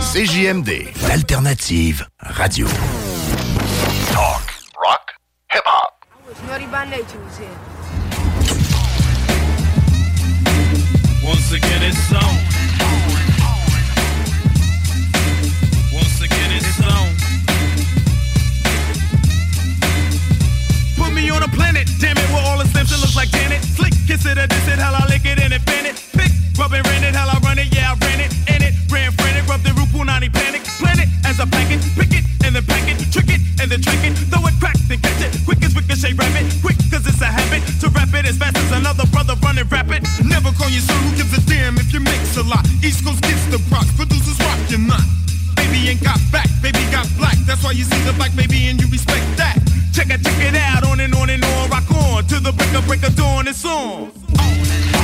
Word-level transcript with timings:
CJMD, 0.00 0.92
l'alternative 1.06 2.06
radio. 2.18 2.66
Talk, 4.12 4.52
rock, 4.82 5.12
hip-hop. 5.48 6.04
Once 11.22 11.52
again, 11.52 11.82
it's 11.82 12.12
on. 12.12 12.36
Once 15.92 16.20
again, 16.20 16.52
it's 16.52 16.80
on. 16.82 17.14
Put 20.96 21.12
me 21.12 21.30
on 21.30 21.42
a 21.42 21.48
planet, 21.48 21.88
damn 22.00 22.16
it, 22.16 22.30
where 22.30 22.44
all 22.46 22.58
the 22.58 22.66
Simpson 22.68 23.00
looks 23.00 23.16
like 23.16 23.30
Janet. 23.30 23.62
Slick, 23.62 23.94
kiss 24.06 24.26
it 24.26 24.38
or 24.38 24.46
diss 24.46 24.68
it, 24.68 24.78
hell 24.78 24.94
I 24.94 25.06
lick 25.08 25.24
it 25.24 25.38
and 25.38 25.52
infin 25.52 25.84
it. 25.84 26.02
Pick, 26.12 26.32
rub 26.58 26.72
and 26.72 26.86
rent 26.86 27.04
it, 27.04 27.14
hell 27.14 27.30
I 27.30 27.38
run 27.40 27.58
it, 27.58 27.74
yeah 27.74 27.92
I 27.92 28.06
ran 28.06 28.20
it. 28.20 28.53
Punani 30.04 30.28
panic. 30.28 30.62
Planet 30.78 31.08
as 31.24 31.40
I 31.40 31.46
pack 31.48 31.72
it, 31.72 31.80
pick 31.96 32.12
it, 32.12 32.24
and 32.44 32.54
then 32.54 32.64
pack 32.64 32.84
it, 32.88 33.00
trick 33.10 33.28
it, 33.32 33.40
and 33.60 33.70
then 33.72 33.80
trick 33.80 34.04
it. 34.04 34.12
Throw 34.28 34.44
it, 34.44 34.54
crack, 34.60 34.76
then 34.88 35.00
catch 35.00 35.20
it. 35.24 35.32
Quick 35.44 35.64
as 35.64 35.74
ricochet, 35.74 36.12
rabbit. 36.12 36.44
Quick, 36.60 36.76
cause 36.92 37.06
it's 37.08 37.20
a 37.24 37.30
habit 37.30 37.64
to 37.80 37.88
rap 37.88 38.12
it 38.12 38.26
as 38.28 38.36
fast 38.36 38.56
as 38.56 38.70
another 38.72 39.06
brother 39.08 39.34
running 39.42 39.68
rapid. 39.68 40.04
Never 40.24 40.52
call 40.52 40.68
you 40.68 40.80
son, 40.80 40.96
who 41.08 41.16
gives 41.16 41.32
a 41.32 41.40
damn 41.48 41.76
if 41.80 41.92
you 41.92 42.00
mix 42.00 42.36
a 42.36 42.44
lot. 42.44 42.64
East 42.84 43.04
Coast 43.04 43.22
gets 43.22 43.44
the 43.48 43.58
procs, 43.72 43.90
producers 43.96 44.38
rock 44.44 44.60
you 44.68 44.78
not. 44.78 45.04
Baby 45.56 45.88
ain't 45.88 46.02
got 46.04 46.20
back, 46.30 46.48
baby 46.60 46.84
got 46.92 47.08
black. 47.16 47.38
That's 47.48 47.64
why 47.64 47.72
you 47.72 47.84
see 47.84 48.00
the 48.04 48.12
black 48.12 48.36
baby 48.36 48.68
and 48.68 48.80
you 48.80 48.88
respect 48.92 49.24
that. 49.40 49.56
Check 49.94 50.10
it, 50.10 50.20
check 50.22 50.38
it 50.42 50.54
out, 50.54 50.84
on 50.84 51.00
and 51.00 51.14
on 51.14 51.30
and 51.30 51.44
on, 51.44 51.70
rock 51.70 51.88
on 51.90 52.24
to 52.28 52.40
the 52.40 52.52
break 52.52 52.74
of 52.74 52.84
break 52.86 53.02
of 53.04 53.16
dawn. 53.16 53.48
It's 53.48 53.64
on. 53.64 54.12
Once 54.36 55.03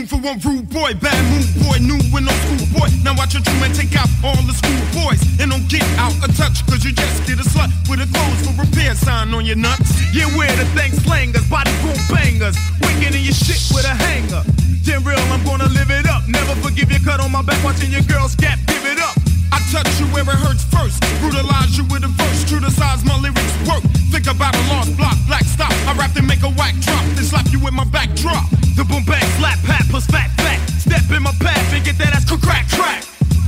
room 0.00 0.06
for 0.06 0.20
one 0.20 0.38
rude 0.40 0.68
boy, 0.70 0.94
bad 0.94 1.20
mood 1.32 1.48
boy, 1.64 1.76
new 1.80 2.00
and 2.16 2.28
old 2.28 2.40
school 2.48 2.80
boy. 2.80 2.88
Now 3.04 3.14
watch 3.16 3.34
your 3.34 3.42
true 3.42 3.58
man 3.60 3.72
take 3.72 3.92
out 3.96 4.08
all 4.24 4.36
the 4.48 4.56
school 4.56 4.80
boys 4.96 5.20
and 5.40 5.50
don't 5.50 5.66
get 5.68 5.82
out 5.98 6.14
of 6.24 6.30
touch, 6.36 6.64
cause 6.66 6.84
you 6.84 6.92
just 6.92 7.26
get 7.26 7.38
a 7.38 7.44
slut 7.44 7.68
with 7.88 8.00
a 8.00 8.08
clothes 8.08 8.40
for 8.46 8.54
repair 8.60 8.94
sign 8.94 9.34
on 9.34 9.44
your 9.44 9.56
nuts. 9.56 9.90
Yeah, 10.14 10.28
we're 10.36 10.54
the 10.56 10.64
thing 10.76 10.92
slangers, 11.04 11.48
body 11.48 11.72
boom 11.82 11.96
bangers. 12.08 12.56
Wicked 12.80 13.14
in 13.14 13.22
your 13.22 13.36
shit 13.36 13.60
with 13.74 13.84
a 13.84 13.94
hanger. 13.94 14.42
Then 14.84 15.04
real, 15.04 15.20
I'm 15.32 15.44
gonna 15.44 15.68
live 15.68 15.90
it 15.90 16.06
up. 16.08 16.26
Never 16.28 16.54
forgive 16.60 16.90
your 16.90 17.00
cut 17.00 17.20
on 17.20 17.32
my 17.32 17.42
back, 17.42 17.62
watching 17.64 17.90
your 17.90 18.02
girls 18.02 18.34
gap, 18.36 18.58
give 18.66 18.84
it 18.86 18.98
up. 18.98 19.29
I 19.52 19.58
touch 19.70 19.90
you 20.00 20.06
where 20.14 20.22
it 20.22 20.40
hurts 20.40 20.64
first, 20.64 21.02
brutalize 21.20 21.76
you 21.76 21.84
with 21.90 22.04
a 22.04 22.08
verse, 22.08 22.44
size 22.74 23.04
my 23.04 23.18
lyrics 23.18 23.54
work. 23.68 23.82
Think 24.10 24.26
about 24.26 24.54
a 24.54 24.62
lost 24.68 24.96
block, 24.96 25.16
black 25.26 25.44
stop. 25.44 25.72
I 25.86 25.94
rap 25.94 26.16
and 26.16 26.26
make 26.26 26.42
a 26.42 26.50
whack 26.50 26.74
drop, 26.80 27.04
then 27.14 27.24
slap 27.24 27.46
you 27.52 27.60
with 27.60 27.74
my 27.74 27.84
backdrop. 27.84 28.48
The 28.76 28.84
boom 28.84 29.04
bang 29.04 29.26
slap 29.38 29.58
pat 29.64 29.84
plus 29.90 30.06
fat 30.06 30.30
fat. 30.38 30.58
Step 30.78 31.04
in 31.10 31.22
my 31.22 31.32
path 31.40 31.72
and 31.74 31.84
get 31.84 31.98
that 31.98 32.14
ass 32.14 32.24
crack 32.24 32.66
crack. 32.70 33.04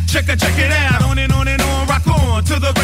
Check 0.07 0.29
it, 0.29 0.39
check 0.39 0.59
it 0.59 0.71
out. 0.71 1.03
On 1.03 1.19
and 1.19 1.33
on 1.33 1.49
and 1.49 1.63
on, 1.63 1.87
rock 1.87 2.07
on 2.07 2.45
to 2.45 2.61
the 2.61 2.82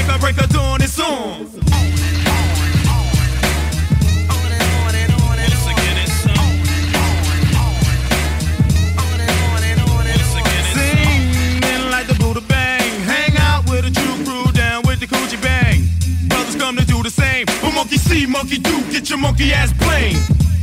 monkey 19.38 19.54
ass 19.54 19.72
plain. 19.78 20.16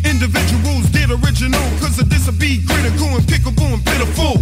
Individuals 0.04 0.86
get 0.92 1.10
original, 1.10 1.64
cause 1.80 1.98
of 2.00 2.10
this 2.10 2.28
will 2.28 2.38
be 2.38 2.62
critical 2.68 3.08
and 3.08 3.24
pickable 3.24 3.74
and 3.74 3.84
pitiful. 3.86 4.42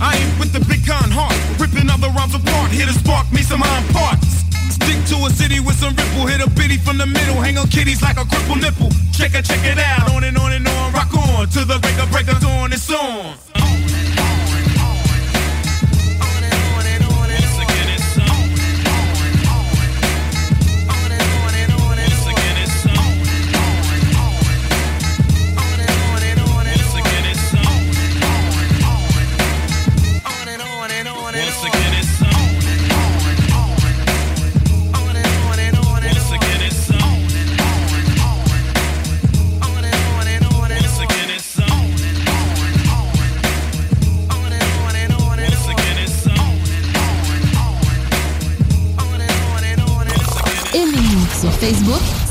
I 0.00 0.16
ain't 0.16 0.38
with 0.40 0.52
the 0.52 0.60
big 0.66 0.86
con 0.86 1.10
heart, 1.10 1.36
ripping 1.60 1.90
other 1.90 2.08
rhymes 2.08 2.34
apart, 2.34 2.70
here 2.70 2.86
to 2.86 2.92
spark 2.92 3.30
me 3.32 3.42
some 3.42 3.62
iron 3.62 3.84
parts. 3.92 4.42
Stick 4.72 4.98
to 5.12 5.16
a 5.26 5.30
city 5.30 5.60
with 5.60 5.76
some 5.76 5.94
ripple, 5.94 6.26
hit 6.26 6.40
a 6.40 6.50
bitty 6.50 6.78
from 6.78 6.98
the 6.98 7.06
middle, 7.06 7.36
hang 7.36 7.58
on 7.58 7.68
kitties 7.68 8.00
like 8.00 8.16
a 8.16 8.24
crippled 8.24 8.62
nipple. 8.62 8.90
Check 9.12 9.34
it, 9.34 9.44
check 9.44 9.62
it 9.64 9.78
out. 9.78 10.10
On 10.10 10.24
and 10.24 10.36
on 10.38 10.52
and 10.52 10.66
on, 10.66 10.92
rock 10.92 11.12
on 11.14 11.46
to 11.48 11.64
the 11.64 11.78
break 11.78 11.98
of 12.00 12.10
break 12.10 12.28
of 12.28 12.40
dawn. 12.40 12.72
It's 12.72 12.90
on. 12.90 13.43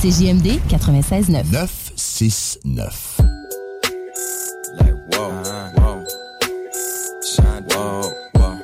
Facebook, 0.04 0.12
c'est 0.12 0.12
JMD 0.12 0.60
96.9. 0.68 1.52
969. 1.52 3.22
Like, 4.78 4.96
whoa, 5.14 5.32
whoa. 5.78 6.04
Shine, 7.24 7.64
whoa, 7.70 8.12
whoa. 8.36 8.58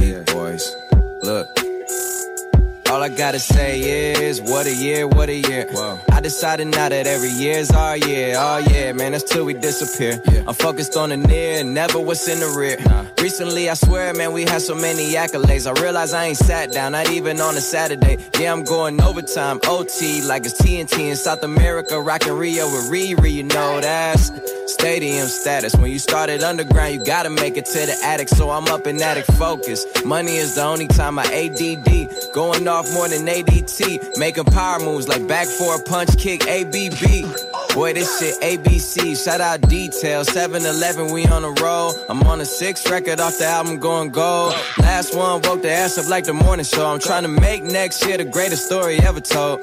Yeah, 0.00 0.22
boys. 0.32 0.74
Look. 1.22 1.46
All 2.90 3.02
I 3.02 3.08
gotta 3.08 3.38
say 3.38 3.80
is, 3.80 4.40
what 4.42 4.66
a 4.66 4.74
year, 4.74 5.06
what 5.06 5.28
a 5.28 5.36
year. 5.36 5.51
I 6.42 6.56
decided 6.56 6.74
now 6.74 6.88
that 6.88 7.06
every 7.06 7.28
year's 7.28 7.70
our 7.70 7.96
year. 7.96 8.34
Oh 8.36 8.58
yeah, 8.58 8.92
man, 8.92 9.12
that's 9.12 9.22
till 9.22 9.44
we 9.44 9.54
disappear. 9.54 10.20
I'm 10.44 10.54
focused 10.54 10.96
on 10.96 11.10
the 11.10 11.16
near, 11.16 11.62
never 11.62 12.00
what's 12.00 12.26
in 12.26 12.40
the 12.40 12.48
rear. 12.58 12.78
Recently, 13.22 13.70
I 13.70 13.74
swear, 13.74 14.12
man, 14.12 14.32
we 14.32 14.42
had 14.42 14.60
so 14.60 14.74
many 14.74 15.12
accolades. 15.12 15.68
I 15.68 15.80
realize 15.80 16.12
I 16.12 16.24
ain't 16.24 16.36
sat 16.36 16.72
down, 16.72 16.92
not 16.92 17.10
even 17.10 17.40
on 17.40 17.56
a 17.56 17.60
Saturday. 17.60 18.18
Yeah, 18.40 18.52
I'm 18.52 18.64
going 18.64 19.00
overtime, 19.00 19.60
OT, 19.68 20.22
like 20.22 20.44
it's 20.44 20.60
TNT 20.60 21.10
in 21.10 21.14
South 21.16 21.44
America, 21.44 22.00
rockin' 22.00 22.32
Rio 22.32 22.66
with 22.66 22.90
Riri, 22.90 23.30
you 23.30 23.44
know 23.44 23.80
that's 23.80 24.32
stadium 24.72 25.26
status. 25.28 25.74
When 25.76 25.90
you 25.90 25.98
started 25.98 26.42
underground, 26.42 26.94
you 26.94 27.04
gotta 27.04 27.30
make 27.30 27.56
it 27.56 27.66
to 27.66 27.86
the 27.86 27.96
attic, 28.04 28.28
so 28.28 28.50
I'm 28.50 28.66
up 28.68 28.86
in 28.86 29.00
attic 29.00 29.26
focus. 29.26 29.86
Money 30.04 30.36
is 30.36 30.56
the 30.56 30.64
only 30.64 30.88
time 30.88 31.18
I 31.18 31.24
ADD, 31.24 32.32
going 32.32 32.66
off 32.66 32.92
more 32.92 33.08
than 33.08 33.26
ADT, 33.26 34.18
making 34.18 34.44
power 34.46 34.80
moves 34.80 35.08
like 35.08 35.26
back 35.28 35.46
for 35.46 35.76
a 35.76 35.82
punch 35.84 36.16
kick, 36.18 36.31
ABB. 36.40 37.74
Boy, 37.74 37.92
this 37.92 38.18
shit 38.18 38.40
ABC. 38.40 39.22
Shout 39.22 39.40
out 39.40 39.60
Detail. 39.68 40.24
7 40.24 40.64
Eleven, 40.64 41.12
we 41.12 41.26
on 41.26 41.44
a 41.44 41.50
roll. 41.62 41.94
I'm 42.08 42.22
on 42.22 42.40
a 42.40 42.44
sixth 42.44 42.88
record 42.90 43.20
off 43.20 43.38
the 43.38 43.46
album 43.46 43.78
going 43.78 44.10
gold. 44.10 44.54
Last 44.78 45.14
one 45.14 45.42
woke 45.42 45.62
the 45.62 45.70
ass 45.70 45.98
up 45.98 46.08
like 46.08 46.24
the 46.24 46.32
morning 46.32 46.64
show. 46.64 46.86
I'm 46.86 47.00
trying 47.00 47.22
to 47.24 47.28
make 47.28 47.62
next 47.62 48.04
year 48.06 48.16
the 48.16 48.24
greatest 48.24 48.66
story 48.66 48.98
ever 49.00 49.20
told. 49.20 49.60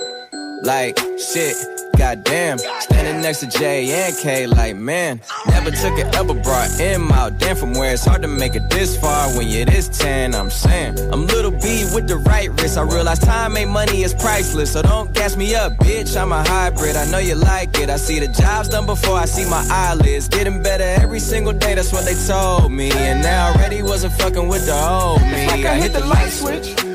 Like, 0.63 0.97
shit. 1.17 1.78
Goddamn, 1.97 2.57
standing 2.57 3.21
next 3.21 3.41
to 3.41 3.47
J 3.47 3.91
and 3.91 4.17
K, 4.17 4.47
like 4.47 4.75
man, 4.75 5.19
never 5.47 5.69
took 5.69 5.97
it 5.97 6.15
ever 6.15 6.33
brought 6.33 6.79
M 6.79 7.11
out. 7.11 7.37
Damn, 7.37 7.55
from 7.55 7.73
where 7.73 7.93
it's 7.93 8.05
hard 8.05 8.21
to 8.21 8.27
make 8.27 8.55
it 8.55 8.69
this 8.69 8.97
far 8.97 9.27
when 9.37 9.47
you're 9.47 9.65
this 9.65 9.89
10. 9.89 10.33
I'm 10.33 10.49
saying, 10.49 10.97
I'm 11.11 11.27
little 11.27 11.51
B 11.51 11.85
with 11.93 12.07
the 12.07 12.17
right 12.17 12.49
wrist. 12.61 12.77
I 12.77 12.83
realize 12.83 13.19
time 13.19 13.57
ain't 13.57 13.69
money 13.69 14.03
it's 14.03 14.13
priceless, 14.13 14.73
so 14.73 14.81
don't 14.81 15.13
gas 15.13 15.35
me 15.35 15.55
up, 15.55 15.73
bitch. 15.73 16.19
I'm 16.19 16.31
a 16.31 16.41
hybrid. 16.43 16.95
I 16.95 17.09
know 17.11 17.19
you 17.19 17.35
like 17.35 17.77
it. 17.79 17.89
I 17.89 17.97
see 17.97 18.19
the 18.19 18.27
jobs 18.27 18.69
done 18.69 18.85
before 18.85 19.17
I 19.17 19.25
see 19.25 19.49
my 19.49 19.65
eyelids. 19.69 20.27
Getting 20.29 20.63
better 20.63 20.83
every 20.83 21.19
single 21.19 21.53
day, 21.53 21.75
that's 21.75 21.91
what 21.91 22.05
they 22.05 22.15
told 22.27 22.71
me. 22.71 22.91
And 22.91 23.21
now 23.21 23.53
already 23.53 23.83
wasn't 23.83 24.13
fucking 24.13 24.47
with 24.47 24.65
the 24.65 24.73
old 24.73 25.21
me. 25.21 25.47
Like 25.47 25.65
I 25.65 25.75
hit 25.75 25.93
the 25.93 26.05
light 26.05 26.29
switch. 26.29 26.88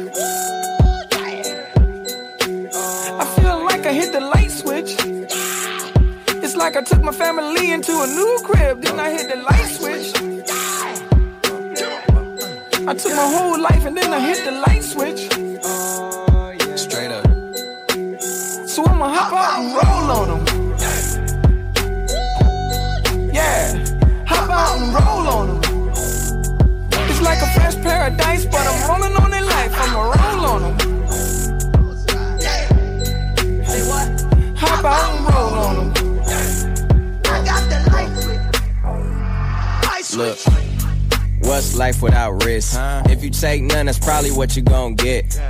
Took 6.84 7.02
my 7.02 7.12
family 7.12 7.72
into 7.72 7.92
a 8.02 8.06
new 8.06 8.38
crib, 8.44 8.82
then 8.82 9.00
I 9.00 9.10
hit 9.10 9.28
the 9.30 9.36
light 9.36 9.68
switch. 9.76 10.14
I 12.86 12.92
took 12.92 13.14
my 13.16 13.26
whole 13.34 13.58
life 13.58 13.86
and 13.86 13.96
then 13.96 14.12
I 14.12 14.20
hit 14.20 14.44
the 14.44 14.52
light 14.52 14.82
switch. 14.82 15.22
Straight 16.78 17.10
up. 17.10 17.24
So 18.68 18.84
I'ma 18.84 19.08
hop 19.08 19.32
out 19.32 19.60
and 19.60 19.72
roll 19.80 20.10
on 20.18 20.28
them. 20.28 20.44
Yeah, 23.32 23.78
hop 24.26 24.50
out 24.50 24.76
and 24.78 24.92
roll 24.94 25.26
on 25.36 25.46
them. 25.60 25.90
It's 27.08 27.22
like 27.22 27.40
a 27.40 27.46
fresh 27.54 27.76
paradise, 27.76 28.44
but 28.44 28.66
I'm 28.66 28.90
rolling 28.90 29.16
on 29.16 29.30
their 29.30 29.42
life. 29.42 29.72
I'ma 29.74 30.02
roll 30.02 30.46
on 30.46 30.62
them. 30.62 30.76
Hop 34.56 34.84
out 34.84 35.13
Look, 40.16 40.38
what's 41.40 41.76
life 41.76 42.00
without 42.00 42.44
risk? 42.44 42.78
If 43.10 43.24
you 43.24 43.30
take 43.30 43.62
none, 43.62 43.86
that's 43.86 43.98
probably 43.98 44.30
what 44.30 44.54
you 44.54 44.62
gon' 44.62 44.94
get. 44.94 45.40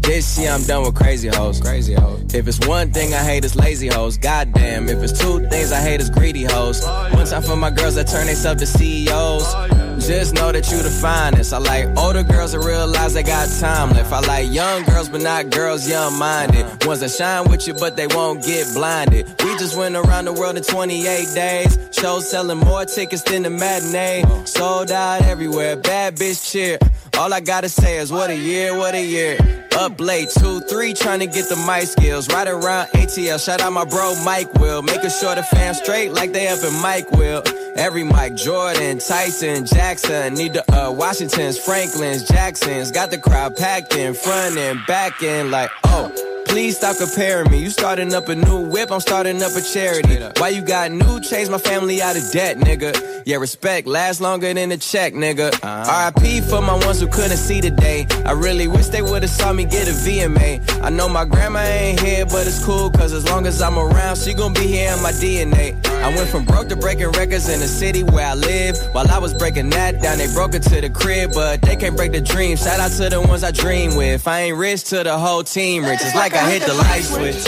This 0.00 0.38
year 0.38 0.52
I'm 0.52 0.62
done 0.62 0.84
with 0.84 0.94
crazy 0.94 1.28
hoes. 1.28 1.60
Crazy 1.60 1.94
hoes. 1.94 2.32
If 2.32 2.46
it's 2.46 2.64
one 2.68 2.92
thing 2.92 3.14
I 3.14 3.18
hate, 3.18 3.44
it's 3.44 3.56
lazy 3.56 3.88
hoes. 3.88 4.16
Goddamn. 4.16 4.88
If 4.88 5.02
it's 5.02 5.18
two 5.18 5.46
things 5.48 5.72
I 5.72 5.80
hate, 5.80 6.00
it's 6.00 6.10
greedy 6.10 6.44
hoes. 6.44 6.84
One 6.84 7.26
time 7.26 7.42
for 7.42 7.56
my 7.56 7.70
girls 7.70 7.96
that 7.96 8.06
turn 8.06 8.26
themselves 8.26 8.60
to 8.60 8.66
CEOs. 8.66 9.54
Just 9.98 10.34
know 10.34 10.52
that 10.52 10.70
you 10.70 10.82
the 10.82 10.90
finest. 10.90 11.52
I 11.52 11.58
like 11.58 11.86
older 11.96 12.22
girls 12.22 12.52
that 12.52 12.60
realize 12.60 13.14
they 13.14 13.22
got 13.22 13.48
time 13.58 13.90
left. 13.90 14.12
I 14.12 14.20
like 14.20 14.50
young 14.50 14.84
girls, 14.84 15.08
but 15.08 15.22
not 15.22 15.50
girls 15.50 15.88
young 15.88 16.18
minded. 16.18 16.64
Ones 16.86 17.00
that 17.00 17.10
shine 17.10 17.50
with 17.50 17.66
you, 17.66 17.74
but 17.74 17.96
they 17.96 18.06
won't 18.06 18.44
get 18.44 18.72
blinded. 18.74 19.26
We 19.42 19.56
just 19.58 19.76
went 19.76 19.96
around 19.96 20.26
the 20.26 20.32
world 20.32 20.56
in 20.56 20.62
28 20.62 21.34
days. 21.34 21.78
Shows 21.92 22.30
selling 22.30 22.58
more 22.58 22.84
tickets 22.84 23.22
than 23.22 23.42
the 23.42 23.50
matinee. 23.50 24.24
Sold 24.44 24.90
out 24.90 25.22
everywhere. 25.22 25.76
Bad 25.76 26.16
bitch 26.16 26.50
cheer. 26.50 26.78
All 27.20 27.34
I 27.34 27.40
gotta 27.40 27.68
say 27.68 27.98
is 27.98 28.10
what 28.10 28.30
a 28.30 28.34
year, 28.34 28.74
what 28.74 28.94
a 28.94 29.04
year. 29.04 29.36
Up 29.76 30.00
late, 30.00 30.30
two, 30.30 30.60
three, 30.60 30.94
trying 30.94 31.20
to 31.20 31.26
get 31.26 31.50
the 31.50 31.56
mic 31.66 31.86
skills. 31.86 32.26
Right 32.28 32.48
around 32.48 32.86
ATL, 32.94 33.38
shout 33.44 33.60
out 33.60 33.74
my 33.74 33.84
bro 33.84 34.14
Mike 34.24 34.50
Will. 34.54 34.80
Making 34.80 35.10
sure 35.10 35.34
the 35.34 35.42
fam 35.42 35.74
straight 35.74 36.14
like 36.14 36.32
they 36.32 36.48
up 36.48 36.64
in 36.64 36.72
Mike 36.80 37.10
Will. 37.10 37.42
Every 37.76 38.04
Mike, 38.04 38.36
Jordan, 38.36 39.00
Tyson, 39.00 39.66
Jackson, 39.66 40.32
need 40.32 40.54
the 40.54 40.64
uh, 40.72 40.90
Washingtons, 40.92 41.58
Franklins, 41.58 42.26
Jacksons. 42.26 42.90
Got 42.90 43.10
the 43.10 43.18
crowd 43.18 43.54
packed 43.54 43.94
in 43.94 44.14
front 44.14 44.56
and 44.56 44.80
back 44.86 45.22
and 45.22 45.50
like, 45.50 45.70
oh. 45.84 46.29
Please 46.50 46.76
stop 46.78 46.96
comparing 46.96 47.48
me. 47.48 47.62
You 47.62 47.70
starting 47.70 48.12
up 48.12 48.28
a 48.28 48.34
new 48.34 48.68
whip, 48.68 48.90
I'm 48.90 48.98
starting 48.98 49.40
up 49.40 49.52
a 49.54 49.60
charity. 49.60 50.18
Why 50.40 50.48
you 50.48 50.62
got 50.62 50.90
new 50.90 51.20
chains? 51.20 51.48
My 51.48 51.58
family 51.58 52.02
out 52.02 52.16
of 52.16 52.28
debt, 52.32 52.56
nigga. 52.56 53.22
Yeah, 53.24 53.36
respect 53.36 53.86
lasts 53.86 54.20
longer 54.20 54.52
than 54.52 54.72
a 54.72 54.76
check, 54.76 55.14
nigga. 55.14 55.52
Uh-huh. 55.62 56.10
RIP 56.16 56.42
for 56.42 56.60
my 56.60 56.74
ones 56.84 57.00
who 57.00 57.06
couldn't 57.06 57.36
see 57.36 57.60
today. 57.60 58.04
I 58.24 58.32
really 58.32 58.66
wish 58.66 58.88
they 58.88 59.00
would've 59.00 59.30
saw 59.30 59.52
me 59.52 59.64
get 59.64 59.86
a 59.86 59.92
VMA. 59.92 60.82
I 60.82 60.90
know 60.90 61.08
my 61.08 61.24
grandma 61.24 61.60
ain't 61.60 62.00
here, 62.00 62.26
but 62.26 62.48
it's 62.48 62.64
cool, 62.64 62.90
cause 62.90 63.12
as 63.12 63.30
long 63.30 63.46
as 63.46 63.62
I'm 63.62 63.78
around, 63.78 64.16
she 64.16 64.34
gon' 64.34 64.52
be 64.52 64.66
here 64.66 64.92
in 64.92 65.00
my 65.02 65.12
DNA. 65.12 65.78
I 66.02 66.08
went 66.16 66.30
from 66.30 66.44
broke 66.46 66.68
to 66.70 66.76
breaking 66.76 67.12
records 67.12 67.48
in 67.48 67.60
the 67.60 67.68
city 67.68 68.02
where 68.02 68.26
I 68.26 68.34
live. 68.34 68.76
While 68.92 69.08
I 69.08 69.18
was 69.18 69.34
breaking 69.34 69.70
that 69.70 70.02
down, 70.02 70.18
they 70.18 70.32
broke 70.32 70.54
it 70.54 70.62
to 70.64 70.80
the 70.80 70.90
crib, 70.90 71.30
but 71.32 71.62
they 71.62 71.76
can't 71.76 71.96
break 71.96 72.10
the 72.12 72.20
dream. 72.20 72.56
Shout 72.56 72.80
out 72.80 72.90
to 72.92 73.08
the 73.08 73.20
ones 73.20 73.44
I 73.44 73.52
dream 73.52 73.96
with. 73.96 74.26
I 74.26 74.40
ain't 74.40 74.56
rich, 74.56 74.84
to 74.84 75.04
the 75.04 75.16
whole 75.16 75.44
team 75.44 75.84
rich. 75.84 76.00
It's 76.02 76.14
like 76.14 76.34
I 76.34 76.39
hit 76.48 76.62
the 76.62 76.74
light 76.74 77.02
switch. 77.02 77.46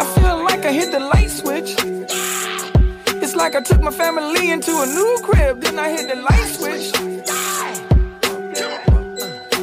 I 0.00 0.04
feel 0.14 0.44
like 0.44 0.64
I 0.64 0.72
hit 0.72 0.90
the 0.90 1.00
light 1.00 1.30
switch. 1.30 1.74
It's 3.22 3.34
like 3.34 3.54
I 3.54 3.60
took 3.62 3.80
my 3.80 3.90
family 3.90 4.50
into 4.50 4.72
a 4.82 4.86
new 4.86 5.18
crib, 5.22 5.62
then 5.62 5.78
I 5.78 5.88
hit 5.90 6.08
the 6.08 6.16
light 6.16 6.48
switch. 6.56 6.92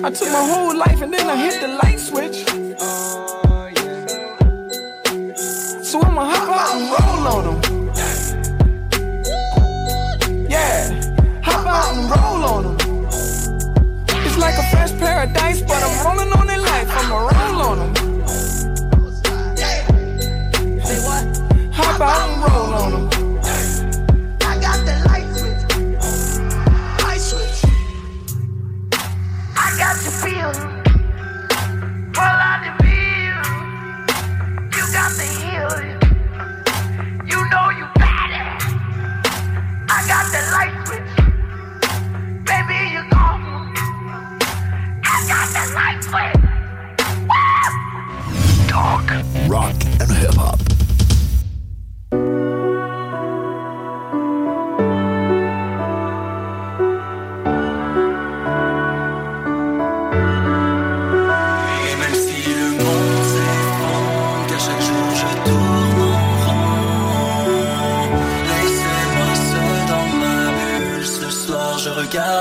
I 0.03 0.09
took 0.11 0.29
my 0.31 0.45
whole 0.51 0.75
life 0.75 1.01
and 1.01 1.13
then 1.13 1.29
I 1.29 1.35
hit 1.37 1.61
the 1.61 1.69
light 1.81 1.99
switch. 1.99 2.45
So 5.85 6.01
I'ma 6.01 6.25
hop 6.25 6.49
out 6.49 6.75
and 6.75 6.83
roll 6.91 7.27
on 7.27 7.61
them. 7.61 7.62
Paradise, 15.03 15.61
but 15.61 15.83
I'm 15.83 16.05
rolling 16.05 16.31
on 16.39 16.47
their 16.47 16.59
life. 16.59 16.87
I'ma 16.89 17.17
roll 17.17 17.61
on 17.69 17.77
them. 17.79 17.93
Hop 21.73 22.01
out 22.01 22.29
and 22.29 22.41
roll 22.43 22.73
on 22.73 23.09
them. 23.09 23.22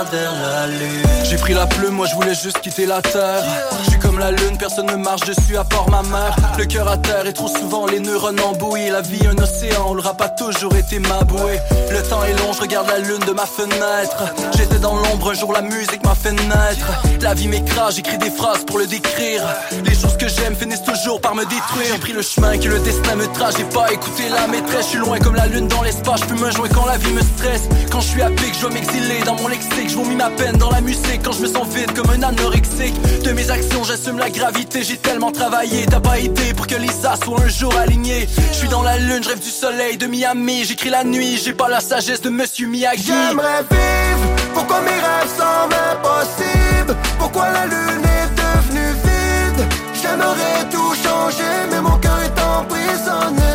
Vers 0.04 0.32
la 0.42 0.66
lune. 0.66 1.11
J'ai 1.42 1.46
pris 1.46 1.54
la 1.54 1.66
plume, 1.66 1.94
moi 1.94 2.06
je 2.06 2.14
voulais 2.14 2.36
juste 2.36 2.60
quitter 2.60 2.86
la 2.86 3.02
terre. 3.02 3.42
Je 3.82 3.90
suis 3.90 3.98
comme 3.98 4.16
la 4.16 4.30
lune, 4.30 4.56
personne 4.58 4.86
ne 4.86 4.94
marche 4.94 5.22
dessus 5.22 5.56
à 5.56 5.64
part 5.64 5.90
ma 5.90 6.02
mère. 6.02 6.36
Le 6.56 6.64
cœur 6.66 6.86
à 6.86 6.96
terre 6.96 7.26
et 7.26 7.32
trop 7.32 7.48
souvent 7.48 7.84
les 7.86 7.98
neurones 7.98 8.38
embouillés. 8.38 8.90
La 8.90 9.00
vie 9.00 9.26
un 9.26 9.36
océan, 9.42 9.92
le 9.92 10.00
rap 10.00 10.20
a 10.20 10.28
toujours 10.28 10.72
été 10.76 11.00
ma 11.00 11.24
bouée. 11.24 11.58
Le 11.90 12.00
temps 12.08 12.22
est 12.22 12.38
long, 12.38 12.52
je 12.52 12.60
regarde 12.60 12.86
la 12.86 12.98
lune 12.98 13.24
de 13.26 13.32
ma 13.32 13.44
fenêtre. 13.44 14.32
J'étais 14.56 14.78
dans 14.78 14.94
l'ombre, 14.94 15.32
un 15.32 15.34
jour 15.34 15.52
la 15.52 15.62
musique 15.62 16.04
m'a 16.04 16.14
fait 16.14 16.30
naître. 16.30 17.02
La 17.20 17.34
vie 17.34 17.48
m'écrase, 17.48 17.96
j'écris 17.96 18.18
des 18.18 18.30
phrases 18.30 18.64
pour 18.64 18.78
le 18.78 18.86
décrire. 18.86 19.42
Les 19.84 19.94
choses 19.96 20.16
que 20.16 20.28
j'aime 20.28 20.54
finissent 20.54 20.84
toujours 20.84 21.20
par 21.20 21.34
me 21.34 21.42
détruire. 21.42 21.92
J'ai 21.92 21.98
pris 21.98 22.12
le 22.12 22.22
chemin 22.22 22.56
que 22.56 22.68
le 22.68 22.78
destin 22.78 23.16
me 23.16 23.26
trace, 23.26 23.56
j'ai 23.56 23.64
pas 23.64 23.92
écouté 23.92 24.28
la 24.28 24.46
maîtresse. 24.46 24.84
Je 24.84 24.90
suis 24.90 24.98
loin 24.98 25.18
comme 25.18 25.34
la 25.34 25.48
lune 25.48 25.66
dans 25.66 25.82
l'espace, 25.82 26.20
je 26.28 26.34
me 26.34 26.52
joindre 26.52 26.72
quand 26.72 26.86
la 26.86 26.98
vie 26.98 27.12
me 27.12 27.20
stresse. 27.20 27.62
Quand 27.90 28.00
je 28.00 28.06
suis 28.06 28.22
à 28.22 28.30
pic, 28.30 28.54
je 28.54 28.60
dois 28.60 28.70
m'exiler 28.70 29.22
dans 29.26 29.34
mon 29.34 29.48
lexique. 29.48 29.88
Je 29.88 29.96
vomis 29.96 30.14
ma 30.14 30.30
peine 30.30 30.56
dans 30.56 30.70
la 30.70 30.80
musique 30.80 31.31
je 31.32 31.42
me 31.42 31.46
sens 31.46 31.66
vide 31.68 31.92
comme 31.94 32.10
un 32.10 32.22
anorexique. 32.22 32.94
De 33.22 33.32
mes 33.32 33.50
actions, 33.50 33.84
j'assume 33.84 34.18
la 34.18 34.30
gravité. 34.30 34.82
J'ai 34.82 34.96
tellement 34.96 35.32
travaillé, 35.32 35.86
t'as 35.86 36.00
pas 36.00 36.18
idée 36.18 36.54
pour 36.54 36.66
que 36.66 36.74
les 36.74 37.06
as 37.06 37.16
soient 37.24 37.40
un 37.40 37.48
jour 37.48 37.74
alignés. 37.76 38.28
Je 38.52 38.56
suis 38.56 38.68
dans 38.68 38.82
la 38.82 38.98
lune, 38.98 39.22
je 39.22 39.28
rêve 39.30 39.40
du 39.40 39.50
soleil 39.50 39.96
de 39.96 40.06
Miami. 40.06 40.64
J'écris 40.64 40.90
la 40.90 41.04
nuit, 41.04 41.40
j'ai 41.42 41.52
pas 41.52 41.68
la 41.68 41.80
sagesse 41.80 42.20
de 42.20 42.30
Monsieur 42.30 42.66
Miyagi. 42.66 43.06
J'aimerais 43.06 43.62
vivre, 43.70 44.28
pourquoi 44.54 44.80
mes 44.82 44.90
rêves 44.90 45.30
semblent 45.36 45.76
impossibles 45.92 46.96
Pourquoi 47.18 47.50
la 47.50 47.66
lune 47.66 48.04
est 48.04 48.30
devenue 48.34 48.92
vide? 49.04 49.66
J'aimerais 49.94 50.68
tout 50.70 50.94
changer, 51.02 51.54
mais 51.70 51.80
mon 51.80 51.96
cœur 51.98 52.18
est 52.24 52.40
emprisonné 52.40 53.51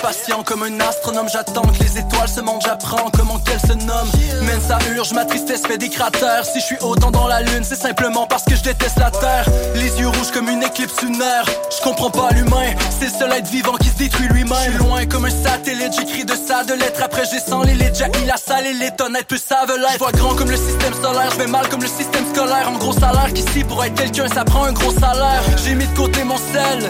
patient 0.00 0.42
comme 0.42 0.62
un 0.62 0.80
astronome. 0.80 1.28
J'attends 1.32 1.62
que 1.62 1.82
les 1.82 1.98
étoiles 1.98 2.28
se 2.28 2.40
montent, 2.40 2.62
j'apprends 2.64 3.10
comment 3.16 3.38
qu'elles 3.38 3.60
se 3.60 3.72
nomment. 3.72 4.10
Même 4.42 4.60
ça 4.60 4.78
urge, 4.94 5.12
ma 5.12 5.24
tristesse 5.24 5.62
fait 5.66 5.78
des 5.78 5.88
cratères. 5.88 6.44
Si 6.44 6.60
je 6.60 6.64
suis 6.64 6.78
autant 6.80 7.10
dans 7.10 7.26
la 7.26 7.42
lune, 7.42 7.64
c'est 7.64 7.80
simplement 7.80 8.26
parce 8.26 8.44
que 8.44 8.56
je 8.56 8.62
déteste 8.62 8.98
la 8.98 9.10
terre. 9.10 9.46
Les 9.74 9.98
yeux 9.98 10.08
rouges 10.08 10.30
comme 10.32 10.48
une 10.48 10.62
éclipse 10.62 11.00
lunaire. 11.02 11.44
Je 11.76 11.82
comprends 11.82 12.10
pas 12.10 12.30
l'humain, 12.32 12.74
c'est 12.98 13.06
le 13.06 13.18
seul 13.18 13.32
être 13.32 13.48
vivant 13.48 13.76
qui 13.76 13.88
se 13.88 13.96
détruit 13.96 14.28
lui-même. 14.28 14.78
Loin 14.78 15.06
comme 15.06 15.24
un 15.24 15.30
satellite, 15.30 15.94
j'écris 15.98 16.24
de 16.24 16.34
ça 16.34 16.64
de 16.64 16.74
lettres. 16.74 17.02
Après, 17.02 17.22
j'ai 17.30 17.40
sans 17.40 17.62
les 17.62 17.74
lettres, 17.74 17.98
j'ai 17.98 18.26
la 18.26 18.36
salle 18.36 18.66
et 18.66 18.74
les 18.74 18.90
tonnettes, 18.90 19.28
savent 19.36 19.76
l'être. 19.76 19.92
Je 19.94 19.98
vois 19.98 20.12
grand 20.12 20.34
comme 20.34 20.50
le 20.50 20.56
système 20.56 20.94
solaire, 20.94 21.30
je 21.38 21.44
mal 21.46 21.68
comme 21.68 21.82
le 21.82 21.88
système 21.88 22.24
scolaire. 22.34 22.68
En 22.68 22.78
gros 22.78 22.92
salaire 22.92 23.32
qu'ici, 23.32 23.64
pour 23.64 23.84
être 23.84 23.94
quelqu'un, 23.94 24.28
ça 24.28 24.44
prend 24.44 24.64
un 24.64 24.72
gros 24.72 24.92
salaire. 24.92 25.42
J'ai 25.64 25.74
mis 25.74 25.86
de 25.86 25.96
côté 25.96 26.24
mon 26.24 26.36
sel. 26.36 26.88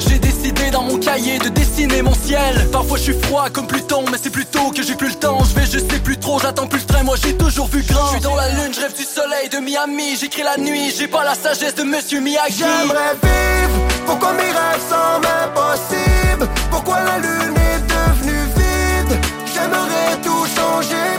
J'ai 0.00 0.18
décidé 0.18 0.70
dans 0.70 0.82
mon 0.82 0.98
cahier 0.98 1.38
de 1.38 1.48
dessiner 1.48 2.02
mon 2.02 2.14
ciel. 2.14 2.68
Parfois 2.72 2.98
je 2.98 3.04
suis 3.04 3.20
froid 3.22 3.48
comme 3.50 3.66
Pluton 3.66 4.04
Mais 4.10 4.18
c'est 4.20 4.30
plutôt 4.30 4.70
que 4.70 4.82
j'ai 4.82 4.94
plus 4.94 5.08
le 5.08 5.14
temps. 5.14 5.38
Je 5.44 5.54
vais 5.54 5.66
je 5.66 5.78
sais 5.78 6.00
plus 6.00 6.16
trop, 6.18 6.38
j'attends 6.38 6.66
plus 6.66 6.80
le 6.80 6.86
train. 6.86 7.02
Moi 7.02 7.16
j'ai 7.22 7.36
toujours 7.36 7.66
vu 7.68 7.82
grand. 7.82 8.06
Je 8.06 8.12
suis 8.12 8.20
dans 8.20 8.34
la 8.34 8.48
lune, 8.50 8.72
je 8.74 8.80
rêve 8.80 8.96
du 8.96 9.04
soleil 9.04 9.48
de 9.48 9.58
Miami. 9.58 10.16
J'écris 10.20 10.42
la 10.42 10.56
nuit, 10.56 10.92
j'ai 10.96 11.08
pas 11.08 11.24
la 11.24 11.34
sagesse 11.34 11.74
de 11.74 11.84
Monsieur 11.84 12.20
Miyagi. 12.20 12.58
J'aimerais 12.58 13.14
vivre, 13.22 13.80
pourquoi 14.06 14.32
mes 14.32 14.42
rêves 14.42 14.82
semblent 14.88 15.28
impossibles. 15.44 16.48
Pourquoi 16.70 16.98
la 17.02 17.18
lune 17.18 17.54
est 17.54 17.80
devenue 17.86 18.44
vide? 18.56 19.18
J'aimerais 19.54 20.16
tout 20.22 20.46
changer 20.56 21.13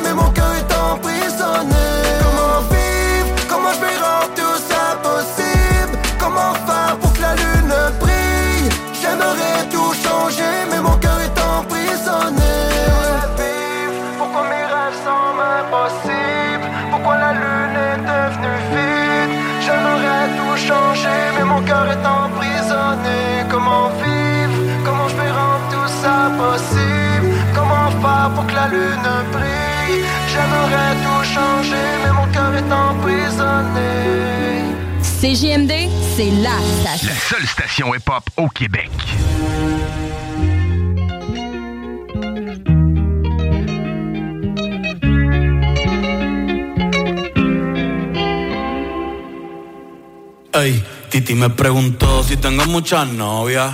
pour 28.36 28.46
que 28.46 28.54
la 28.54 28.68
lune 28.68 29.10
brille 29.32 30.04
J'aimerais 30.32 30.94
tout 31.04 31.24
changer 31.34 31.86
mais 32.04 32.12
mon 32.12 32.28
cœur 32.32 32.54
est 32.54 32.72
emprisonné 32.72 34.16
CJMD, 35.22 35.72
c'est 36.16 36.30
la 36.44 36.60
station. 36.82 37.08
La 37.08 37.16
seule 37.16 37.48
station 37.48 37.96
hip-hop 37.96 38.24
au 38.38 38.48
Québec. 38.50 38.92
Ey, 50.54 50.84
Titi 51.10 51.34
me 51.34 51.50
preguntó 51.50 52.24
si 52.24 52.38
tengo 52.38 52.66
muchas 52.66 53.08
novias. 53.08 53.74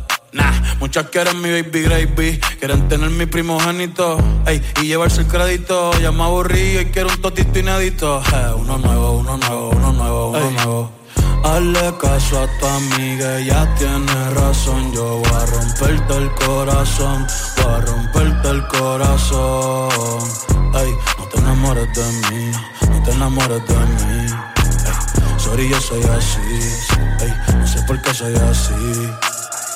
Nah, 0.33 0.77
muchas 0.79 1.07
quieren 1.09 1.41
mi 1.41 1.49
baby 1.49 1.81
gravy, 1.81 2.39
quieren 2.57 2.87
tener 2.87 3.09
mi 3.09 3.25
primogénito, 3.25 4.17
ey, 4.47 4.61
y 4.81 4.87
llevarse 4.87 5.21
el 5.21 5.27
crédito. 5.27 5.91
Ya 5.99 6.11
me 6.13 6.23
aburrí 6.23 6.77
y 6.79 6.85
quiero 6.85 7.09
un 7.09 7.21
totito 7.21 7.59
inédito. 7.59 8.21
Eh, 8.33 8.53
uno 8.55 8.77
nuevo, 8.77 9.11
uno 9.11 9.35
nuevo, 9.35 9.69
uno 9.71 9.91
nuevo, 9.91 10.29
uno 10.29 10.51
nuevo. 10.51 10.91
Hazle 11.43 11.93
caso 11.99 12.39
a 12.43 12.47
tu 12.59 12.65
amiga, 12.65 13.39
ella 13.39 13.75
tiene 13.75 14.29
razón. 14.29 14.93
Yo 14.93 15.17
voy 15.17 15.31
a 15.33 15.45
romperte 15.47 16.15
el 16.15 16.31
corazón, 16.35 17.27
voy 17.57 17.73
a 17.73 17.81
romperte 17.81 18.49
el 18.49 18.67
corazón. 18.67 20.23
Ey, 20.75 20.93
no 21.17 21.25
te 21.25 21.39
enamores 21.39 21.87
de 21.93 22.05
mí, 22.29 22.51
no 22.89 23.03
te 23.03 23.11
enamores 23.11 23.67
de 23.67 23.75
mí. 23.75 24.31
Ey, 24.85 25.39
sorry, 25.39 25.67
yo 25.67 25.81
soy 25.81 26.03
así, 26.03 26.39
ey, 27.19 27.33
no 27.57 27.67
sé 27.67 27.81
por 27.83 28.01
qué 28.01 28.13
soy 28.13 28.33
así. 28.35 29.30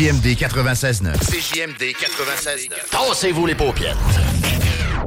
CJMD 0.00 0.34
96.9. 0.34 1.12
CJMD 1.28 1.92
96.9. 1.92 2.88
Tassez-vous 2.90 3.44
les 3.44 3.54
paupières. 3.54 3.98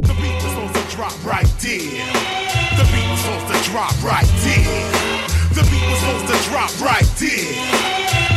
The 0.03 0.13
beat 0.13 0.35
was 0.35 0.51
supposed 0.51 0.75
to 0.75 0.95
drop 0.95 1.13
right 1.25 1.49
there. 1.57 2.05
The 2.77 2.85
beat 2.93 3.09
was 3.09 3.19
supposed 3.21 3.47
to 3.47 3.57
drop 3.71 4.03
right 4.03 4.29
there. 4.43 4.91
The 5.49 5.63
beat 5.71 5.81
was 5.89 5.97
supposed 5.97 6.27
to 6.27 6.37
drop 6.47 6.69
right 6.79 7.09
there. 7.17 7.53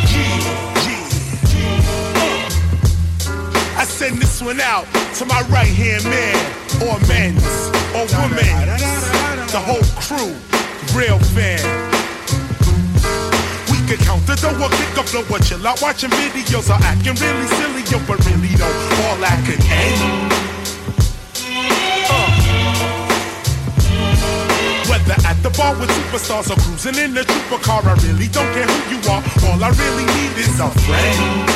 Yeah, 0.09 0.41
yeah. 0.87 1.05
Uh. 3.29 3.79
I 3.79 3.85
send 3.85 4.17
this 4.17 4.41
one 4.41 4.59
out 4.63 4.87
to 5.17 5.27
my 5.27 5.43
right 5.51 5.69
hand 5.69 6.05
man, 6.05 6.37
or 6.81 6.99
men's, 7.07 7.45
or 7.93 8.07
women's, 8.17 8.81
the 9.53 9.61
whole 9.61 9.85
crew, 10.01 10.33
real 10.99 11.19
fan. 11.19 11.96
We 13.87 13.95
can 13.97 14.05
count 14.05 14.27
the 14.27 14.35
dough 14.35 14.51
or 14.51 14.69
kick 14.71 14.99
a 14.99 15.03
flow 15.07 15.23
or 15.31 15.39
chill 15.39 15.65
out 15.65 15.81
watching 15.81 16.11
videos 16.11 16.71
or 16.71 16.83
acting 16.83 17.15
really 17.23 17.47
silly, 17.55 17.83
yo, 17.87 18.03
but 18.03 18.19
really 18.27 18.51
though, 18.59 18.67
all 18.67 19.17
that 19.23 19.39
could 19.47 19.63
end. 19.63 20.03
Whether 24.91 25.15
at 25.23 25.39
the 25.45 25.51
bar 25.55 25.79
with 25.79 25.91
superstars 25.91 26.51
or 26.51 26.59
cruising 26.67 26.99
in 26.99 27.15
the 27.15 27.23
trooper 27.23 27.63
car, 27.63 27.81
I 27.87 27.95
really 28.03 28.27
don't 28.27 28.51
care 28.55 28.67
who 28.67 28.75
you 28.91 28.99
are. 29.07 29.23
All 29.47 29.63
I 29.63 29.71
really 29.79 30.03
need 30.19 30.35
is 30.35 30.59
a 30.59 30.67
friend. 30.83 31.47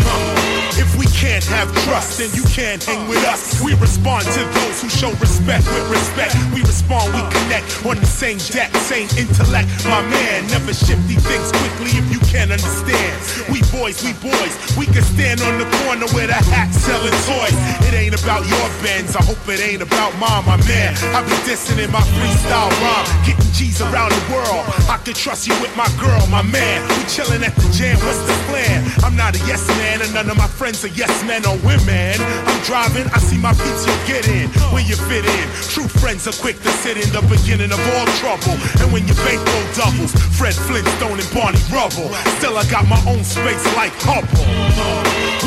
Uh. 0.00 0.80
If 0.80 0.96
we 0.96 1.04
can't 1.16 1.44
have 1.48 1.72
trust, 1.88 2.18
then 2.20 2.28
you 2.36 2.44
can't 2.52 2.82
hang 2.84 3.08
with 3.08 3.24
us. 3.24 3.60
We 3.64 3.72
respond 3.80 4.28
to 4.36 4.42
those 4.52 4.82
who 4.84 4.88
show 4.92 5.10
respect 5.16 5.64
with 5.64 5.88
respect. 5.88 6.36
We 6.52 6.60
respond, 6.60 7.08
we 7.16 7.24
connect 7.32 7.64
on 7.88 7.96
the 7.96 8.06
same 8.06 8.36
deck, 8.52 8.68
same 8.84 9.08
intellect. 9.16 9.68
My 9.88 10.04
man, 10.12 10.46
never 10.52 10.76
shifty 10.76 11.16
things 11.16 11.48
quickly 11.56 11.96
if 11.96 12.06
you 12.12 12.20
can't 12.28 12.52
understand. 12.52 13.16
We 13.48 13.64
boys, 13.72 14.04
we 14.04 14.12
boys, 14.20 14.54
we 14.76 14.84
can 14.84 15.02
stand 15.02 15.40
on 15.40 15.56
the 15.56 15.68
corner 15.80 16.04
with 16.12 16.28
a 16.28 16.40
hat 16.52 16.68
selling 16.76 17.16
toys. 17.24 17.56
It 17.88 17.96
ain't 17.96 18.16
about 18.20 18.44
your 18.44 18.68
bends, 18.84 19.16
I 19.16 19.24
hope 19.24 19.40
it 19.48 19.60
ain't 19.64 19.80
about 19.80 20.12
mine, 20.20 20.44
my 20.44 20.60
man. 20.68 20.92
I 21.16 21.24
be 21.24 21.36
dissing 21.48 21.80
in 21.80 21.90
my 21.90 22.04
freestyle 22.20 22.68
rhyme, 22.84 23.08
getting 23.24 23.52
G's 23.56 23.80
around 23.80 24.12
the 24.12 24.24
world. 24.36 24.68
I 24.92 25.00
can 25.00 25.14
trust 25.16 25.48
you 25.48 25.56
with 25.64 25.72
my 25.80 25.88
girl, 25.96 26.20
my 26.28 26.44
man. 26.44 26.84
We 26.92 27.08
chilling 27.08 27.40
at 27.40 27.56
the 27.56 27.68
jam, 27.72 27.96
what's 28.04 28.20
the 28.28 28.36
plan? 28.52 28.84
I'm 29.00 29.16
not 29.16 29.32
a 29.32 29.40
yes 29.48 29.64
man, 29.80 30.02
and 30.04 30.12
none 30.12 30.28
of 30.28 30.36
my 30.36 30.48
friends 30.48 30.84
are 30.84 30.92
yes 30.92 31.05
men 31.24 31.46
or 31.46 31.56
women. 31.66 32.14
I'm 32.20 32.60
driving, 32.62 33.06
I 33.10 33.18
see 33.18 33.38
my 33.38 33.52
beats, 33.56 33.86
you 33.86 33.96
get 34.06 34.28
in, 34.28 34.48
where 34.70 34.84
you 34.84 34.96
fit 35.08 35.24
in. 35.24 35.46
True 35.72 35.88
friends 35.88 36.28
are 36.28 36.36
quick 36.38 36.60
to 36.62 36.70
sit 36.84 36.96
in 36.96 37.08
the 37.10 37.22
beginning 37.26 37.72
of 37.72 37.80
all 37.96 38.06
trouble. 38.20 38.54
And 38.84 38.92
when 38.92 39.08
your 39.08 39.18
bankroll 39.24 39.66
doubles, 39.74 40.12
Fred 40.36 40.54
Flintstone 40.54 41.18
and 41.18 41.30
Barney 41.32 41.62
Rubble. 41.72 42.12
Still, 42.38 42.56
I 42.60 42.64
got 42.68 42.86
my 42.86 43.00
own 43.08 43.24
space 43.24 43.64
like 43.74 43.92
Hubble. 44.04 44.46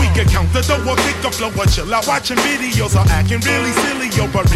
We 0.02 0.10
can 0.18 0.28
count 0.28 0.52
the 0.52 0.66
dough 0.66 0.82
or 0.84 0.98
kick 1.06 1.22
a 1.24 1.32
flow 1.32 1.54
or 1.54 1.68
chill 1.70 1.94
out 1.94 2.08
watching 2.08 2.38
videos 2.44 2.98
or 2.98 3.06
acting 3.14 3.40
really 3.46 3.72
silly, 3.86 4.10
yo, 4.18 4.26
but 4.34 4.49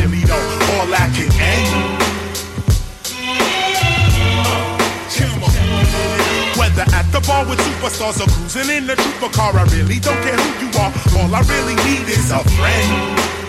with 7.56 7.66
superstars 7.66 8.20
or 8.20 8.30
cruising 8.32 8.78
in 8.78 8.88
the 8.88 8.96
trooper 8.96 9.32
car, 9.34 9.54
I 9.56 9.64
really 9.66 10.00
don't 10.00 10.22
care 10.24 10.38
who 10.38 10.66
you 10.66 10.70
are. 10.80 10.92
All 11.18 11.34
I 11.36 11.42
really 11.42 11.76
need 11.86 12.10
is 12.10 12.32
a 12.32 12.40
friend. 12.40 13.43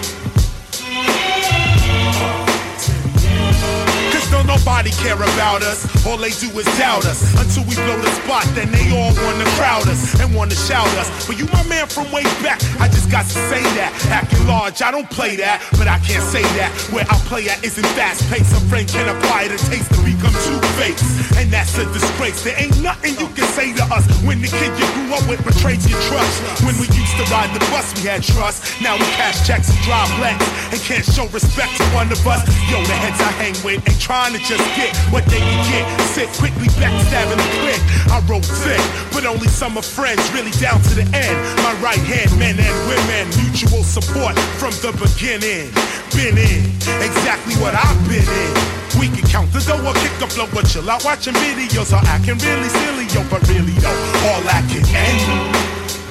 Don't 4.46 4.58
nobody 4.58 4.90
care 4.90 5.16
about 5.16 5.62
us. 5.62 5.84
All 6.06 6.16
they 6.16 6.30
do 6.30 6.48
is 6.58 6.66
doubt 6.78 7.04
us. 7.06 7.22
Until 7.40 7.64
we 7.64 7.74
blow 7.76 7.96
the 8.00 8.10
spot, 8.22 8.44
then 8.54 8.70
they 8.70 8.92
all 8.92 9.12
wanna 9.24 9.44
crowd 9.56 9.88
us 9.88 10.20
and 10.20 10.34
wanna 10.34 10.54
shout 10.54 10.88
us. 11.00 11.08
But 11.26 11.38
you 11.38 11.46
my 11.52 11.62
man 11.64 11.86
from 11.86 12.10
way 12.12 12.24
back, 12.42 12.60
I 12.80 12.88
just 12.88 13.10
got 13.10 13.24
to 13.24 13.38
say 13.48 13.62
that. 13.78 13.92
Acting 14.10 14.46
large, 14.46 14.82
I 14.82 14.90
don't 14.90 15.08
play 15.10 15.36
that, 15.36 15.64
but 15.78 15.88
I 15.88 15.98
can't 16.00 16.24
say 16.24 16.42
that. 16.60 16.70
Where 16.92 17.04
I 17.08 17.16
play 17.28 17.48
at 17.48 17.64
isn't 17.64 17.86
fast 17.96 18.28
paced. 18.30 18.52
A 18.52 18.60
friend 18.68 18.86
can 18.88 19.08
apply 19.08 19.48
the 19.48 19.58
taste 19.70 19.88
to 19.94 20.00
become 20.04 20.34
two 20.44 20.60
faced. 20.76 21.36
And 21.36 21.50
that's 21.50 21.76
a 21.78 21.84
disgrace. 21.92 22.42
There 22.42 22.56
ain't 22.58 22.76
nothing 22.82 23.16
you 23.16 23.28
can 23.32 23.48
say 23.56 23.72
to 23.74 23.84
us. 23.92 24.04
When 24.24 24.40
the 24.40 24.48
kid 24.48 24.72
you 24.76 24.86
grew 24.94 25.14
up 25.14 25.24
with 25.28 25.44
betrays 25.44 25.88
your 25.88 26.00
trust. 26.10 26.64
When 26.64 26.76
we 26.76 26.86
used 26.92 27.16
to 27.16 27.24
ride 27.32 27.52
the 27.54 27.60
bus, 27.72 27.94
we 27.96 28.08
had 28.08 28.22
trust. 28.22 28.80
Now 28.80 28.94
we 28.96 29.06
cash 29.16 29.46
checks 29.46 29.70
and 29.70 29.80
drive 29.84 30.10
Lex 30.20 30.38
and 30.72 30.80
can't 30.82 31.04
show 31.04 31.26
respect 31.28 31.76
to 31.78 31.84
one 31.96 32.10
of 32.12 32.20
us. 32.26 32.44
Yo, 32.68 32.82
the 32.84 32.96
heads 32.98 33.20
I 33.20 33.32
hang 33.40 33.56
with 33.64 33.80
ain't 33.88 34.00
trying 34.00 34.33
to 34.34 34.40
just 34.42 34.66
get 34.74 34.90
what 35.14 35.24
they 35.30 35.38
can 35.38 35.62
get. 35.70 35.86
Sit 36.10 36.28
quickly 36.34 36.66
backstabbing 36.82 37.38
the 37.38 37.50
click. 37.62 37.80
I 38.10 38.18
roll 38.26 38.42
thick, 38.42 38.82
but 39.14 39.24
only 39.24 39.46
some 39.46 39.78
of 39.78 39.86
friends, 39.86 40.20
really 40.34 40.50
down 40.58 40.82
to 40.90 40.94
the 40.98 41.06
end. 41.14 41.38
My 41.62 41.74
right 41.78 42.02
hand, 42.02 42.34
men 42.34 42.58
and 42.58 42.76
women, 42.90 43.30
mutual 43.38 43.86
support 43.86 44.34
from 44.58 44.74
the 44.82 44.90
beginning. 44.98 45.70
Been 46.18 46.34
in 46.34 46.66
exactly 46.98 47.54
what 47.62 47.78
I've 47.78 48.00
been 48.10 48.26
in. 48.26 48.52
We 48.98 49.06
can 49.06 49.22
count 49.30 49.52
the 49.52 49.62
dough 49.62 49.86
or 49.86 49.94
kick 50.02 50.14
a 50.18 50.26
flow, 50.26 50.50
but 50.50 50.66
chill 50.66 50.90
out 50.90 51.04
watching 51.04 51.34
videos 51.34 51.94
or 51.94 52.02
acting 52.06 52.38
really 52.42 52.70
silly, 52.70 53.06
yo, 53.14 53.22
but 53.30 53.46
really 53.46 53.74
though, 53.78 53.98
all 54.34 54.42
I 54.50 54.66
can 54.66 54.82
end. 54.82 56.03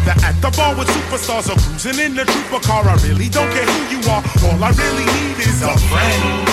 Whether 0.00 0.24
at 0.24 0.36
the 0.40 0.50
bar 0.56 0.74
with 0.76 0.88
superstars 0.88 1.52
or 1.52 1.58
cruising 1.60 2.00
in 2.00 2.14
the 2.14 2.24
trooper 2.24 2.60
car, 2.64 2.88
I 2.88 2.96
really 3.04 3.28
don't 3.28 3.50
care 3.52 3.66
who 3.66 3.96
you 3.96 4.00
are. 4.08 4.22
All 4.48 4.62
I 4.62 4.72
really 4.72 5.04
need 5.04 5.36
is 5.38 5.60
a 5.62 5.76
friend. 5.92 6.48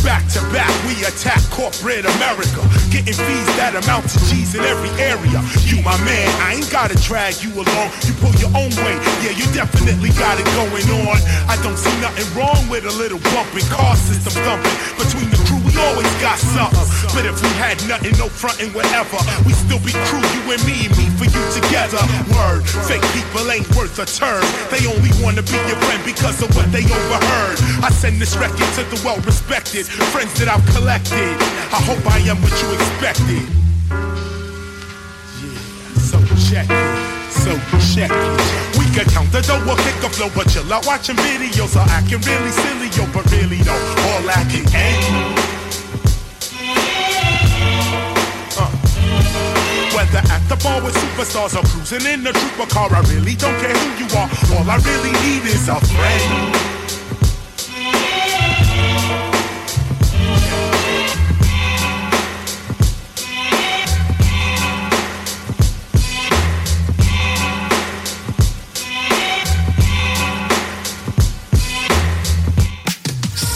Back 0.00 0.24
to 0.32 0.40
back, 0.52 0.72
we 0.88 0.96
attack 1.04 1.40
corporate 1.50 2.04
America. 2.04 2.60
Getting 2.88 3.16
fees 3.16 3.48
that 3.60 3.76
amount 3.76 4.08
to 4.12 4.18
G's 4.32 4.54
in 4.54 4.64
every 4.64 4.92
area. 5.00 5.40
You 5.64 5.84
my 5.84 5.96
man, 6.04 6.28
I 6.40 6.56
ain't 6.56 6.70
gotta 6.70 6.96
drag 7.04 7.40
you 7.44 7.52
along. 7.52 7.88
You 8.04 8.12
pull 8.20 8.32
your 8.40 8.52
own 8.56 8.72
way, 8.80 8.96
yeah, 9.24 9.36
you 9.36 9.44
definitely 9.52 10.12
got 10.16 10.40
it 10.40 10.48
going 10.56 10.88
on. 11.04 11.20
I 11.48 11.56
don't 11.60 11.76
see 11.76 11.92
nothing 12.00 12.28
wrong 12.32 12.68
with 12.68 12.84
a 12.84 12.94
little 12.96 13.20
bumping, 13.32 13.68
car 13.68 13.96
system 13.96 14.32
thumping. 14.44 14.76
Between 14.96 15.28
the 15.28 15.40
crew, 15.48 15.63
always 15.78 16.10
got 16.20 16.38
something. 16.38 16.86
But 17.14 17.26
if 17.26 17.38
we 17.42 17.48
had 17.60 17.78
nothing, 17.86 18.14
no 18.18 18.26
frontin', 18.26 18.74
whatever, 18.74 19.18
we 19.46 19.52
still 19.54 19.78
be 19.82 19.94
crew, 20.10 20.22
you 20.34 20.42
and 20.50 20.62
me, 20.66 20.90
me 20.98 21.06
for 21.14 21.26
you 21.30 21.42
together. 21.54 22.02
Word, 22.34 22.66
fake 22.90 23.04
people 23.14 23.46
ain't 23.50 23.68
worth 23.76 23.98
a 23.98 24.06
turn. 24.06 24.42
They 24.70 24.82
only 24.86 25.14
wanna 25.22 25.42
be 25.42 25.58
your 25.70 25.78
friend 25.86 26.02
because 26.04 26.42
of 26.42 26.50
what 26.56 26.70
they 26.72 26.82
overheard. 26.82 27.58
I 27.82 27.90
send 27.90 28.20
this 28.20 28.36
record 28.36 28.66
to 28.78 28.82
the 28.90 29.00
well 29.04 29.18
respected 29.22 29.86
friends 30.10 30.34
that 30.40 30.48
I've 30.48 30.64
collected. 30.74 31.38
I 31.70 31.80
hope 31.86 32.02
I 32.10 32.18
am 32.26 32.42
what 32.42 32.54
you 32.58 32.68
expected. 32.74 33.46
Yeah, 35.38 35.58
so 36.02 36.18
check 36.50 36.66
it, 36.66 36.88
so 37.30 37.54
check 37.94 38.10
it. 38.10 38.78
We 38.78 38.86
can 38.90 39.06
count 39.14 39.30
the 39.30 39.42
dough 39.42 39.62
or 39.70 39.76
kick 39.78 40.02
a 40.02 40.10
flow, 40.10 40.30
but 40.34 40.50
chill 40.50 40.66
out 40.72 40.86
watching 40.86 41.16
videos 41.16 41.76
or 41.76 41.86
acting 41.90 42.20
really 42.26 42.50
silly, 42.50 42.88
yo, 42.90 43.06
but 43.12 43.30
really 43.30 43.62
though, 43.62 43.78
all 44.10 44.26
I 44.26 44.42
can 44.50 44.66
end. 44.74 45.43
Whether 50.14 50.32
at 50.32 50.48
the 50.48 50.54
bar 50.62 50.80
with 50.80 50.94
superstars 50.94 51.58
or 51.58 51.66
cruising 51.66 52.06
in 52.06 52.22
the 52.22 52.32
trooper 52.32 52.72
car, 52.72 52.88
I 52.94 53.00
really 53.12 53.34
don't 53.34 53.58
care 53.58 53.74
who 53.74 53.98
you 53.98 54.06
are. 54.16 54.30
All 54.54 54.70
I 54.70 54.76
really 54.86 55.10
need 55.10 55.44
is 55.44 55.68
a 55.68 55.80
friend. 55.80 56.54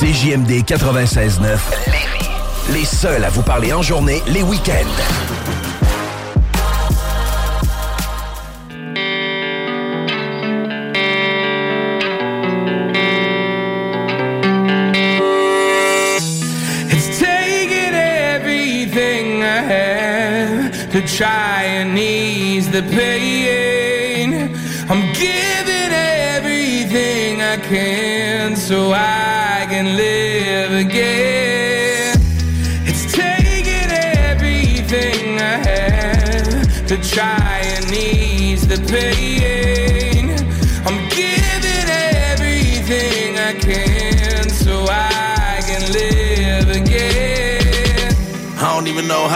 CJMD 0.00 0.64
96.9. 0.64 1.58
Les 2.72 2.84
seuls 2.84 3.24
à 3.24 3.30
vous 3.30 3.42
parler 3.42 3.72
en 3.72 3.82
journée, 3.82 4.20
les 4.26 4.42
week-ends. 4.42 5.67
The 22.80 22.96
pain. 22.96 24.54
I'm 24.88 25.12
giving 25.12 25.92
everything 26.36 27.42
I 27.42 27.56
can 27.56 28.54
so 28.54 28.92
I 28.92 29.66
can 29.68 29.96
live 29.96 30.86
again. 30.86 32.14
It's 32.86 33.12
taking 33.12 33.90
everything 34.30 35.38
I 35.40 35.56
have 35.70 36.86
to 36.86 36.96
try 37.02 37.62
and 37.64 37.92
ease 37.92 38.68
the 38.68 38.78
pain. 38.92 39.37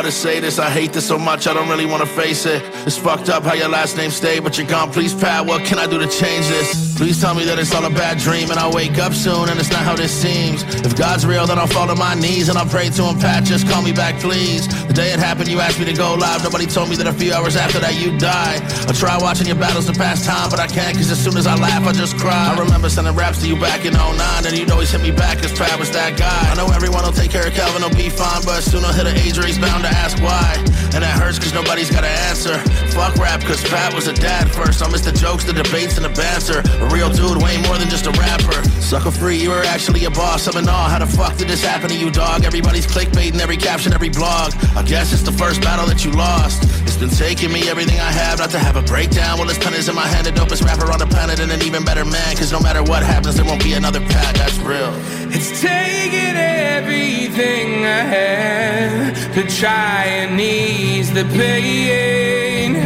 How 0.03 0.09
to 0.09 0.13
say 0.13 0.41
this. 0.41 0.59
I 0.59 0.69
hate 0.69 0.93
this 0.93 1.07
so 1.07 1.17
much, 1.17 1.47
I 1.47 1.55
don't 1.55 1.69
really 1.69 1.87
wanna 1.87 2.07
face 2.07 2.45
it. 2.45 2.61
It's 2.87 2.97
fucked 2.97 3.29
up 3.29 3.45
how 3.45 3.55
your 3.55 3.69
last 3.69 3.97
name 3.97 4.11
stayed, 4.11 4.43
but 4.43 4.59
you're 4.59 4.67
gone. 4.67 4.91
Please, 4.91 5.15
Pat, 5.15 5.47
what 5.47 5.65
can 5.65 5.79
I 5.79 5.87
do 5.87 5.97
to 5.99 6.09
change 6.09 6.49
this? 6.49 6.99
Please 6.99 7.21
tell 7.21 7.35
me 7.35 7.45
that 7.45 7.59
it's 7.59 7.73
all 7.73 7.85
a 7.85 7.91
bad 7.91 8.19
dream 8.19 8.51
and 8.51 8.59
I'll 8.59 8.73
wake 8.73 8.99
up 8.99 9.13
soon 9.13 9.49
and 9.49 9.61
it's 9.61 9.71
not 9.71 9.83
how 9.83 9.95
this 9.95 10.11
seems. 10.11 10.65
If 10.85 10.97
God's 10.97 11.25
real, 11.25 11.47
then 11.47 11.59
I'll 11.59 11.69
fall 11.69 11.87
to 11.87 11.95
my 11.95 12.15
knees 12.15 12.49
and 12.49 12.59
I'll 12.59 12.67
pray 12.67 12.91
to 12.91 13.03
him, 13.05 13.19
Pat, 13.21 13.45
just 13.45 13.69
call 13.69 13.83
me 13.83 13.93
back, 13.93 14.19
please. 14.21 14.67
The 14.93 15.01
day 15.01 15.13
it 15.17 15.25
happened, 15.25 15.49
you 15.49 15.57
asked 15.57 15.81
me 15.81 15.89
to 15.89 15.97
go 15.97 16.13
live. 16.13 16.45
Nobody 16.45 16.67
told 16.67 16.93
me 16.93 17.01
that 17.01 17.09
a 17.09 17.17
few 17.17 17.33
hours 17.33 17.57
after 17.57 17.81
that 17.81 17.97
you 17.97 18.13
died. 18.21 18.61
I 18.85 18.93
try 18.93 19.17
watching 19.17 19.49
your 19.49 19.57
battles 19.57 19.89
to 19.89 19.97
pass 19.97 20.21
time, 20.21 20.53
but 20.53 20.61
I 20.61 20.69
can't, 20.69 20.93
cause 20.93 21.09
as 21.09 21.17
soon 21.17 21.41
as 21.41 21.47
I 21.47 21.57
laugh, 21.57 21.89
I 21.89 21.97
just 21.97 22.21
cry. 22.21 22.53
I 22.53 22.61
remember 22.61 22.93
sending 22.93 23.17
raps 23.17 23.41
to 23.41 23.49
you 23.49 23.57
back 23.57 23.89
in 23.89 23.97
09, 23.97 24.21
and 24.45 24.53
you'd 24.53 24.71
always 24.71 24.93
hit 24.93 25.01
me 25.01 25.09
back, 25.11 25.41
cause 25.41 25.57
Pat 25.57 25.81
was 25.81 25.89
that 25.97 26.21
guy. 26.21 26.45
I 26.45 26.53
know 26.61 26.69
everyone 26.77 27.09
will 27.09 27.17
take 27.17 27.31
care 27.33 27.41
of 27.41 27.57
Calvin, 27.57 27.81
he'll 27.81 27.97
be 27.97 28.13
fine, 28.13 28.45
but 28.45 28.61
soon 28.61 28.85
I'll 28.85 28.93
hit 28.93 29.09
an 29.09 29.17
age 29.17 29.41
where 29.41 29.49
he's 29.49 29.57
bound 29.57 29.81
to 29.85 29.89
ask 29.89 30.21
why. 30.21 30.61
And 30.93 31.01
that 31.01 31.17
hurts, 31.17 31.41
cause 31.41 31.57
nobody's 31.57 31.89
got 31.89 32.05
an 32.05 32.13
answer. 32.29 32.61
Fuck 32.93 33.17
rap, 33.17 33.41
cause 33.49 33.65
Pat 33.65 33.97
was 33.97 34.13
a 34.13 34.13
dad 34.13 34.53
first. 34.53 34.85
I 34.85 34.93
miss 34.93 35.01
the 35.01 35.17
jokes, 35.17 35.49
the 35.49 35.57
debates, 35.57 35.97
and 35.97 36.05
the 36.05 36.13
banter. 36.13 36.61
A 36.61 36.87
real 36.93 37.09
dude, 37.09 37.41
way 37.41 37.57
more 37.65 37.81
than 37.81 37.89
just 37.89 38.05
a 38.05 38.13
rapper. 38.21 38.61
Sucker 38.93 39.11
free, 39.11 39.39
you 39.39 39.49
were 39.49 39.65
actually 39.65 40.05
a 40.05 40.11
boss. 40.11 40.47
I'm 40.47 40.63
in 40.63 40.69
awe. 40.69 40.91
How 40.91 40.99
the 40.99 41.07
fuck 41.07 41.39
did 41.39 41.49
this 41.49 41.65
happen 41.65 41.89
to 41.89 41.97
you, 41.97 42.11
dog? 42.11 42.45
Everybody's 42.45 42.87
clickbaiting 42.87 43.41
every 43.41 43.57
caption, 43.57 43.95
every 43.95 44.11
blog. 44.11 44.53
I 44.77 44.83
guess 44.83 45.15
it's 45.15 45.23
the 45.23 45.33
first 45.33 45.63
battle 45.63 45.87
that 45.87 46.05
you 46.05 46.11
lost. 46.11 46.65
It's 46.83 46.99
been 46.99 47.09
taking 47.09 47.51
me 47.51 47.71
everything 47.71 47.99
I 47.99 48.13
have 48.13 48.41
not 48.41 48.51
to 48.51 48.59
have 48.59 48.77
a 48.77 48.83
breakdown. 48.83 49.39
Well, 49.39 49.49
this 49.49 49.57
pen 49.57 49.73
is 49.73 49.89
in 49.89 49.95
my 49.95 50.07
hand, 50.07 50.27
the 50.27 50.31
dopest 50.31 50.63
rapper 50.63 50.93
on 50.93 50.99
the 50.99 51.07
planet, 51.07 51.41
and 51.41 51.51
an 51.51 51.63
even 51.63 51.87
better 51.87 52.05
man. 52.05 52.37
Cause 52.37 52.53
no 52.53 52.61
matter 52.61 52.83
what 52.83 53.03
happens, 53.03 53.37
there 53.37 53.47
won't 53.47 53.65
be 53.65 53.73
another 53.73 54.01
pack. 54.01 54.37
that's 54.37 54.59
real. 54.59 54.93
It's 55.33 55.59
taking 55.63 56.37
everything 56.37 57.87
I 57.87 58.03
have 58.13 59.35
to 59.37 59.43
try 59.57 60.05
and 60.05 60.39
ease 60.39 61.11
the 61.15 61.25
pain. 61.33 62.77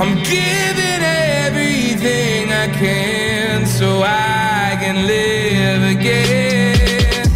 I'm 0.00 0.14
giving 0.24 1.02
everything 1.44 2.50
I 2.50 2.68
can 2.68 3.66
so 3.66 4.00
I 4.00 4.29
can 4.92 5.06
live 5.06 5.98
again. 5.98 7.26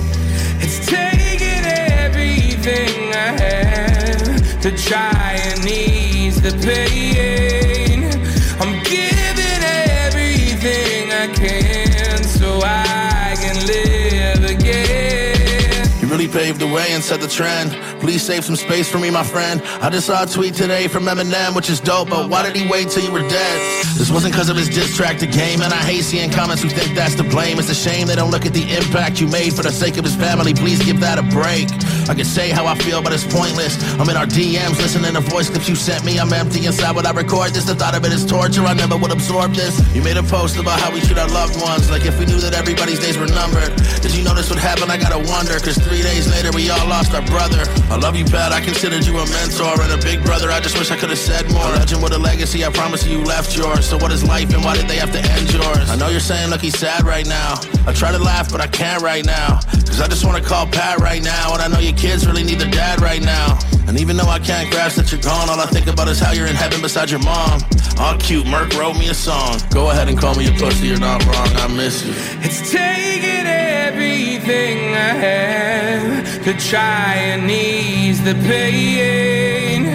It's 0.61 0.85
taking 0.87 1.65
everything 2.03 3.13
I 3.13 3.31
have 3.43 4.61
to 4.63 4.71
try 4.77 5.39
and 5.41 5.65
ease 5.65 6.41
the 6.43 6.53
pain. 6.67 7.64
Paved 16.45 16.61
the 16.61 16.67
way 16.67 16.85
and 16.91 17.03
set 17.03 17.23
the 17.23 17.27
trend. 17.27 17.71
Please 18.01 18.23
save 18.23 18.45
some 18.45 18.55
space 18.55 18.87
for 18.91 18.99
me, 18.99 19.09
my 19.11 19.25
friend. 19.25 19.63
I 19.81 19.89
just 19.89 20.07
saw 20.09 20.25
a 20.25 20.27
tweet 20.27 20.53
today 20.53 20.89
from 20.89 21.05
Eminem, 21.05 21.57
which 21.57 21.71
is 21.71 21.81
dope, 21.81 22.11
but 22.11 22.29
why 22.29 22.43
did 22.43 22.55
he 22.55 22.69
wait 22.69 22.91
till 22.91 23.03
you 23.03 23.11
were 23.11 23.27
dead? 23.27 23.57
This 23.97 24.11
wasn't 24.11 24.35
because 24.35 24.51
of 24.51 24.57
his 24.57 24.69
diss 24.69 24.95
track 24.95 25.17
to 25.21 25.27
game, 25.27 25.63
and 25.63 25.73
I 25.73 25.83
hate 25.91 26.03
seeing 26.03 26.31
comments 26.31 26.63
who 26.63 26.69
think 26.69 26.95
that's 26.95 27.15
to 27.15 27.25
blame. 27.25 27.59
It's 27.59 27.71
a 27.71 27.75
shame 27.75 28.09
they 28.09 28.15
don't 28.17 28.31
look 28.31 28.45
at 28.45 28.53
the 28.53 28.77
impact 28.77 29.23
you 29.23 29.27
made 29.29 29.55
for 29.55 29.63
the 29.63 29.73
sake 29.73 29.97
of 29.97 30.05
his 30.05 30.17
family. 30.17 30.53
Please 30.53 30.85
give 30.85 31.01
that 31.01 31.19
a 31.19 31.23
break. 31.23 31.69
I 32.09 32.15
can 32.15 32.25
say 32.25 32.51
how 32.51 32.67
I 32.67 32.75
feel, 32.75 33.03
but 33.03 33.13
it's 33.13 33.25
pointless. 33.25 33.81
I'm 33.99 34.09
in 34.09 34.17
our 34.17 34.27
DMs 34.27 34.77
listening 34.79 35.15
to 35.15 35.21
voice 35.21 35.49
clips 35.49 35.69
you 35.69 35.75
sent 35.75 36.05
me. 36.05 36.19
I'm 36.19 36.33
empty 36.33 36.67
inside 36.67 36.95
when 36.97 37.07
I 37.07 37.13
record 37.13 37.51
this. 37.53 37.65
The 37.65 37.75
thought 37.75 37.95
of 37.95 38.05
it 38.05 38.13
is 38.13 38.25
torture. 38.27 38.63
I 38.63 38.75
never 38.75 38.97
would 38.97 39.13
absorb 39.13 39.55
this. 39.55 39.81
You 39.95 40.03
made 40.03 40.17
a 40.17 40.23
post 40.23 40.57
about 40.57 40.81
how 40.81 40.93
we 40.93 41.01
treat 41.01 41.19
our 41.19 41.29
loved 41.29 41.61
ones, 41.61 41.91
like 41.91 42.05
if 42.05 42.19
we 42.19 42.27
knew 42.27 42.41
that 42.41 42.55
everybody's 42.55 43.01
days 43.01 43.17
were 43.17 43.27
numbered. 43.27 43.73
Did 44.03 44.15
you 44.15 44.23
know 44.23 44.35
this 44.35 44.51
would 44.51 44.59
happen? 44.59 44.91
I 44.91 44.99
gotta 44.99 45.19
wonder, 45.31 45.59
cause 45.61 45.79
three 45.79 46.03
days 46.03 46.29
later 46.31 46.51
we 46.53 46.69
all 46.71 46.87
lost 46.89 47.15
our 47.15 47.25
brother. 47.27 47.65
I 47.89 47.97
love 47.97 48.17
you, 48.17 48.25
Pat. 48.25 48.53
I 48.53 48.61
considered 48.61 49.07
you 49.07 49.17
a 49.17 49.27
mentor 49.31 49.81
and 49.81 49.93
a 49.93 50.01
big 50.05 50.23
brother. 50.25 50.51
I 50.51 50.61
just 50.61 50.79
wish 50.79 50.91
I 50.91 50.97
could 50.97 51.11
have 51.11 51.19
said 51.19 51.51
more. 51.53 51.65
A 51.65 51.81
legend 51.81 52.03
with 52.03 52.13
a 52.13 52.19
legacy. 52.19 52.65
I 52.65 52.71
promise 52.71 53.07
you, 53.07 53.19
you 53.19 53.25
left 53.25 53.57
yours. 53.57 53.87
So 53.89 53.97
what 53.97 54.13
is 54.13 54.23
life 54.25 54.53
and 54.53 54.63
why 54.65 54.77
did 54.77 54.89
they 54.89 54.97
have 54.97 55.13
to 55.13 55.21
end 55.21 55.53
yours? 55.53 55.89
I 55.89 55.97
know 55.97 56.09
you're 56.09 56.21
saying, 56.21 56.51
look, 56.51 56.61
he's 56.61 56.79
sad 56.79 57.05
right 57.05 57.27
now. 57.27 57.55
I 57.87 57.93
try 57.93 58.13
to 58.13 58.19
laugh, 58.19 58.51
but 58.51 58.61
I 58.61 58.67
can't 58.67 59.03
right 59.03 59.25
now. 59.25 59.61
Cause 59.87 60.01
I 60.01 60.09
just 60.09 60.25
wanna 60.25 60.43
call 60.43 60.67
Pat 60.67 60.99
right 60.99 61.23
now. 61.23 61.55
And 61.55 61.63
I 61.63 61.69
know 61.69 61.79
your 61.79 61.94
kids 61.95 62.27
really 62.27 62.45
need 62.45 62.59
their 62.59 62.71
dad 62.71 63.01
right 63.01 63.23
now. 63.23 63.59
And 63.87 63.99
even 63.99 64.17
though 64.17 64.29
I 64.29 64.39
can't 64.39 64.71
grasp 64.71 64.97
that 64.97 65.13
you're 65.13 65.21
gone, 65.21 65.49
all 65.51 65.61
I 65.61 65.67
think 65.67 65.87
about 65.87 66.09
is 66.09 66.19
how 66.19 66.33
you're 66.33 66.47
in 66.47 66.57
heaven 66.57 66.81
beside 66.81 67.11
your 67.11 67.21
mom. 67.21 67.61
All 67.99 68.17
cute, 68.19 68.47
Merc 68.47 68.75
wrote 68.75 68.99
me 68.99 69.09
a 69.09 69.15
song. 69.15 69.61
Go 69.71 69.91
ahead 69.91 70.09
and 70.09 70.19
call 70.19 70.35
me 70.35 70.49
a 70.49 70.53
pussy, 70.53 70.89
you're 70.89 70.99
not 70.99 71.25
wrong. 71.27 71.49
I 71.57 71.69
miss 71.69 72.05
you. 72.05 72.13
It's 72.43 72.73
taking 72.73 73.47
everything 73.47 74.95
I 74.95 75.13
have 75.29 76.45
to 76.45 76.53
try 76.55 77.15
and 77.15 77.51
ease 77.51 78.23
the 78.25 78.35
pain. 78.35 79.87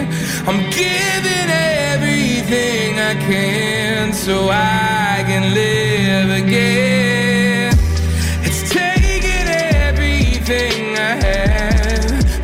I'm 0.47 0.61
giving 0.71 1.49
everything 1.49 2.99
I 2.99 3.13
can 3.15 4.13
so 4.13 4.49
I 4.49 5.23
can 5.25 5.53
live 5.53 6.45
again. 6.45 7.08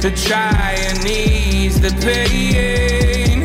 To 0.05 0.11
try 0.11 0.75
and 0.87 1.03
ease 1.07 1.81
the 1.81 1.89
pain. 2.05 3.41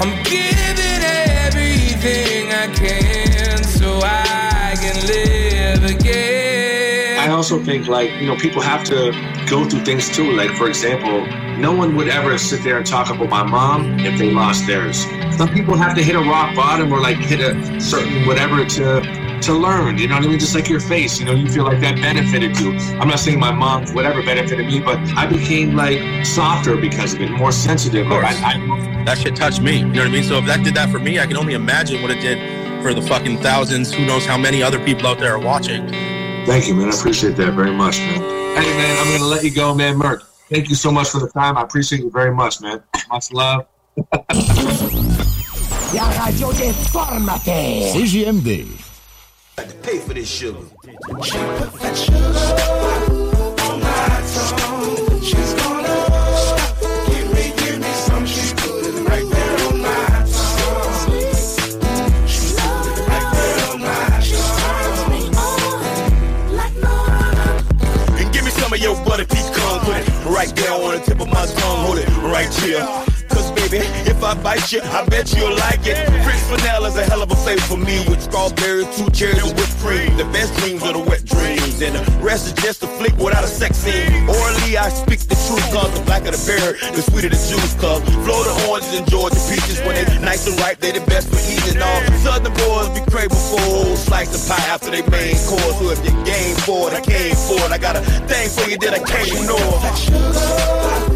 I'm 0.00 0.22
giving 0.22 1.02
everything 1.02 2.52
I 2.52 2.68
can 2.72 3.64
so 3.64 3.98
I 4.04 4.76
can 4.78 5.04
live 5.08 5.82
again. 5.82 7.18
I 7.18 7.32
also 7.32 7.58
think 7.58 7.88
like 7.88 8.12
you 8.20 8.26
know 8.28 8.36
people 8.36 8.62
have 8.62 8.84
to 8.84 9.10
go 9.50 9.68
through 9.68 9.84
things 9.84 10.08
too. 10.08 10.30
Like 10.30 10.52
for 10.52 10.68
example, 10.68 11.26
no 11.58 11.74
one 11.74 11.96
would 11.96 12.06
ever 12.06 12.38
sit 12.38 12.62
there 12.62 12.76
and 12.76 12.86
talk 12.86 13.10
about 13.10 13.28
my 13.28 13.42
mom 13.42 13.98
if 13.98 14.16
they 14.16 14.30
lost 14.30 14.64
theirs. 14.68 15.06
Some 15.36 15.48
people 15.48 15.76
have 15.76 15.96
to 15.96 16.04
hit 16.04 16.14
a 16.14 16.20
rock 16.20 16.54
bottom 16.54 16.92
or 16.92 17.00
like 17.00 17.16
hit 17.16 17.40
a 17.40 17.80
certain 17.80 18.28
whatever 18.28 18.64
to 18.64 19.25
to 19.46 19.54
learn. 19.54 19.96
You 19.96 20.08
know 20.08 20.16
what 20.16 20.24
I 20.24 20.28
mean? 20.28 20.38
Just 20.40 20.56
like 20.56 20.68
your 20.68 20.80
face, 20.80 21.20
you 21.20 21.24
know, 21.24 21.32
you 21.32 21.48
feel 21.48 21.64
like 21.64 21.80
that 21.80 21.94
benefited 21.96 22.58
you. 22.58 22.72
I'm 22.98 23.06
not 23.06 23.20
saying 23.20 23.38
my 23.38 23.52
mom 23.52 23.86
whatever 23.94 24.20
benefited 24.22 24.66
me, 24.66 24.80
but 24.80 24.98
I 25.16 25.26
became 25.26 25.76
like 25.76 26.26
softer 26.26 26.76
because 26.76 27.14
of 27.14 27.20
it, 27.20 27.30
more 27.30 27.52
sensitive. 27.52 28.08
Like, 28.08 28.24
I, 28.24 28.54
I, 28.54 29.04
that 29.04 29.18
shit 29.18 29.36
touched 29.36 29.62
me. 29.62 29.78
You 29.78 29.84
know 29.86 30.00
what 30.00 30.08
I 30.08 30.10
mean? 30.10 30.24
So 30.24 30.38
if 30.38 30.46
that 30.46 30.64
did 30.64 30.74
that 30.74 30.90
for 30.90 30.98
me, 30.98 31.20
I 31.20 31.26
can 31.26 31.36
only 31.36 31.54
imagine 31.54 32.02
what 32.02 32.10
it 32.10 32.20
did 32.20 32.82
for 32.82 32.92
the 32.92 33.02
fucking 33.02 33.38
thousands, 33.38 33.94
who 33.94 34.04
knows 34.04 34.26
how 34.26 34.36
many 34.36 34.64
other 34.64 34.84
people 34.84 35.06
out 35.06 35.18
there 35.18 35.32
are 35.32 35.38
watching. 35.38 35.86
Thank 36.46 36.66
you, 36.66 36.74
man. 36.74 36.90
I 36.90 36.96
appreciate 36.96 37.36
that 37.36 37.52
very 37.54 37.72
much, 37.72 37.98
man. 37.98 38.20
Hey, 38.56 38.76
man, 38.76 38.98
I'm 38.98 39.16
gonna 39.16 39.30
let 39.30 39.44
you 39.44 39.54
go, 39.54 39.74
man. 39.74 39.96
Merc, 39.96 40.24
thank 40.50 40.68
you 40.68 40.74
so 40.74 40.90
much 40.90 41.10
for 41.10 41.20
the 41.20 41.28
time. 41.28 41.56
I 41.56 41.62
appreciate 41.62 42.00
you 42.00 42.10
very 42.10 42.34
much, 42.34 42.60
man. 42.60 42.82
Much 43.08 43.32
love. 43.32 43.66
La 45.94 46.06
radio 49.56 49.72
déformate. 49.72 49.76
CJMD. 49.76 49.82
Pay 49.82 49.98
for 49.98 50.14
this 50.14 50.28
sugar. 52.04 53.05
You, 74.46 74.80
I 74.80 75.04
bet 75.06 75.34
you'll 75.34 75.58
like 75.58 75.82
it. 75.82 75.98
Vanilla 76.46 76.86
is 76.86 76.96
a 76.96 77.02
hell 77.02 77.20
of 77.20 77.30
a 77.32 77.34
flavor 77.34 77.62
for 77.62 77.76
me 77.76 77.98
with 78.06 78.22
strawberries, 78.22 78.86
two 78.96 79.10
cherries, 79.10 79.42
and 79.42 79.50
whipped 79.58 79.76
cream. 79.82 80.16
The 80.16 80.24
best 80.30 80.54
dreams 80.62 80.84
are 80.84 80.92
the 80.92 81.02
wet 81.02 81.24
dreams, 81.24 81.82
and 81.82 81.96
the 81.96 82.02
rest 82.22 82.46
is 82.46 82.52
just 82.62 82.80
a 82.84 82.86
flick 82.86 83.18
without 83.18 83.42
a 83.42 83.48
sex 83.48 83.78
scene. 83.78 84.22
Orally, 84.28 84.78
I 84.78 84.88
speak 84.90 85.18
the 85.26 85.34
truth, 85.50 85.66
cause 85.74 85.90
the 85.98 86.02
blacker 86.06 86.30
the 86.30 86.38
berry, 86.46 86.78
the 86.94 87.02
sweeter 87.02 87.28
the 87.28 87.40
juice. 87.42 87.74
Cause 87.74 87.98
Florida 88.22 88.54
oranges 88.70 88.94
and 88.94 89.10
Georgia 89.10 89.34
peaches, 89.50 89.82
when 89.82 89.98
they 89.98 90.06
nice 90.22 90.46
and 90.46 90.54
ripe, 90.60 90.78
they 90.78 90.92
the 90.92 91.02
best 91.10 91.26
for 91.26 91.42
eating. 91.42 91.82
All 91.82 92.00
southern 92.22 92.54
boys 92.54 92.94
be 92.94 93.02
craving 93.10 93.34
for 93.50 93.58
whole 93.66 93.96
slice 93.98 94.30
of 94.30 94.46
pie 94.46 94.62
after 94.70 94.94
they 94.94 95.02
main 95.10 95.34
course. 95.50 95.74
So 95.82 95.90
if 95.90 95.98
you're 96.06 96.22
game 96.22 96.54
for 96.62 96.86
it, 96.86 96.94
I 96.94 97.02
came 97.02 97.34
for 97.34 97.58
it. 97.66 97.74
I 97.74 97.78
got 97.78 97.98
a 97.98 98.02
thing 98.30 98.46
for 98.54 98.70
you 98.70 98.78
that 98.78 98.94
I 98.94 99.02
can't 99.02 99.26
ignore. 99.26 101.15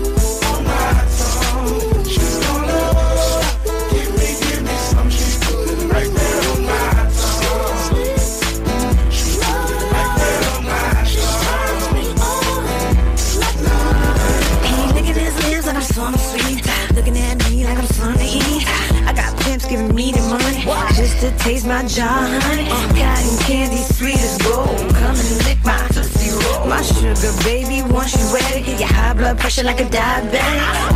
Giving 19.70 19.94
me 19.94 20.10
the 20.10 20.20
money 20.26 20.66
just 20.98 21.20
to 21.20 21.30
taste 21.38 21.64
my 21.64 21.86
jaw, 21.86 22.26
honey. 22.42 22.66
Uh-huh. 22.66 22.90
Cotton 22.98 23.38
candy, 23.46 23.82
sweet 23.94 24.18
as 24.18 24.36
gold. 24.42 24.66
Come 24.98 25.14
and 25.14 25.38
lick 25.46 25.62
my 25.64 25.78
tootsie 25.94 26.34
roll. 26.42 26.66
My 26.66 26.82
sugar 26.82 27.30
baby, 27.44 27.86
once 27.86 28.18
you 28.18 28.26
it, 28.34 28.66
get 28.66 28.80
your 28.80 28.88
high 28.88 29.14
blood 29.14 29.38
pressure 29.38 29.62
like 29.62 29.80
a 29.80 29.84
diabetic. 29.84 30.42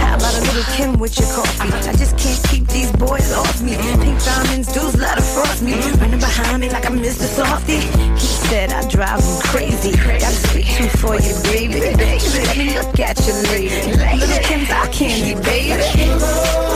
How 0.02 0.16
about 0.16 0.34
a 0.34 0.40
little 0.40 0.66
Kim 0.74 0.98
with 0.98 1.16
your 1.20 1.28
coffee? 1.30 1.70
I 1.70 1.92
just 1.94 2.18
can't 2.18 2.42
keep 2.50 2.66
these 2.66 2.90
boys 2.92 3.32
off 3.32 3.62
me. 3.62 3.74
Mm-hmm. 3.74 4.02
Pink 4.02 4.24
diamonds, 4.24 4.72
dudes 4.72 4.96
let 4.98 5.18
her 5.18 5.22
frost 5.22 5.62
me. 5.62 5.74
Mm-hmm. 5.74 6.00
Running 6.02 6.20
behind 6.20 6.60
me 6.60 6.68
like 6.68 6.84
I'm 6.84 6.98
Mr. 6.98 7.30
Softy. 7.30 7.78
He 8.18 8.26
said 8.50 8.72
I 8.72 8.88
drive 8.88 9.22
him 9.22 9.38
crazy. 9.54 9.92
Got 9.94 10.34
a 10.34 10.40
sweet 10.50 10.66
tooth 10.66 10.98
for 10.98 11.14
you, 11.14 11.34
baby. 11.46 11.78
baby. 11.78 12.18
Let 12.42 12.58
me 12.58 12.74
look 12.74 12.98
at 12.98 13.22
you, 13.22 13.34
lady. 13.54 13.94
Little 14.18 14.42
Kim's 14.42 14.70
our 14.70 14.88
candy, 14.88 15.38
baby. 15.46 16.73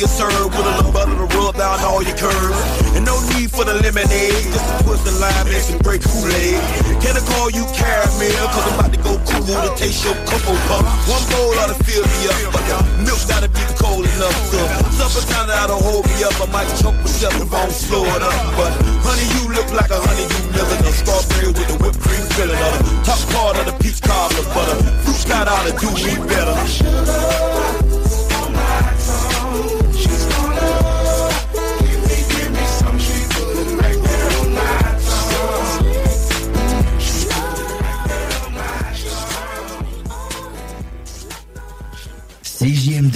Honey 0.00 0.04
or 0.04 0.32
syrup 0.32 0.50
with 0.56 0.66
a 0.66 0.76
little 0.76 0.92
butter 0.92 1.14
to 1.16 1.26
rub 1.36 1.56
down 1.56 1.80
all 1.84 2.02
your 2.02 2.16
curves. 2.16 2.60
And 2.96 3.04
no 3.04 3.20
need 3.34 3.50
for 3.50 3.64
the 3.64 3.74
lemonade, 3.74 4.48
just 4.52 4.64
to 4.64 4.84
twist 4.84 5.04
the 5.04 5.12
lime 5.20 5.46
and 5.46 5.62
some 5.62 5.78
great 5.80 6.02
Kool-Aid. 6.02 6.60
Can 7.00 7.16
I 7.16 7.22
call 7.24 7.50
you 7.50 7.64
caramel? 7.72 8.46
Cause 8.52 8.64
I'm 8.72 8.78
about 8.78 8.92
to 8.92 9.00
go 9.00 9.12
cool 9.28 9.44
to 9.44 9.70
taste 9.76 10.04
your 10.04 10.14
cocoa 10.24 10.56
puff. 10.68 10.84
One 11.08 11.24
bowl 11.32 11.52
ought 11.60 11.72
to 11.72 11.78
fill 11.84 12.04
me 12.04 12.20
up, 12.28 12.52
but 12.52 12.64
the 12.68 12.76
milk 13.04 13.20
gotta 13.28 13.48
be 13.48 13.64
cold 13.76 14.04
enough. 14.04 14.36
So 14.48 14.60
summertime 14.96 15.48
that'll 15.48 15.80
hold 15.80 16.06
me 16.06 16.24
up. 16.24 16.36
I 16.40 16.46
might 16.48 16.70
choke 16.80 16.96
myself 17.00 17.36
if 17.36 17.52
I 17.52 17.66
don't 17.66 17.72
slow 17.72 18.04
it 18.04 18.22
up. 18.22 18.36
But 18.56 18.72
honey, 19.04 19.26
you 19.36 19.52
look 19.52 19.68
like 19.72 19.90
a 19.90 20.00
honeydew 20.00 20.44
melon, 20.56 20.80
a 20.86 20.92
strawberry 20.92 21.52
with 21.52 21.68
the 21.68 21.76
whipped 21.80 22.00
cream 22.00 22.24
filling 22.36 22.56
the 22.56 22.70
top 23.04 23.20
part 23.32 23.56
of 23.60 23.64
the 23.68 23.74
peach 23.82 24.00
cobbler 24.00 24.44
butter. 24.54 24.76
Fruit 25.04 25.22
got 25.28 25.48
out 25.48 25.64
to 25.68 25.72
do 25.76 25.88
me 25.92 26.16
better. 26.28 27.39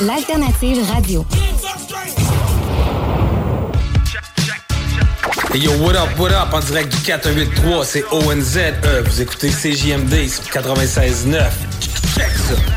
l'alternative 0.00 0.82
radio. 0.92 1.24
Hey 5.52 5.60
yo, 5.60 5.72
what 5.82 5.96
up, 5.96 6.16
what 6.18 6.32
up, 6.32 6.54
en 6.54 6.60
direct 6.60 6.94
du 6.94 7.02
483, 7.02 7.84
c'est 7.84 8.04
ONZ. 8.12 8.56
Euh, 8.84 9.02
vous 9.04 9.20
écoutez 9.20 9.50
CJMD 9.50 10.28
sur 10.28 10.44
96.9. 10.44 11.50
Check 12.14 12.30
ça. 12.30 12.69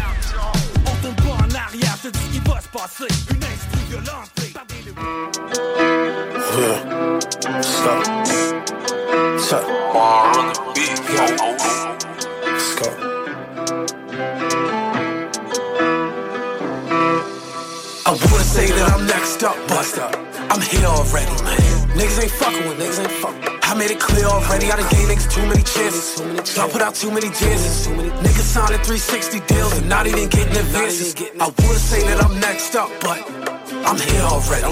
Already. 20.82 21.30
Niggas 21.94 22.24
ain't 22.24 22.32
fucking 22.32 22.68
with 22.68 22.80
niggas 22.80 23.00
ain't 23.00 23.12
fucking. 23.22 23.60
I 23.62 23.76
made 23.76 23.92
it 23.92 24.00
clear 24.00 24.26
already. 24.26 24.72
I 24.72 24.78
done 24.78 24.90
gave 24.90 25.08
niggas 25.08 25.32
too 25.32 25.46
many 25.46 25.62
chances. 25.62 26.56
Y'all 26.58 26.68
put 26.68 26.82
out 26.82 26.96
too 26.96 27.12
many 27.12 27.30
dances. 27.30 27.88
Niggas 27.88 28.50
signing 28.54 28.80
360 28.82 29.40
deals 29.48 29.78
and 29.78 29.88
not 29.88 30.08
even 30.08 30.28
getting 30.30 30.58
advances. 30.58 31.16
I 31.40 31.46
would 31.46 31.78
say 31.78 32.02
that 32.08 32.24
I'm 32.24 32.40
next 32.40 32.76
up, 32.76 32.90
but 33.02 33.22
I'm 33.86 33.98
here 33.98 34.24
already. 34.24 34.66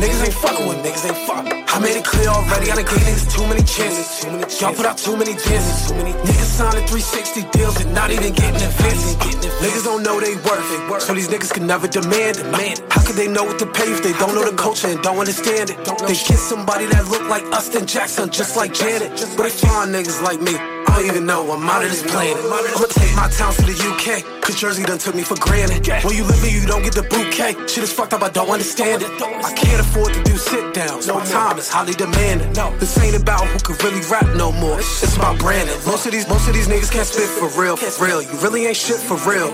Niggas 0.00 0.24
ain't 0.24 0.34
fucking 0.34 0.66
with 0.66 0.78
niggas 0.78 1.06
ain't 1.06 1.28
fucking. 1.28 1.53
I 1.74 1.80
made 1.80 1.96
it 1.96 2.04
clear 2.04 2.28
already. 2.28 2.70
I 2.70 2.76
done 2.76 2.84
gave 2.84 3.02
niggas 3.02 3.34
too 3.34 3.42
many 3.48 3.62
chances. 3.66 4.22
Y'all 4.60 4.72
put 4.72 4.86
out 4.86 4.96
too 4.96 5.16
many 5.16 5.34
dances. 5.34 5.90
Niggas 5.90 6.54
signing 6.54 6.86
360 6.86 7.50
deals 7.50 7.80
and 7.82 7.92
not 7.92 8.12
even 8.12 8.32
getting 8.32 8.62
advances. 8.62 9.16
Niggas 9.58 9.82
don't 9.82 10.04
know 10.04 10.20
they 10.20 10.36
worth 10.36 10.70
it, 10.70 11.02
so 11.02 11.14
these 11.14 11.26
niggas 11.26 11.52
can 11.52 11.66
never 11.66 11.88
demand 11.88 12.36
it. 12.38 12.46
Man, 12.52 12.76
how 12.90 13.04
could 13.04 13.16
they 13.16 13.26
know 13.26 13.42
what 13.42 13.58
to 13.58 13.66
pay 13.66 13.90
if 13.90 14.04
they 14.04 14.12
don't 14.22 14.36
know 14.36 14.48
the 14.48 14.56
culture 14.56 14.86
and 14.86 15.02
don't 15.02 15.18
understand 15.18 15.70
it? 15.70 15.78
They 16.06 16.14
kiss 16.14 16.40
somebody 16.40 16.86
that 16.86 17.08
look 17.08 17.28
like 17.28 17.42
Austin 17.50 17.86
Jackson, 17.86 18.30
just 18.30 18.56
like 18.56 18.72
Janet. 18.72 19.10
But 19.36 19.42
they 19.42 19.50
find 19.50 19.92
niggas 19.92 20.22
like 20.22 20.40
me. 20.40 20.73
I 20.86 20.96
don't 20.96 21.06
even 21.06 21.26
know, 21.26 21.50
I'm 21.50 21.68
out 21.68 21.84
of 21.84 21.90
this 21.90 22.02
planet. 22.02 22.36
I'ma 22.44 22.86
take 22.88 23.14
my 23.16 23.28
town 23.28 23.52
to 23.54 23.62
the 23.62 23.74
UK, 23.74 24.42
cause 24.42 24.54
Jersey 24.56 24.84
done 24.84 24.98
took 24.98 25.14
me 25.14 25.22
for 25.22 25.36
granted. 25.36 25.86
When 26.04 26.16
you 26.16 26.24
live 26.24 26.42
here, 26.42 26.60
you 26.60 26.66
don't 26.66 26.82
get 26.82 26.94
the 26.94 27.02
bouquet. 27.02 27.54
Shit 27.66 27.84
is 27.84 27.92
fucked 27.92 28.12
up, 28.12 28.22
I 28.22 28.30
don't 28.30 28.50
understand 28.50 29.02
it. 29.02 29.10
I 29.20 29.52
can't 29.54 29.80
afford 29.80 30.14
to 30.14 30.22
do 30.22 30.36
sit 30.36 30.74
downs, 30.74 31.08
my 31.08 31.24
time 31.24 31.58
is 31.58 31.68
highly 31.68 31.94
demanding. 31.94 32.52
This 32.78 32.96
ain't 32.98 33.16
about 33.16 33.46
who 33.46 33.58
can 33.58 33.76
really 33.84 34.04
rap 34.10 34.26
no 34.36 34.52
more, 34.52 34.78
it's 34.78 35.16
about 35.16 35.38
branding. 35.38 35.76
Most 35.86 36.06
of 36.06 36.12
these, 36.12 36.28
most 36.28 36.48
of 36.48 36.54
these 36.54 36.68
niggas 36.68 36.90
can't 36.90 37.06
spit 37.06 37.28
for 37.28 37.48
real, 37.60 37.76
for 37.76 38.04
real. 38.04 38.22
You 38.22 38.36
really 38.38 38.66
ain't 38.66 38.76
shit 38.76 38.98
for 38.98 39.16
real. 39.28 39.52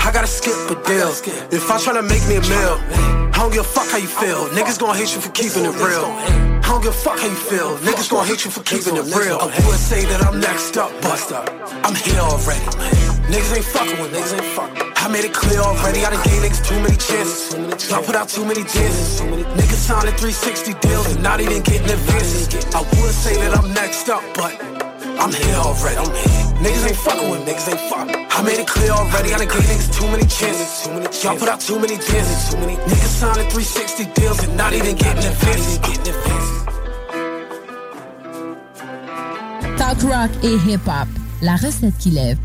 I 0.00 0.10
gotta 0.12 0.26
skip 0.26 0.56
a 0.70 0.74
deal. 0.86 1.10
If 1.50 1.70
I 1.70 1.76
tryna 1.78 2.08
make 2.08 2.26
me 2.28 2.36
a 2.36 2.42
meal, 2.42 2.76
I 3.34 3.44
don't 3.44 3.52
give 3.52 3.62
a 3.62 3.64
fuck 3.64 3.88
how 3.88 3.98
you 3.98 4.08
feel. 4.08 4.48
Niggas 4.48 4.78
gon' 4.78 4.96
hate 4.96 5.14
you 5.14 5.20
for 5.20 5.30
keeping 5.30 5.64
it 5.64 5.74
real. 5.76 6.04
I 6.60 6.74
don't 6.74 6.82
give 6.82 6.92
a 6.92 6.96
fuck 6.96 7.18
how 7.18 7.26
you 7.26 7.34
feel. 7.34 7.76
Niggas 7.78 8.10
gon' 8.10 8.26
hate 8.26 8.44
you 8.44 8.50
for 8.50 8.62
keeping 8.62 8.96
it 8.96 9.06
real. 9.16 9.38
I 9.40 9.46
would 9.66 9.78
say 9.78 10.04
that 10.04 10.22
I'm 10.22 10.40
next 10.40 10.69
up, 10.76 10.90
but 11.02 11.32
I'm 11.84 11.94
here 11.94 12.20
already. 12.20 12.60
Niggas 13.30 13.56
ain't 13.56 13.64
fucking 13.64 13.98
with 14.02 14.12
niggas 14.12 14.34
ain't 14.34 14.50
fucking. 14.54 14.92
I 14.96 15.08
made 15.08 15.24
it 15.24 15.32
clear 15.32 15.60
already. 15.60 16.04
I 16.04 16.10
done 16.10 16.22
gave 16.22 16.42
niggas 16.42 16.66
too 16.66 16.78
many 16.82 16.96
chances. 16.96 17.90
Y'all 17.90 18.02
put 18.02 18.14
out 18.14 18.28
too 18.28 18.44
many 18.44 18.62
dances. 18.62 19.20
Niggas 19.20 19.82
signing 19.88 20.14
360 20.14 20.74
deals 20.86 21.06
and 21.14 21.22
not 21.22 21.40
even 21.40 21.62
getting 21.62 21.90
advances. 21.90 22.52
I 22.74 22.80
would 22.80 23.14
say 23.14 23.34
that 23.40 23.56
I'm 23.58 23.72
next 23.72 24.08
up, 24.08 24.22
but 24.34 24.54
I'm 25.18 25.32
here 25.32 25.56
already. 25.56 25.96
I'm 25.96 26.12
here. 26.12 26.44
Niggas 26.62 26.86
ain't 26.86 27.00
fucking 27.02 27.30
with 27.30 27.46
niggas 27.46 27.68
ain't 27.70 27.84
fucking. 27.90 28.26
I 28.30 28.42
made 28.42 28.60
it 28.60 28.68
clear 28.68 28.90
already. 28.90 29.34
I 29.34 29.38
done 29.38 29.48
gave 29.48 29.64
niggas 29.64 29.90
too 29.96 30.06
many 30.10 30.26
chances. 30.26 31.24
Y'all 31.24 31.38
put 31.38 31.48
out 31.48 31.60
too 31.60 31.78
many 31.78 31.96
dances. 31.96 32.54
Niggas 32.54 33.14
signing 33.18 33.48
360 33.50 34.04
deals 34.14 34.44
and 34.44 34.56
not 34.56 34.72
even 34.72 34.94
getting 34.96 35.24
advances. 35.24 35.78
Getting 35.78 36.69
Talk 39.90 40.02
rock 40.02 40.30
et 40.44 40.54
hip-hop. 40.70 41.08
la 41.42 41.56
recette 41.56 41.98
qui 41.98 42.10
lève. 42.10 42.38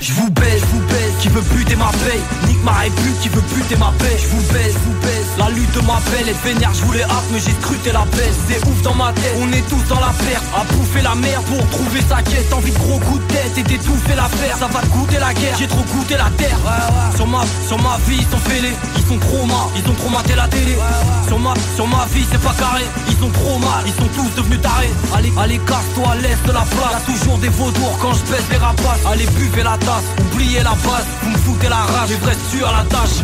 Je 0.00 0.12
vous 0.12 0.30
baisse, 0.30 0.62
vous 0.72 0.80
baisse, 0.86 1.14
qui 1.20 1.28
veut 1.28 1.42
buter 1.54 1.74
ma 1.74 1.90
paye 1.90 2.20
Nique 2.46 2.62
ma 2.62 2.72
république, 2.72 3.18
qui 3.20 3.28
veut 3.28 3.42
buter 3.54 3.76
ma 3.76 3.92
paix. 3.98 4.16
Je 4.16 4.28
vous 4.28 4.42
baisse, 4.52 4.74
vous 4.86 4.94
baisse, 5.02 5.26
la 5.36 5.50
lutte 5.50 5.74
m'appelle 5.82 6.28
Être 6.28 6.42
vénère, 6.44 6.72
je 6.72 6.84
voulais 6.84 7.02
hâte, 7.02 7.26
mais 7.32 7.40
j'ai 7.40 7.50
scruté 7.50 7.90
la 7.90 8.04
baisse. 8.14 8.38
C'est 8.48 8.64
ouf 8.64 8.82
dans 8.82 8.94
ma 8.94 9.12
tête, 9.12 9.34
on 9.42 9.50
est 9.52 9.66
tous 9.68 9.82
dans 9.88 9.98
la 9.98 10.12
perte. 10.22 10.44
À 10.54 10.62
bouffer 10.72 11.02
la 11.02 11.14
merde 11.16 11.44
pour 11.46 11.66
trouver 11.70 12.00
sa 12.08 12.22
quête. 12.22 12.52
Envie 12.52 12.70
de 12.70 12.78
gros 12.78 12.98
coups 13.00 13.20
de 13.26 13.32
tête 13.32 13.58
et 13.58 13.62
d'étouffer 13.62 14.14
l'affaire 14.14 14.56
Ça 14.58 14.68
va 14.68 14.80
te 14.80 14.86
goûter 14.86 15.18
la 15.18 15.34
guerre, 15.34 15.56
j'ai 15.58 15.66
trop 15.66 15.82
goûté 15.82 16.14
la 16.16 16.30
terre. 16.36 16.58
Sur 17.16 17.26
ma, 17.26 17.42
sur 17.66 17.78
ma 17.82 17.98
vie, 18.06 18.22
ils 18.22 18.30
sont 18.30 18.42
fêlés. 18.48 18.76
Ils 18.96 19.06
sont 19.06 19.18
trop 19.18 19.46
mal, 19.46 19.66
ils 19.74 19.90
ont 19.90 19.94
trop 19.94 20.10
maté 20.10 20.34
la 20.36 20.46
télé. 20.46 20.78
Sur 21.26 21.40
ma, 21.40 21.54
sur 21.74 21.86
ma 21.88 22.06
vie, 22.14 22.24
c'est 22.30 22.40
pas 22.40 22.54
carré. 22.54 22.84
Ils 23.08 23.16
sont 23.18 23.30
trop 23.30 23.58
mal, 23.58 23.82
ils 23.84 23.94
sont 23.94 24.08
tous 24.14 24.30
devenus 24.36 24.60
tarés. 24.60 24.92
Allez, 25.14 25.32
allez, 25.38 25.58
casse-toi, 25.58 26.14
laisse 26.22 26.42
de 26.46 26.52
la 26.52 26.62
place. 26.62 26.92
Y'a 26.92 27.12
toujours 27.12 27.38
des 27.38 27.48
vautours 27.48 27.98
quand 28.00 28.14
je 28.14 28.22
baisse 28.30 28.46
les 28.50 28.58
rapaces. 28.58 29.02
Allez, 29.10 29.26
buvez 29.34 29.64
la 29.64 29.76
oubliez 30.32 30.62
la 30.62 30.70
base, 30.70 31.06
vous 31.22 31.30
me 31.30 31.38
foutez 31.38 31.68
la 31.68 31.76
rage, 31.76 32.10
et 32.10 32.26
reste 32.26 32.40
tu 32.50 32.64
à 32.64 32.72
la 32.72 32.84
tâche. 32.84 33.22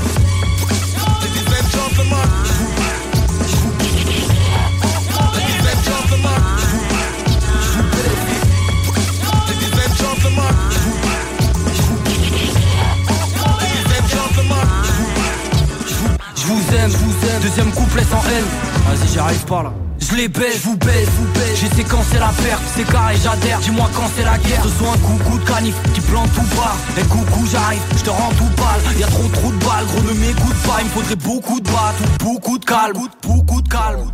Je 16.36 16.46
vous 16.46 16.76
aime, 16.76 16.90
je 16.90 16.96
vous 16.96 17.26
aime, 17.28 17.42
deuxième 17.42 17.72
couplet 17.72 18.04
sans 18.04 18.22
haine. 18.28 18.44
Vas-y, 18.86 19.14
j'arrive 19.14 19.44
pas 19.44 19.62
là. 19.62 19.83
Je 19.98 20.14
les 20.16 20.28
baisse, 20.28 20.60
vous 20.64 20.76
baisse, 20.76 21.08
vous 21.16 21.32
baisse. 21.32 21.60
J'ai 21.60 21.68
séquencé 21.76 22.18
la 22.18 22.32
perte, 22.42 22.62
c'est 22.76 22.84
carré, 22.84 23.16
j'adhère. 23.22 23.58
Dis-moi 23.60 23.88
quand 23.94 24.10
c'est 24.16 24.24
la 24.24 24.38
guerre. 24.38 24.64
Un 24.64 24.98
coucou 24.98 25.38
de 25.38 25.44
canif 25.44 25.74
qui 25.94 26.00
plante 26.00 26.30
tout 26.34 26.56
part. 26.56 26.76
Et 26.98 27.02
coucou, 27.02 27.46
j'arrive, 27.50 27.80
je 27.96 28.02
te 28.02 28.10
rends 28.10 28.32
tout 28.36 28.50
pâle. 28.56 28.98
Y'a 28.98 29.06
trop 29.06 29.28
trop 29.28 29.50
de 29.50 29.64
balles, 29.64 29.86
gros, 29.86 30.02
ne 30.02 30.12
m'écoute 30.12 30.56
pas. 30.66 30.76
Il 30.80 30.86
me 30.86 30.90
faudrait 30.90 31.16
beaucoup 31.16 31.60
de 31.60 31.70
battes 31.70 32.00
ou 32.00 32.24
beaucoup 32.24 32.58
de 32.58 32.64
calme. 32.64 32.98
Beaucoup 33.22 33.62
de 33.62 33.68
calme. 33.68 34.12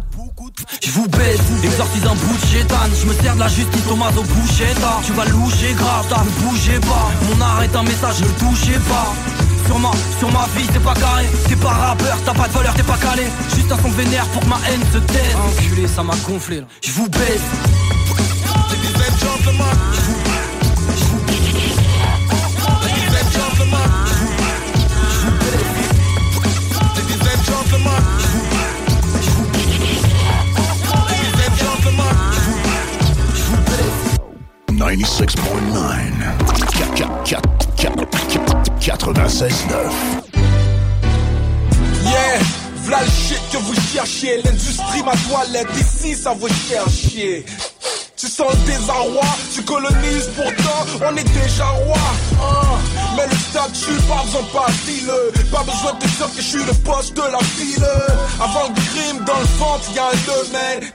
Je 0.82 0.90
vous 0.92 1.06
baisse, 1.08 1.40
exorcise 1.62 2.04
un 2.06 2.14
bout 2.14 2.34
de 2.34 2.46
chétane 2.46 2.90
Je 2.98 3.06
me 3.06 3.14
sers 3.14 3.34
de 3.34 3.40
la 3.40 3.48
justice 3.48 3.84
Thomas 3.86 4.10
au 4.16 4.22
bouchetta 4.22 5.00
Tu 5.04 5.12
vas 5.12 5.26
loucher 5.26 5.74
grave, 5.74 6.06
t'as 6.08 6.24
ne 6.24 6.30
bougez 6.48 6.80
pas 6.80 7.10
Mon 7.28 7.40
art 7.40 7.62
est 7.62 7.76
un 7.76 7.82
message, 7.82 8.20
ne 8.20 8.26
le 8.26 8.32
touchez 8.34 8.78
pas 8.88 9.12
sur 9.66 9.78
ma, 9.78 9.90
sur 10.18 10.30
ma 10.32 10.46
vie, 10.56 10.66
c'est 10.72 10.82
pas 10.82 10.94
carré. 10.94 11.26
T'es 11.48 11.56
pas 11.56 11.68
rappeur, 11.68 12.18
t'as 12.24 12.34
pas 12.34 12.48
de 12.48 12.52
valeur, 12.52 12.74
t'es 12.74 12.82
pas 12.82 12.98
calé. 12.98 13.24
Juste 13.54 13.72
un 13.72 13.78
son 13.78 13.90
vénère 13.90 14.26
pour 14.26 14.42
que 14.42 14.48
ma 14.48 14.58
haine 14.68 14.82
se 14.92 14.98
taise. 14.98 15.36
Enculé, 15.36 15.86
ça 15.86 16.02
m'a 16.02 16.14
gonflé 16.26 16.60
là. 16.60 16.66
Je 16.82 16.92
vous 16.92 17.08
baisse 17.08 17.40
Ladies 18.80 18.96
and 18.96 19.18
gentlemen. 19.18 20.00
96.9. 38.80 39.90
96.9. 40.30 40.40
Yeah, 42.02 42.38
v'là 42.84 43.02
le 43.02 43.10
shit 43.10 43.40
que 43.52 43.58
vous 43.58 43.74
cherchiez. 43.92 44.40
L'industrie, 44.42 45.02
ma 45.04 45.12
toilette, 45.28 45.68
ici 45.78 46.14
ça 46.14 46.32
vous 46.32 46.48
cherchiez. 46.48 47.44
Tu 48.20 48.26
sens 48.26 48.52
le 48.52 48.66
désarroi, 48.66 49.24
tu 49.54 49.62
colonises 49.62 50.28
pourtant, 50.37 50.85
on 51.11 51.16
est 51.16 51.24
déjà 51.24 51.64
roi. 51.68 51.96
Hein. 52.35 52.78
Mais 53.16 53.24
le 53.24 53.35
statut, 53.35 53.96
pas 54.06 54.22
besoin 54.24 54.42
pas 54.52 54.70
file. 54.72 55.11
Pas 55.50 55.62
besoin 55.62 55.94
de 55.94 56.00
te 56.00 56.06
dire 56.06 56.26
que 56.37 56.42
je 56.42 56.46
suis 56.46 56.64
le 56.64 56.74
poste 56.85 57.16
de 57.16 57.22
la 57.22 57.38
file. 57.38 57.87
Avant 58.38 58.68
le 58.68 58.74
crime, 58.74 59.24
dans 59.24 59.38
le 59.38 59.46
ventre, 59.56 59.90
y 59.94 59.98
a 59.98 60.09
un 60.09 60.20
domaine. 60.26 60.92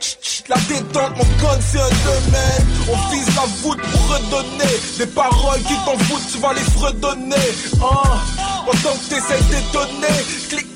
La 0.49 0.55
détente, 0.69 1.17
mon 1.17 1.23
gun, 1.41 1.59
c'est 1.61 1.79
un 1.79 1.89
domaine. 2.05 2.67
On 2.93 3.09
vise 3.09 3.35
la 3.35 3.45
voûte 3.63 3.81
pour 3.81 4.07
redonner. 4.07 4.73
Des 4.99 5.07
paroles 5.07 5.61
qui 5.63 5.73
t'en 5.83 5.97
foutent, 5.97 6.31
tu 6.31 6.37
vas 6.37 6.53
les 6.53 6.61
fredonner. 6.61 7.49
Hein. 7.81 8.19
Pendant 8.67 8.95
que 8.97 9.09
t'essayes 9.09 9.43
d'étonner, 9.49 10.25
clic, 10.47 10.74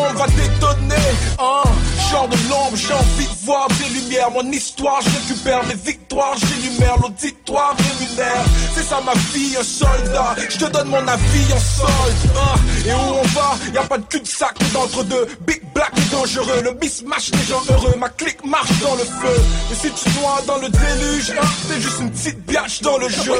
bombe 0.00 0.16
va 0.16 0.26
détonner. 0.26 1.10
Hein. 1.38 1.62
Genre 2.10 2.28
de 2.28 2.36
l'ombre, 2.48 2.76
j'ai 2.76 2.92
envie 2.92 3.26
de 3.26 3.44
voir 3.44 3.68
des 3.68 4.00
lumières. 4.00 4.30
Mon 4.30 4.50
histoire, 4.50 5.00
je 5.00 5.10
récupère 5.10 5.64
mes 5.66 5.74
victoires, 5.74 6.34
j'énumère 6.36 6.96
l'auditoire 7.00 7.74
rémunère. 7.76 8.44
C'est 8.74 8.82
ça 8.82 9.00
ma 9.04 9.12
vie, 9.32 9.56
un 9.58 9.62
soldat. 9.62 10.34
Je 10.48 10.58
te 10.58 10.64
donne 10.70 10.88
mon 10.88 11.06
avis 11.06 11.52
en 11.54 11.60
solde. 11.60 12.36
Hein. 12.36 12.58
Et 12.86 12.92
où 12.92 13.14
on 13.20 13.26
va, 13.28 13.56
y 13.72 13.78
a 13.78 13.82
pas 13.82 13.98
de 13.98 14.04
cul-de-sac 14.04 14.56
d'entre 14.72 15.04
deux. 15.04 15.26
Big 15.42 15.62
black 15.72 15.92
et 15.96 16.14
dangereux, 16.14 16.62
le 16.64 16.72
mismatch 16.74 17.30
des 17.30 17.44
gens 17.44 17.62
heureux. 17.70 17.94
Ma 17.98 18.08
clique 18.08 18.44
marche 18.44 18.78
dans 18.82 18.94
le 18.96 19.04
feu. 19.04 19.42
Et 19.70 19.74
si 19.74 19.90
tu 19.92 20.18
noies 20.18 20.42
dans 20.46 20.56
le 20.56 20.68
déluge, 20.68 21.32
hein, 21.40 21.46
t'es 21.68 21.80
juste 21.80 22.00
une 22.00 22.10
petite 22.10 22.40
biatch 22.46 22.80
dans 22.80 22.98
le 22.98 23.08
jeu. 23.08 23.34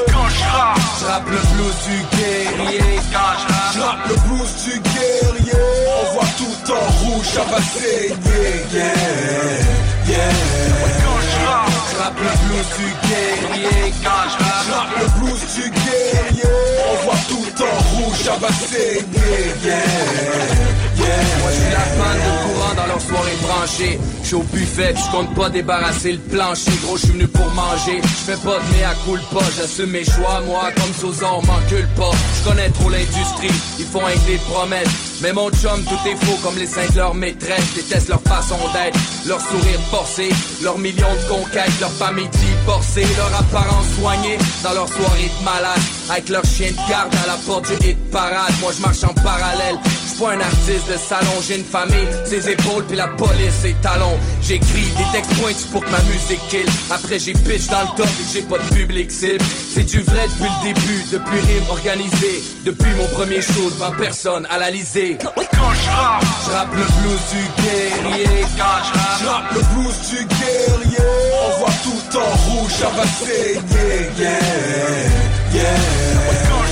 Le 4.07 4.15
blues 4.15 4.63
du 4.65 4.79
guerrier. 4.79 5.53
On 6.01 6.13
voit 6.13 6.29
tout 6.37 6.60
en 6.69 7.05
rouge, 7.05 7.25
va 7.49 7.61
saigner. 7.61 8.15
Yeah, 8.73 8.93
yeah. 10.07 10.31
Quand 11.03 11.21
je 11.21 11.45
rappe, 11.47 11.71
Je 11.91 11.97
rappe 11.97 12.19
le 12.19 12.33
blues 12.47 12.69
du 12.77 12.89
guerrier 13.07 13.93
quand 14.03 14.23
je 14.29 14.43
rappe, 14.43 14.65
je 14.65 14.71
rappe 14.71 14.95
le 14.99 15.19
blues 15.19 15.43
du 15.55 15.69
guerrier. 15.69 16.53
On 16.91 17.05
voit 17.05 17.23
tout 17.27 17.63
en 17.63 17.75
rouge, 17.95 18.17
ça 18.23 18.35
va 18.39 18.49
saigner. 18.49 19.53
Yeah, 19.63 19.75
yeah. 20.97 21.21
Moi 21.41 21.51
je 21.51 21.61
suis 21.61 21.71
la 21.71 22.03
panne 22.03 22.17
de 22.17 22.53
courant 22.53 22.73
dans 22.75 22.87
leur 22.87 23.01
soirée 23.01 23.37
branchée 23.41 23.99
Je 24.23 24.35
au 24.35 24.43
buffet, 24.43 24.93
je 24.95 25.11
compte 25.11 25.33
pas 25.35 25.49
débarrasser 25.49 26.13
le 26.13 26.19
plancher 26.19 26.71
Gros 26.83 26.97
je 26.97 27.01
suis 27.03 27.11
venu 27.13 27.27
pour 27.27 27.49
manger, 27.51 28.01
je 28.01 28.31
fais 28.31 28.37
pas 28.37 28.59
de 28.59 28.65
mea 28.75 28.93
culpa 29.05 29.43
J'assume 29.57 29.91
mes 29.91 30.05
choix, 30.05 30.41
moi 30.45 30.69
comme 30.75 30.93
Sosa 30.93 31.27
on 31.33 31.41
m'encule 31.45 31.87
pas 31.97 32.11
Je 32.37 32.49
connais 32.49 32.69
trop 32.69 32.89
l'industrie, 32.89 33.49
ils 33.79 33.85
font 33.85 34.05
avec 34.05 34.23
des 34.25 34.37
promesses 34.37 35.10
mais 35.21 35.33
mon 35.33 35.49
chum, 35.51 35.83
tout 35.83 36.09
est 36.09 36.15
faux 36.25 36.37
comme 36.43 36.57
les 36.57 36.65
saints 36.65 36.89
de 36.91 36.97
leur 36.97 37.13
maîtresse 37.13 37.73
Déteste 37.75 38.09
leur 38.09 38.21
façon 38.21 38.57
d'être, 38.73 38.99
leur 39.27 39.39
sourire 39.39 39.79
forcé 39.89 40.29
Leurs 40.63 40.77
millions 40.79 41.15
de 41.15 41.29
conquêtes, 41.29 41.79
leur 41.79 41.91
famille 41.91 42.27
divorcée 42.27 43.05
Leur 43.17 43.39
apparence 43.39 43.85
soignée 43.99 44.37
dans 44.63 44.73
leur 44.73 44.87
soirée 44.87 45.29
de 45.39 45.45
malade 45.45 45.81
Avec 46.09 46.29
leur 46.29 46.43
chien 46.45 46.71
de 46.71 46.89
garde 46.89 47.13
à 47.23 47.27
la 47.27 47.37
porte 47.45 47.67
du 47.67 47.89
hit 47.89 47.97
parade. 48.11 48.53
Moi 48.61 48.71
je 48.75 48.81
marche 48.81 49.03
en 49.03 49.13
parallèle, 49.13 49.77
je 49.83 50.09
suis 50.09 50.19
pas 50.19 50.31
un 50.33 50.39
artiste 50.39 50.87
de 50.91 50.97
salon 50.97 51.41
J'ai 51.47 51.57
une 51.57 51.65
famille, 51.65 52.07
ses 52.25 52.49
épaules 52.49 52.85
puis 52.87 52.97
la 52.97 53.07
police 53.07 53.53
ses 53.61 53.73
talons. 53.81 54.17
J'écris 54.41 54.89
des 54.97 55.11
textes 55.11 55.33
pointus 55.39 55.65
pour 55.71 55.83
que 55.85 55.91
ma 55.91 56.01
musique 56.01 56.41
kill 56.49 56.65
Après 56.89 57.19
j'ai 57.19 57.33
pitch 57.33 57.67
dans 57.67 57.81
le 57.81 57.97
top 57.97 58.07
et 58.07 58.33
j'ai 58.33 58.41
pas 58.41 58.57
de 58.57 58.75
public 58.75 59.11
cible. 59.11 59.43
C'est 59.73 59.83
du 59.83 59.99
vrai 60.01 60.27
depuis 60.27 60.49
le 60.49 60.73
début, 60.73 61.03
depuis 61.11 61.39
rime 61.39 61.69
organisé. 61.69 62.43
Depuis 62.65 62.91
mon 62.97 63.07
premier 63.07 63.41
show 63.41 63.69
devant 63.69 63.91
personne 63.91 64.47
à 64.49 64.57
Quand 65.19 65.33
je 65.33 66.51
rappe, 66.51 66.73
le 66.73 66.83
blues 66.83 67.19
du 67.31 67.43
guerrier 67.61 68.45
quand 68.57 68.79
je 68.87 69.27
rappe, 69.27 69.51
le 69.53 69.61
blues 69.73 69.99
du 70.09 70.25
guerrier. 70.25 71.07
On 71.33 71.59
voit 71.59 71.77
tout 71.83 72.17
en 72.17 72.31
rouge, 72.49 72.71
ça 72.71 72.89
va 72.95 73.03
saigner. 73.03 74.09
Yeah, 74.17 74.39
yeah. 75.53 75.65
Quand 76.49 76.65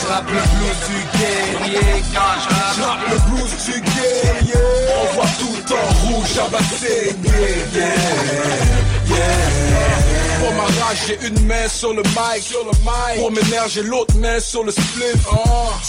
Je 0.00 0.06
rappe 0.06 0.30
le 0.30 0.42
blues 0.56 0.80
du 0.88 0.98
guerrier 1.18 2.02
quand 2.14 2.34
je 2.40 2.48
rappe, 2.54 2.76
je 2.76 2.82
rappe 2.82 3.06
le 3.10 3.18
blues 3.30 3.54
du 3.64 3.80
guerrier. 3.80 4.62
On 4.98 5.14
voit 5.14 5.32
tout 5.38 5.74
en 5.74 5.86
rouge, 6.06 6.28
ça 6.28 6.46
va 6.50 6.58
saigner. 6.58 7.56
Yeah, 7.74 7.94
yeah. 9.08 9.95
J'ai 11.06 11.18
une 11.26 11.46
main 11.46 11.68
sur 11.68 11.92
le 11.92 12.02
mic, 12.02 12.42
sur 12.42 12.64
le 12.64 12.70
mic. 12.70 13.20
Pour 13.20 13.30
mes 13.30 13.42
nerfs, 13.50 13.68
j'ai 13.68 13.82
l'autre 13.82 14.14
main 14.16 14.40
sur 14.40 14.64
le 14.64 14.72
spliff. 14.72 15.16
Oh. 15.30 15.36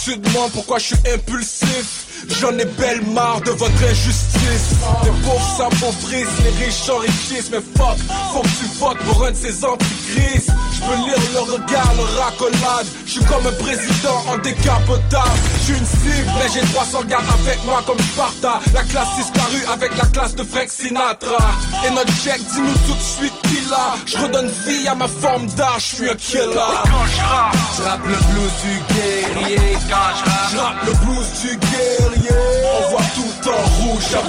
Tu 0.04 0.18
te 0.18 0.28
demandes 0.28 0.52
pourquoi 0.52 0.78
je 0.78 0.86
suis 0.86 0.96
impulsif. 1.12 2.06
J'en 2.40 2.56
ai 2.58 2.64
belle 2.64 3.02
marre 3.06 3.40
de 3.40 3.50
votre 3.52 3.84
injustice. 3.84 4.74
Les 5.04 5.10
pauvres 5.24 5.56
s'appauvrissent, 5.56 6.28
les 6.44 6.64
riches 6.64 6.74
s'enrichissent. 6.74 7.50
Mais 7.50 7.60
fuck, 7.76 7.96
faut 8.32 8.42
que 8.42 8.48
tu 8.48 8.66
votes 8.78 8.98
pour 8.98 9.24
un 9.24 9.30
de 9.30 9.36
ces 9.36 9.64
antichrist. 9.64 10.50
Je 10.88 10.94
peux 10.94 11.02
lire 11.04 11.18
le 11.34 11.40
regard, 11.52 11.92
le 11.96 12.18
racolade. 12.18 12.86
Je 13.06 13.20
comme 13.20 13.46
un 13.46 13.52
président 13.62 14.24
en 14.28 14.38
décapotable. 14.38 15.38
Je 15.66 15.74
une 15.74 15.84
cible, 15.84 16.30
mais 16.38 16.48
j'ai 16.52 16.66
300 16.72 17.04
gars 17.04 17.18
avec 17.18 17.62
moi 17.64 17.82
comme 17.86 17.98
Sparta. 17.98 18.60
La 18.72 18.82
classe 18.84 19.08
disparue 19.16 19.64
avec 19.70 19.96
la 19.96 20.06
classe 20.06 20.34
de 20.34 20.44
Frank 20.44 20.68
Sinatra. 20.68 21.50
Et 21.86 21.90
notre 21.90 22.12
check, 22.22 22.38
dis-nous 22.38 22.72
tout 22.86 22.94
de 22.94 23.02
suite 23.02 23.34
qui 23.42 23.68
là. 23.70 23.96
Je 24.06 24.16
redonne 24.16 24.50
vie 24.66 24.88
à 24.88 24.94
ma 24.94 25.08
forme 25.08 25.46
d'art, 25.48 25.78
je 25.78 25.96
suis 25.96 26.08
un 26.08 26.14
killer. 26.14 26.44
Je 26.44 27.82
rappe, 27.82 28.06
le 28.06 28.16
blues 28.32 28.52
du 28.62 28.94
guerrier 28.94 29.76
je 29.88 30.56
rappe, 30.56 30.86
le 30.86 30.92
blues 31.04 31.28
du 31.42 31.56
guerrier. 31.56 32.30
On 32.64 32.90
voit 32.90 33.08
tout 33.14 33.50
en 33.50 33.90
rouge, 33.90 34.02
ça. 34.04 34.22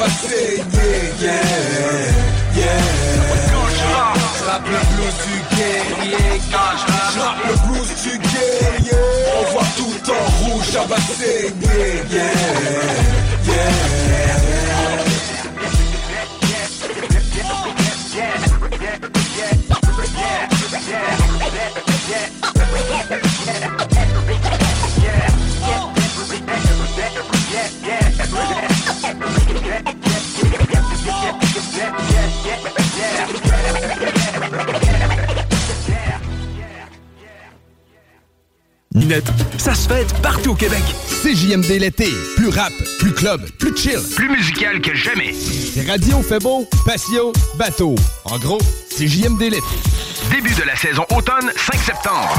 Yeah, 1.22 1.44
yeah. 2.56 3.29
J'rappe 4.40 4.68
le 4.68 4.80
blues 4.96 5.18
du 5.26 5.38
guerrier. 5.56 6.42
J'rappe 7.14 7.44
le 7.46 7.56
blues 7.68 7.92
du 8.04 8.18
guerrier. 8.18 9.00
On 9.38 9.44
voit 9.52 9.70
tout 9.76 10.12
en 10.12 10.24
rouge 10.44 10.76
abattre 10.76 11.14
yeah, 11.20 12.04
yeah, 12.10 12.32
yeah. 13.46 14.59
Net, 38.96 39.24
ça 39.58 39.76
se 39.76 39.88
fait 39.88 40.08
partout 40.24 40.52
au 40.52 40.56
Québec. 40.56 40.82
CJMD 41.22 41.80
l'été. 41.80 42.08
Plus 42.36 42.50
rap, 42.50 42.74
plus 42.98 43.14
club, 43.14 43.40
plus 43.60 43.78
chill. 43.78 44.00
Plus 44.16 44.30
musical 44.30 44.82
que 44.82 44.96
jamais. 44.96 45.36
Radio 45.88 46.24
fait 46.24 46.40
beau, 46.40 46.68
patio, 46.88 47.32
bateau. 47.56 47.94
En 48.26 48.40
gros, 48.40 48.58
CJMD 48.90 49.42
l'été. 49.42 49.62
Début 50.32 50.56
de 50.56 50.64
la 50.64 50.76
saison 50.76 51.06
automne, 51.12 51.52
5 51.56 51.80
septembre. 51.80 52.34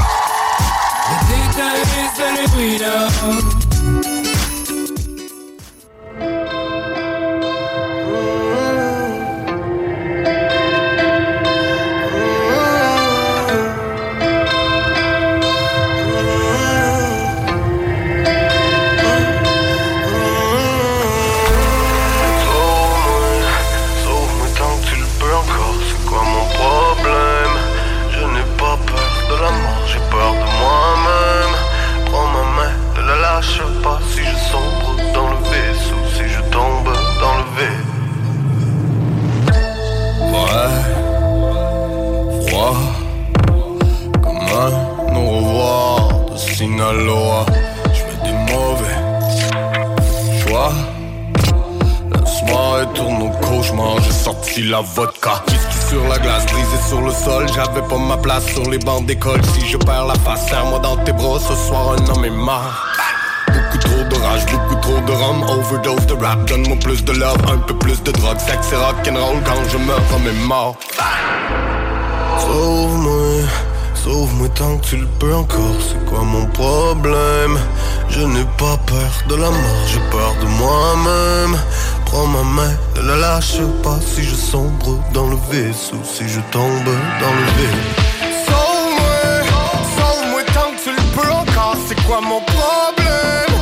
Si 59.11 59.67
je 59.67 59.77
perds 59.77 60.07
la 60.07 60.15
face, 60.15 60.49
serre-moi 60.49 60.79
dans 60.79 60.97
tes 60.99 61.11
bras. 61.11 61.41
Ce 61.41 61.53
soir, 61.67 61.97
un 61.99 62.11
homme 62.11 62.25
est 62.25 62.31
mort. 62.31 62.87
Beaucoup 63.49 63.79
trop 63.79 64.05
de 64.05 64.15
rage, 64.15 64.47
beaucoup 64.47 64.77
trop 64.77 65.01
de 65.01 65.11
rhum 65.11 65.43
Overdose 65.43 66.07
de 66.07 66.13
rap, 66.13 66.47
donne-moi 66.47 66.77
plus 66.77 67.05
de 67.05 67.13
love 67.15 67.43
Un 67.53 67.59
peu 67.59 67.75
plus 67.75 68.01
de 68.05 68.13
drogue, 68.13 68.39
sexe 68.39 68.71
et 68.71 68.77
rock'n'roll 68.77 69.43
Quand 69.45 69.69
je 69.69 69.79
meurs, 69.79 70.01
homme 70.15 70.29
est 70.29 70.47
mort 70.47 70.77
Sauve-moi, 72.39 73.49
sauve-moi 73.95 74.49
tant 74.51 74.77
que 74.77 74.87
tu 74.87 74.97
le 74.99 75.09
peux 75.19 75.35
encore, 75.35 75.81
c'est 75.81 76.05
quoi 76.09 76.21
mon 76.21 76.47
problème? 76.47 77.59
Je 78.11 78.21
n'ai 78.21 78.45
pas 78.57 78.77
peur 78.87 79.13
de 79.29 79.35
la 79.35 79.51
mort, 79.51 79.87
j'ai 79.89 80.01
peur 80.13 80.37
de 80.41 80.47
moi-même 80.47 81.59
Prends 82.07 82.29
ma 82.29 82.45
main, 82.45 82.73
ne 82.95 83.09
la 83.09 83.17
lâche 83.17 83.59
pas 83.83 83.99
si 84.07 84.23
je 84.23 84.37
sombre 84.37 85.03
dans 85.13 85.27
le 85.27 85.37
vaisseau, 85.51 85.97
si 86.05 86.29
je 86.29 86.41
tombe 86.53 86.85
dans 86.85 87.35
le 87.35 87.45
vide 87.59 88.20
mon 92.19 92.41
problème 92.41 93.55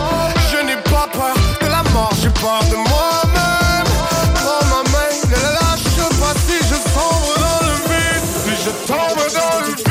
Je 0.50 0.64
n'ai 0.64 0.76
pas 0.76 1.06
peur 1.12 1.34
de 1.60 1.66
la 1.66 1.82
mort, 1.92 2.12
j'ai 2.22 2.30
peur 2.30 2.60
de 2.70 2.76
moi-même. 2.76 3.88
Prends 4.36 4.64
ma 4.70 4.82
main, 4.90 5.12
ne 5.28 5.36
la 5.36 5.50
lâche 5.60 6.08
pas. 6.18 6.34
Si 6.46 6.56
je 6.66 6.76
sombre 6.94 7.34
dans 7.44 7.66
le 7.66 7.74
vide 7.88 8.26
Si 8.44 8.52
je 8.64 8.70
tombe 8.86 9.22
dans 9.34 9.58
le 9.60 9.74
vide. 9.74 9.86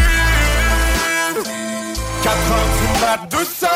4 2.23 2.35
heures 2.51 2.71
du 2.79 2.87
mat, 3.01 3.19
200 3.29 3.66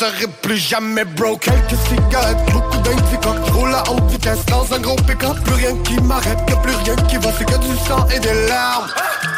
serai 0.00 0.26
plus 0.40 0.56
jamais 0.56 1.04
broke. 1.04 1.40
Quelques 1.40 1.78
cigarettes, 1.86 2.52
beaucoup 2.52 2.78
d'indica 2.78 3.32
roule 3.52 3.74
à 3.74 3.82
haute 3.90 4.10
vitesse 4.10 4.46
dans 4.46 4.64
un 4.72 4.78
gros 4.78 4.96
pick-up. 4.96 5.36
Plus 5.44 5.54
rien 5.54 5.76
qui 5.84 6.00
m'arrête, 6.00 6.38
plus 6.62 6.74
rien 6.84 6.96
qui 6.96 7.16
va 7.16 7.30
C'est 7.38 7.44
que 7.44 7.58
du 7.58 7.76
sang 7.86 8.06
et 8.14 8.18
des 8.18 8.48
larmes. 8.48 8.88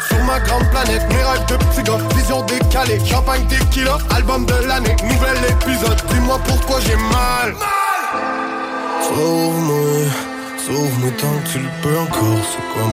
Sur 0.07 0.23
ma 0.23 0.39
grande 0.39 0.69
planète, 0.69 1.03
mes 1.09 1.23
rêves 1.23 1.45
de 1.47 1.55
petits 1.57 1.83
gars, 1.83 1.97
vision 2.15 2.41
décalée, 2.45 2.99
champagne 3.05 3.45
tequila, 3.47 3.97
album 4.15 4.45
de 4.45 4.53
l'année, 4.65 4.95
nouvel 5.03 5.37
épisode, 5.49 6.01
dis-moi 6.09 6.39
pourquoi 6.45 6.79
j'ai 6.79 6.95
mal. 6.95 7.53
Sauve-moi, 9.01 10.11
sauve-moi 10.65 11.11
tant 11.19 11.39
que 11.43 11.51
tu 11.51 11.59
le 11.59 11.69
peux 11.81 11.99
encore, 11.99 12.39
c'est 12.51 12.79
quoi 12.79 12.92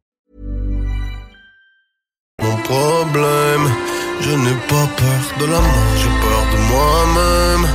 Mon 2.41 2.55
problème, 2.57 3.65
je 4.21 4.31
n'ai 4.31 4.57
pas 4.67 4.87
peur 4.97 5.23
de 5.39 5.45
la 5.45 5.59
mort, 5.59 5.93
j'ai 5.97 6.13
peur 6.25 6.43
de 6.53 6.57
moi-même. 6.71 7.67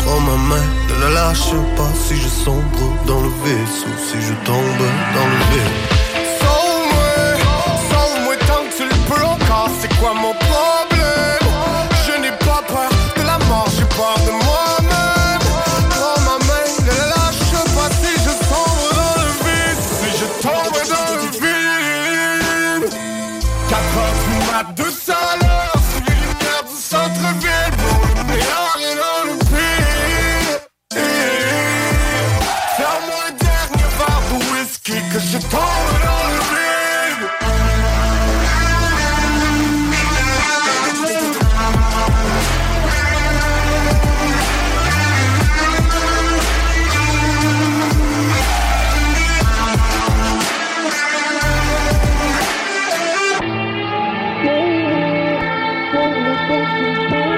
Prends 0.00 0.20
ma 0.20 0.36
main, 0.50 0.66
ne 0.88 1.04
la 1.04 1.10
lâche 1.10 1.50
pas 1.76 1.92
si 2.04 2.16
je 2.16 2.28
sombre 2.28 2.86
dans 3.06 3.20
le 3.20 3.30
vaisseau, 3.44 3.92
si 4.06 4.20
je 4.20 4.34
tombe 4.44 4.84
dans 5.14 5.28
le 5.32 5.38
vide. 5.50 5.76
Sauve-moi, 6.40 7.12
sauve-moi 7.90 8.36
tant 8.46 8.64
que 8.68 8.76
tu 8.76 8.84
le 8.84 8.96
peux 9.08 9.24
c'est 9.80 9.94
quoi 9.98 10.14
mon 10.14 10.34
tombe 35.40 36.00
dans 36.04 36.28
le 36.28 36.38
vide. 36.50 37.54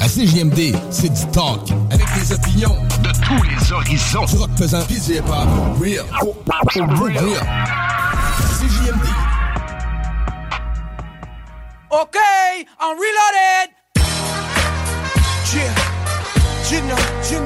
À 0.00 0.08
CJMD, 0.08 0.74
c'est 0.90 1.12
du 1.12 1.26
talk. 1.32 1.70
Avec 1.90 2.06
des 2.14 2.32
opinions 2.32 2.76
de 3.02 3.10
tous 3.10 3.42
les 3.42 3.72
horizons. 3.72 4.24
Du 4.24 4.36
rock 4.38 4.50
pesant, 4.56 4.82
pis 4.86 5.12
hip-hop. 5.12 5.48
Real. 5.78 6.06
Real. 6.74 7.40
CJMD. 8.58 9.06
Okay, 11.90 12.66
I'm 12.80 12.96
reloaded. 12.96 13.68
Yeah, 15.54 15.74
you 16.70 16.80
know, 16.88 16.96
you 17.30 17.38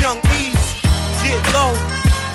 Young 0.00 0.18
East, 0.38 0.82
get 1.24 1.52
low 1.52 1.74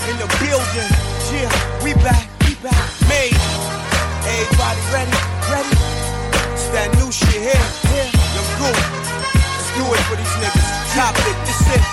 in 0.09 0.17
the 0.17 0.27
building. 0.41 0.91
Yeah, 1.31 1.49
we 1.85 1.93
back, 2.03 2.27
we 2.45 2.55
back, 2.55 2.89
made. 3.07 3.72
Everybody 4.33 4.81
ready, 4.89 5.13
ready? 5.45 5.77
It's 6.57 6.65
that 6.73 6.89
new 6.97 7.13
shit 7.13 7.37
here, 7.37 7.65
Goon, 8.57 8.73
let's 8.73 9.69
do 9.77 9.85
it 9.93 10.01
for 10.09 10.17
these 10.17 10.35
niggas. 10.41 10.69
Top 10.97 11.13
it, 11.21 11.37
this 11.45 11.61
it. 11.69 11.83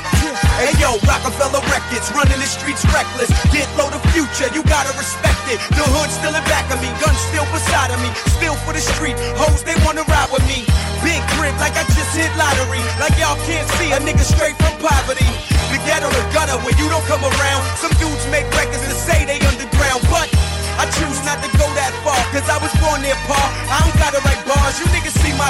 Hey 0.56 0.72
yo, 0.80 0.96
Roc-A-Fella 1.04 1.60
Records, 1.68 2.08
running 2.16 2.40
the 2.40 2.48
streets 2.48 2.80
reckless. 2.96 3.28
Get 3.52 3.68
low 3.76 3.92
the 3.92 4.00
future, 4.16 4.48
you 4.56 4.64
gotta 4.64 4.88
respect 4.96 5.36
it. 5.52 5.60
The 5.76 5.84
hood 5.84 6.08
still 6.08 6.32
in 6.32 6.44
back 6.48 6.64
of 6.72 6.80
me, 6.80 6.88
guns 7.00 7.20
still 7.28 7.44
beside 7.52 7.92
of 7.92 8.00
me. 8.00 8.08
Still 8.40 8.56
for 8.64 8.72
the 8.72 8.80
street, 8.80 9.20
hoes 9.36 9.60
they 9.60 9.76
wanna 9.84 10.08
ride 10.08 10.32
with 10.32 10.44
me. 10.48 10.64
Big 11.04 11.20
crib 11.36 11.52
like 11.60 11.76
I 11.76 11.84
just 11.92 12.12
hit 12.16 12.32
lottery. 12.40 12.80
Like 12.96 13.16
y'all 13.20 13.36
can't 13.44 13.68
see 13.76 13.92
a 13.92 14.00
nigga 14.00 14.24
straight 14.24 14.56
from 14.60 14.80
poverty. 14.80 15.28
The 15.72 15.78
ghetto, 15.86 16.10
the 16.10 16.24
gutter, 16.34 16.58
where 16.66 16.74
you 16.76 16.88
don't 16.90 17.04
come 17.06 17.22
around. 17.22 17.62
Some 17.78 17.94
dudes 18.02 18.26
make 18.28 18.48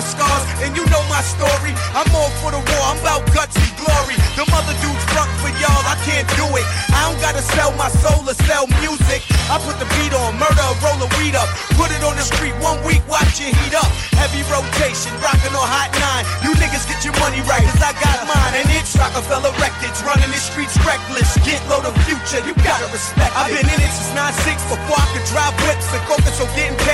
my 0.01 0.07
scars, 0.17 0.45
and 0.65 0.73
you 0.73 0.85
know 0.89 1.05
my 1.13 1.21
story. 1.21 1.77
I'm 1.93 2.09
all 2.17 2.33
for 2.41 2.49
the 2.49 2.57
war, 2.57 2.83
I'm 2.89 2.97
about 3.05 3.21
guts 3.37 3.53
and 3.61 3.69
glory. 3.77 4.17
The 4.33 4.49
mother 4.49 4.73
dudes 4.81 5.05
front 5.13 5.29
for 5.45 5.53
y'all, 5.61 5.85
I 5.85 5.93
can't 6.09 6.25
do 6.41 6.47
it. 6.57 6.65
I 6.97 7.05
don't 7.05 7.21
gotta 7.21 7.45
sell 7.53 7.69
my 7.77 7.93
soul 8.01 8.25
or 8.25 8.33
sell 8.49 8.65
music. 8.81 9.21
I 9.53 9.61
put 9.61 9.77
the 9.77 9.85
beat 10.01 10.17
on, 10.17 10.41
murder, 10.41 10.65
roll 10.81 11.05
a 11.05 11.09
weed 11.21 11.37
up. 11.37 11.49
Put 11.77 11.93
it 11.93 12.01
on 12.01 12.17
the 12.17 12.25
street, 12.25 12.57
one 12.65 12.81
week, 12.89 13.05
watch 13.13 13.45
it 13.45 13.53
heat 13.53 13.77
up. 13.77 13.93
Heavy 14.17 14.41
rotation, 14.49 15.13
rockin' 15.21 15.53
on 15.53 15.69
hot 15.69 15.93
nine. 16.01 16.25
You 16.49 16.57
niggas 16.57 16.89
get 16.89 17.05
your 17.05 17.17
money 17.21 17.45
right, 17.45 17.65
cause 17.69 17.85
I 17.85 17.93
got 18.01 18.25
mine. 18.25 18.57
And 18.57 18.69
it's 18.73 18.97
Roc-A-Fella 18.97 19.53
Records, 19.61 20.01
running 20.01 20.33
the 20.33 20.41
streets 20.41 20.81
reckless. 20.81 21.37
Get 21.45 21.61
low 21.69 21.85
the 21.85 21.93
future, 22.09 22.41
you 22.49 22.57
gotta 22.65 22.89
respect. 22.89 23.37
I've 23.37 23.53
been 23.53 23.69
in 23.69 23.81
it 23.85 23.93
since 23.93 24.17
96 24.17 24.65
before 24.65 24.97
I 24.97 25.07
could 25.13 25.27
drive 25.29 25.53
whips 25.69 25.93
and 25.93 26.01
focus 26.09 26.41
on 26.41 26.49
getting 26.57 26.79
paid 26.89 26.90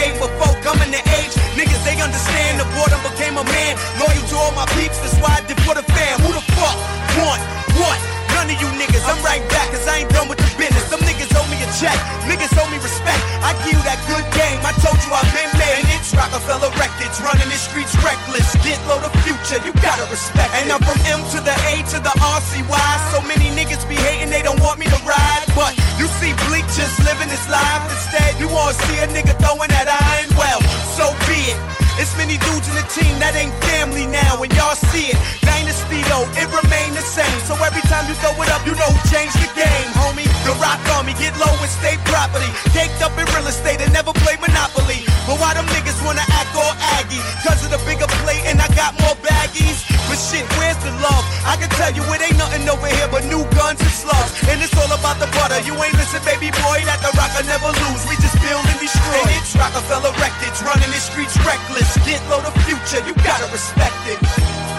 Loyal 4.01 4.25
to 4.29 4.37
all 4.37 4.53
my 4.53 4.67
peeps, 4.77 4.99
that's 5.01 5.17
why 5.23 5.39
I 5.39 5.43
did 5.47 5.61
for 5.65 5.75
the 5.75 5.85
fam. 5.95 6.21
Who 6.21 6.33
the 6.33 6.45
fuck 6.57 6.77
want 7.21 7.43
what? 7.77 7.99
None 8.37 8.53
of 8.53 8.59
you 8.61 8.69
niggas, 8.77 9.05
I'm 9.09 9.17
right 9.25 9.41
back, 9.49 9.73
cause 9.73 9.89
I 9.89 10.05
ain't 10.05 10.13
done 10.13 10.29
with 10.29 10.37
the 10.37 10.49
business. 10.61 10.85
Some 10.93 11.01
niggas 11.09 11.33
owe 11.33 11.49
me 11.49 11.57
a 11.65 11.69
check, 11.81 11.97
niggas 12.29 12.53
owe 12.61 12.69
me 12.69 12.77
respect. 12.85 13.21
I 13.41 13.57
give 13.65 13.73
you 13.73 13.83
that 13.89 13.97
good 14.05 14.25
game, 14.37 14.61
I 14.61 14.77
told 14.85 15.01
you 15.01 15.11
I've 15.13 15.25
been 15.33 15.49
made. 15.57 15.81
And 15.81 15.89
it's 15.97 16.13
Roc-A-Fella 16.13 16.69
Records, 16.77 17.17
running 17.25 17.49
the 17.49 17.57
streets 17.57 17.97
reckless. 18.05 18.53
Get 18.61 18.77
low 18.85 19.01
the 19.01 19.13
future, 19.25 19.57
you 19.65 19.73
gotta 19.81 20.05
respect. 20.13 20.53
And 20.61 20.69
I'm 20.69 20.85
from 20.85 21.01
M 21.09 21.25
to 21.33 21.39
the 21.41 21.57
A 21.73 21.81
to 21.97 21.99
the 22.01 22.13
RCY. 22.13 22.89
So 23.13 23.25
many 23.25 23.49
niggas 23.57 23.89
be 23.89 23.97
hating, 23.97 24.29
they 24.29 24.45
don't 24.45 24.61
want 24.61 24.77
me 24.77 24.85
to 24.85 25.01
ride. 25.09 25.45
But 25.57 25.73
you 25.97 26.05
see 26.21 26.37
Bleek 26.45 26.69
just 26.77 27.01
living 27.09 27.33
his 27.33 27.45
life. 27.49 27.83
Instead, 27.89 28.37
you 28.37 28.53
wanna 28.53 28.77
see 28.85 29.01
a 29.01 29.09
nigga 29.09 29.33
throwing 29.41 29.73
that 29.73 29.89
iron. 29.89 30.29
Well, 30.37 30.61
so 30.93 31.09
be 31.25 31.57
it. 31.57 31.86
It's 31.97 32.13
many 32.21 32.37
dudes 32.37 32.69
in 32.69 32.77
the 32.77 32.87
team 32.93 33.17
that 33.25 33.33
ain't 33.33 33.57
family 33.73 34.05
now, 34.05 34.37
and 34.45 34.53
y'all 34.53 34.77
see 34.93 35.09
it. 35.13 35.19
Dynasty 35.41 36.05
though, 36.13 36.29
it 36.37 36.45
remain 36.53 36.93
the 36.93 37.01
same. 37.01 37.41
So 37.49 37.57
every 37.57 37.81
time 37.89 38.05
you 38.05 38.13
throw 38.21 38.37
it 38.45 38.53
up, 38.53 38.61
you 38.69 38.77
know 38.77 38.93
change 39.09 39.33
the 39.41 39.49
game, 39.57 39.89
homie. 39.97 40.29
The 40.45 40.53
rock 40.61 40.77
army, 40.93 41.17
get 41.17 41.33
low 41.41 41.49
and 41.49 41.73
stay 41.73 41.97
property. 42.05 42.49
Caked 42.77 43.01
up 43.01 43.17
in 43.17 43.25
real 43.33 43.49
estate 43.49 43.81
and 43.81 43.89
never 43.97 44.13
play 44.13 44.37
Monopoly. 44.37 45.09
But 45.25 45.41
why 45.41 45.57
them 45.57 45.65
niggas 45.73 45.97
wanna 46.05 46.23
act 46.37 46.53
all 46.53 46.77
aggy? 47.01 47.19
Cause 47.41 47.65
of 47.65 47.73
the 47.73 47.81
bigger 47.89 48.07
plate 48.23 48.45
and 48.45 48.61
I 48.61 48.69
got 48.77 48.93
more 49.01 49.17
baggies. 49.25 49.89
But 50.07 50.21
shit, 50.21 50.45
where's 50.61 50.79
the 50.85 50.93
love? 51.03 51.25
I 51.49 51.57
can 51.57 51.73
tell 51.81 51.91
you 51.97 52.05
it 52.13 52.21
ain't 52.23 52.39
nothing 52.39 52.69
over 52.69 52.87
here 52.87 53.09
but 53.09 53.25
new 53.27 53.43
guns 53.57 53.81
and 53.81 53.91
slugs. 53.91 54.37
And 54.53 54.61
it's 54.61 54.77
all 54.77 54.93
about 54.93 55.17
the 55.19 55.27
butter. 55.33 55.59
You 55.65 55.75
ain't 55.81 55.97
listen, 55.97 56.23
baby 56.29 56.53
boy, 56.53 56.79
that 56.87 57.01
the 57.03 57.11
rock 57.17 57.33
will 57.35 57.49
never 57.49 57.73
lose. 57.73 58.03
We 58.07 58.15
just 58.21 58.37
build 58.39 58.63
and 58.69 58.79
destroy. 58.79 59.19
And 59.19 59.35
it's 59.41 59.57
Roc-A-Fella 59.57 60.13
Records, 60.21 60.61
running 60.63 60.93
the 60.93 61.01
streets 61.01 61.35
reckless. 61.43 61.86
Get 62.05 62.23
low 62.31 62.41
the 62.41 62.51
future, 62.61 63.05
you 63.07 63.15
gotta 63.15 63.51
respect 63.53 63.95
it. 64.07 64.76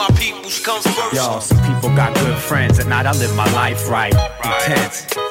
My 0.00 0.08
peoples 0.16 0.60
come 0.60 0.80
first. 0.82 1.14
Yo, 1.14 1.40
some 1.40 1.58
people 1.58 1.94
got 1.94 2.14
good 2.14 2.38
friends. 2.38 2.78
At 2.78 2.86
night 2.86 3.06
I 3.06 3.12
live 3.12 3.34
my 3.36 3.50
life 3.52 3.88
right. 3.88 4.14
Intense. 4.44 5.29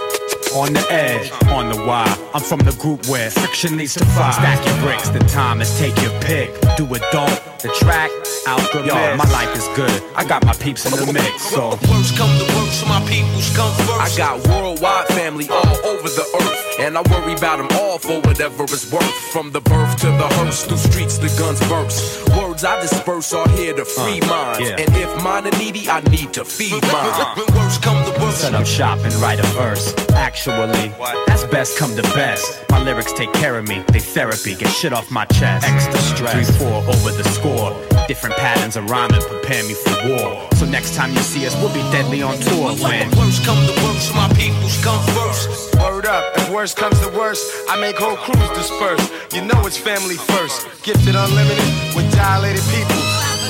On 0.56 0.74
the 0.74 0.84
edge, 0.92 1.32
on 1.50 1.70
the 1.70 1.78
wire. 1.86 2.10
I'm 2.34 2.42
from 2.42 2.60
the 2.60 2.72
group 2.82 3.06
where 3.06 3.30
friction 3.30 3.78
leads 3.78 3.94
to 3.96 4.06
fire. 4.06 4.34
Stack 4.34 4.66
your 4.66 4.78
bricks, 4.82 5.10
the 5.10 5.20
time 5.20 5.62
is 5.62 5.78
take 5.78 5.96
your 6.02 6.12
pick. 6.22 6.50
Do 6.76 6.86
it, 6.96 7.04
don't. 7.12 7.30
The 7.62 7.70
track, 7.78 8.10
out 8.48 8.60
the 8.72 8.82
Yo, 8.82 9.16
my 9.16 9.30
life 9.30 9.56
is 9.56 9.68
good. 9.76 10.02
I 10.16 10.26
got 10.26 10.44
my 10.46 10.54
peeps 10.54 10.86
in 10.86 11.06
the 11.06 11.14
mix, 11.14 11.44
so. 11.44 11.70
Worst 11.70 12.18
come 12.18 12.34
the 12.40 12.46
worst, 12.56 12.88
my 12.88 13.00
peoples 13.06 13.56
come 13.56 13.72
first. 13.86 14.00
I 14.02 14.18
got 14.18 14.48
worldwide 14.48 15.08
family 15.10 15.48
all 15.50 15.78
over 15.86 16.10
the 16.10 16.26
earth, 16.42 16.80
and 16.80 16.98
I 16.98 17.02
worry 17.12 17.34
about 17.34 17.58
them 17.58 17.68
all 17.80 18.00
for 18.00 18.20
whatever 18.22 18.64
it's 18.64 18.92
worth. 18.92 19.14
From 19.32 19.52
the 19.52 19.62
birth 19.62 19.98
to 19.98 20.08
the 20.08 20.28
hearse, 20.40 20.66
through 20.66 20.78
streets 20.78 21.20
the 21.20 21.30
guns 21.38 21.60
burst. 21.70 22.28
Words 22.60 22.66
I 22.66 22.82
disperse 22.82 23.34
are 23.34 23.48
here 23.50 23.74
to 23.74 23.86
free 23.86 24.20
uh, 24.20 24.28
minds, 24.28 24.60
yeah. 24.60 24.76
and 24.78 24.94
if 24.98 25.24
mine 25.24 25.48
are 25.48 25.58
needy, 25.58 25.88
I 25.88 26.02
need 26.10 26.34
to 26.34 26.44
feed 26.44 26.82
mine. 26.92 27.38
When 27.38 27.56
worst 27.56 27.82
come 27.82 28.04
the 28.04 28.20
worst, 28.20 28.42
Set 28.42 28.54
up 28.54 28.66
shop 28.66 29.00
and 29.00 29.14
write 29.16 29.40
a 29.40 29.48
verse. 29.54 29.96
Actually, 30.10 30.90
that's 31.26 31.46
best 31.46 31.78
come 31.78 31.96
to 31.96 32.02
best. 32.02 32.66
My 32.70 32.84
lyrics 32.84 33.14
take 33.14 33.32
care 33.32 33.58
of 33.58 33.66
me, 33.66 33.86
they 33.94 34.00
therapy, 34.00 34.56
get 34.56 34.68
shit 34.74 34.92
off 34.92 35.10
my 35.10 35.24
chest. 35.26 35.68
Extra 35.70 36.00
stress, 36.00 36.58
3 36.58 36.68
4 36.68 36.84
over 36.84 37.12
the 37.12 37.24
score. 37.30 37.89
Different 38.10 38.38
patterns 38.38 38.76
of 38.76 38.90
rhyming 38.90 39.22
prepare 39.22 39.62
me 39.66 39.76
for 39.76 39.94
war. 40.10 40.50
So 40.56 40.66
next 40.66 40.96
time 40.96 41.12
you 41.14 41.20
see 41.20 41.46
us, 41.46 41.54
we'll 41.62 41.72
be 41.72 41.86
deadly 41.94 42.24
on 42.24 42.40
tour 42.40 42.74
when. 42.82 43.06
worst 43.12 43.46
come 43.46 43.62
the 43.68 43.78
worst, 43.86 44.16
my 44.16 44.28
peoples 44.34 44.84
come 44.84 44.98
first. 45.14 45.76
Word 45.76 46.08
up, 46.08 46.24
if 46.36 46.50
worst 46.50 46.76
comes 46.76 47.00
to 47.02 47.10
worst, 47.10 47.46
I 47.70 47.80
make 47.80 47.98
whole 48.00 48.18
crews 48.18 48.50
disperse. 48.58 49.12
You 49.32 49.46
know 49.46 49.62
it's 49.62 49.78
family 49.78 50.16
first. 50.16 50.66
Gifted 50.82 51.14
unlimited 51.14 51.70
with 51.94 52.12
dilated 52.12 52.66
people. 52.74 52.98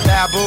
Babu, 0.04 0.44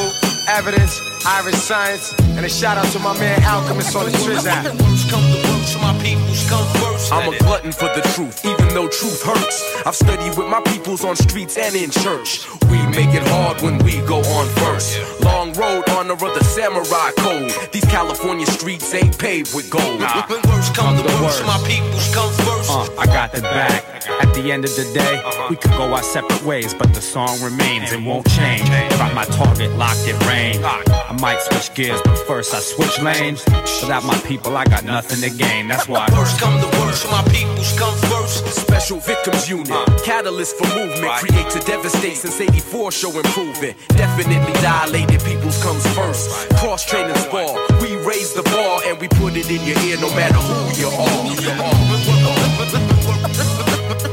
evidence, 0.60 1.00
Iriscience, 1.24 2.18
and 2.36 2.44
a 2.44 2.48
shout 2.48 2.78
out 2.78 2.90
to 2.92 2.98
my 2.98 3.16
man 3.18 3.40
Alchemist 3.44 3.94
on 3.94 4.06
the 4.06 4.10
Triz 4.18 4.44
app. 4.44 4.64
Worst 4.64 5.08
come 5.08 5.22
the 5.30 5.38
worst, 5.46 5.78
my 5.78 5.96
peoples 6.02 6.48
come 6.50 6.66
first. 6.82 7.12
I'm 7.12 7.32
a 7.32 7.38
glutton 7.38 7.70
for 7.70 7.86
the 7.94 8.02
truth, 8.14 8.44
even 8.44 8.68
though 8.74 8.88
truth 8.88 9.22
hurts. 9.22 9.86
I've 9.86 9.94
studied 9.94 10.36
with 10.36 10.48
my 10.48 10.60
peoples 10.62 11.04
on 11.04 11.14
streets 11.14 11.56
and 11.56 11.76
in 11.76 11.90
church. 11.90 12.48
We 12.70 12.82
make 12.90 13.14
it 13.14 13.22
hard 13.28 13.62
when 13.62 13.78
we 13.84 14.00
go 14.02 14.18
on 14.18 14.48
first. 14.58 14.98
Long 15.22 15.52
road, 15.52 15.88
honor 15.90 16.14
of 16.14 16.20
the 16.20 16.42
samurai 16.42 17.12
code. 17.18 17.52
These 17.70 17.84
California 17.84 18.46
streets 18.46 18.92
ain't 18.92 19.16
paved 19.16 19.54
with 19.54 19.70
gold. 19.70 20.00
When 20.00 20.42
worst 20.50 20.74
come 20.74 20.96
the 20.96 21.04
worst, 21.22 21.46
my 21.46 21.58
peoples 21.68 22.12
come 22.12 22.32
first. 22.42 22.70
Uh, 22.70 22.88
I 22.98 23.06
got 23.06 23.30
the 23.30 23.42
back. 23.42 23.84
At 24.20 24.32
At 24.32 24.42
the 24.42 24.50
end 24.50 24.64
of 24.64 24.74
the 24.74 24.90
day, 24.94 25.22
we 25.50 25.56
could 25.56 25.72
go 25.72 25.92
our 25.92 26.02
separate 26.02 26.42
ways, 26.42 26.72
but 26.72 26.94
the 26.94 27.02
song 27.02 27.38
remains 27.42 27.92
and 27.92 28.06
won't 28.06 28.26
change. 28.30 28.66
Got 28.96 29.14
my 29.14 29.26
target 29.26 29.70
locked 29.76 30.08
at 30.08 30.16
range. 30.26 30.64
I 31.12 31.20
might 31.20 31.42
switch 31.42 31.74
gears, 31.74 32.00
but 32.02 32.16
first 32.26 32.54
I 32.54 32.60
switch 32.60 32.98
lanes. 33.02 33.44
Without 33.82 34.02
my 34.02 34.16
people, 34.20 34.56
I 34.56 34.64
got 34.64 34.82
nothing 34.82 35.20
to 35.20 35.28
gain. 35.36 35.68
That's 35.68 35.86
why. 35.86 36.06
First 36.06 36.40
come 36.40 36.58
the 36.58 36.68
worst, 36.80 37.04
my 37.10 37.22
peoples 37.28 37.76
come 37.78 37.94
first. 38.08 38.46
Special 38.48 38.98
Victims 38.98 39.46
Unit, 39.46 39.70
uh. 39.70 39.84
catalyst 40.06 40.56
for 40.56 40.64
movement, 40.72 41.12
create 41.20 41.50
to 41.50 41.60
devastate 41.68 42.16
since 42.16 42.40
84 42.40 42.92
show 42.92 43.12
improvement. 43.12 43.76
Definitely 43.88 44.54
dilated, 44.64 45.20
peoples 45.20 45.62
comes 45.62 45.86
first. 45.92 46.48
Cross 46.56 46.86
training 46.86 47.16
spar, 47.16 47.60
we 47.82 47.94
raise 48.08 48.32
the 48.32 48.42
bar 48.44 48.80
and 48.86 48.98
we 48.98 49.06
put 49.08 49.36
it 49.36 49.50
in 49.50 49.60
your 49.68 49.76
ear 49.84 50.00
no 50.00 50.08
matter 50.16 50.40
who 50.40 50.80
you 50.80 50.88
are. 50.88 51.28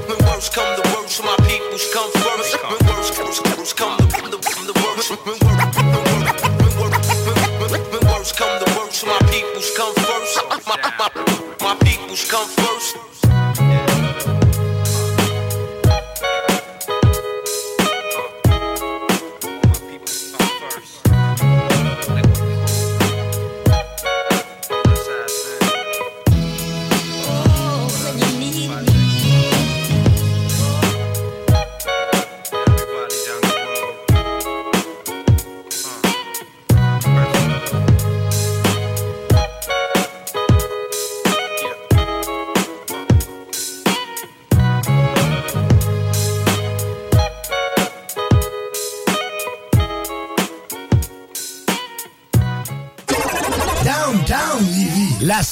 When 0.03 0.19
worst 0.27 0.51
come 0.51 0.75
the 0.75 0.83
worst, 0.91 1.23
my 1.23 1.37
peoples 1.47 1.87
come 1.93 2.11
first. 2.11 2.59
When 2.59 2.91
worst, 2.91 3.17
worst, 3.17 3.57
worst 3.57 3.77
come 3.77 3.97
the, 3.97 4.35
the, 4.35 4.39
the 4.67 4.75
worst. 4.83 6.58
Come 8.37 8.59
the 8.59 8.79
worst, 8.79 9.05
my 9.05 9.19
peoples 9.31 9.71
come 9.75 9.93
first. 9.95 10.39
My, 10.67 10.77
my, 10.97 11.09
my 11.61 11.75
peoples 11.83 12.29
come 12.29 12.47
first. 12.47 12.95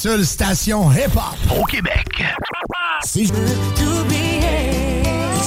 Seule 0.00 0.24
station 0.24 0.92
hip-hop 0.92 1.58
au 1.60 1.64
Québec. 1.64 2.06
C'est 3.02 3.24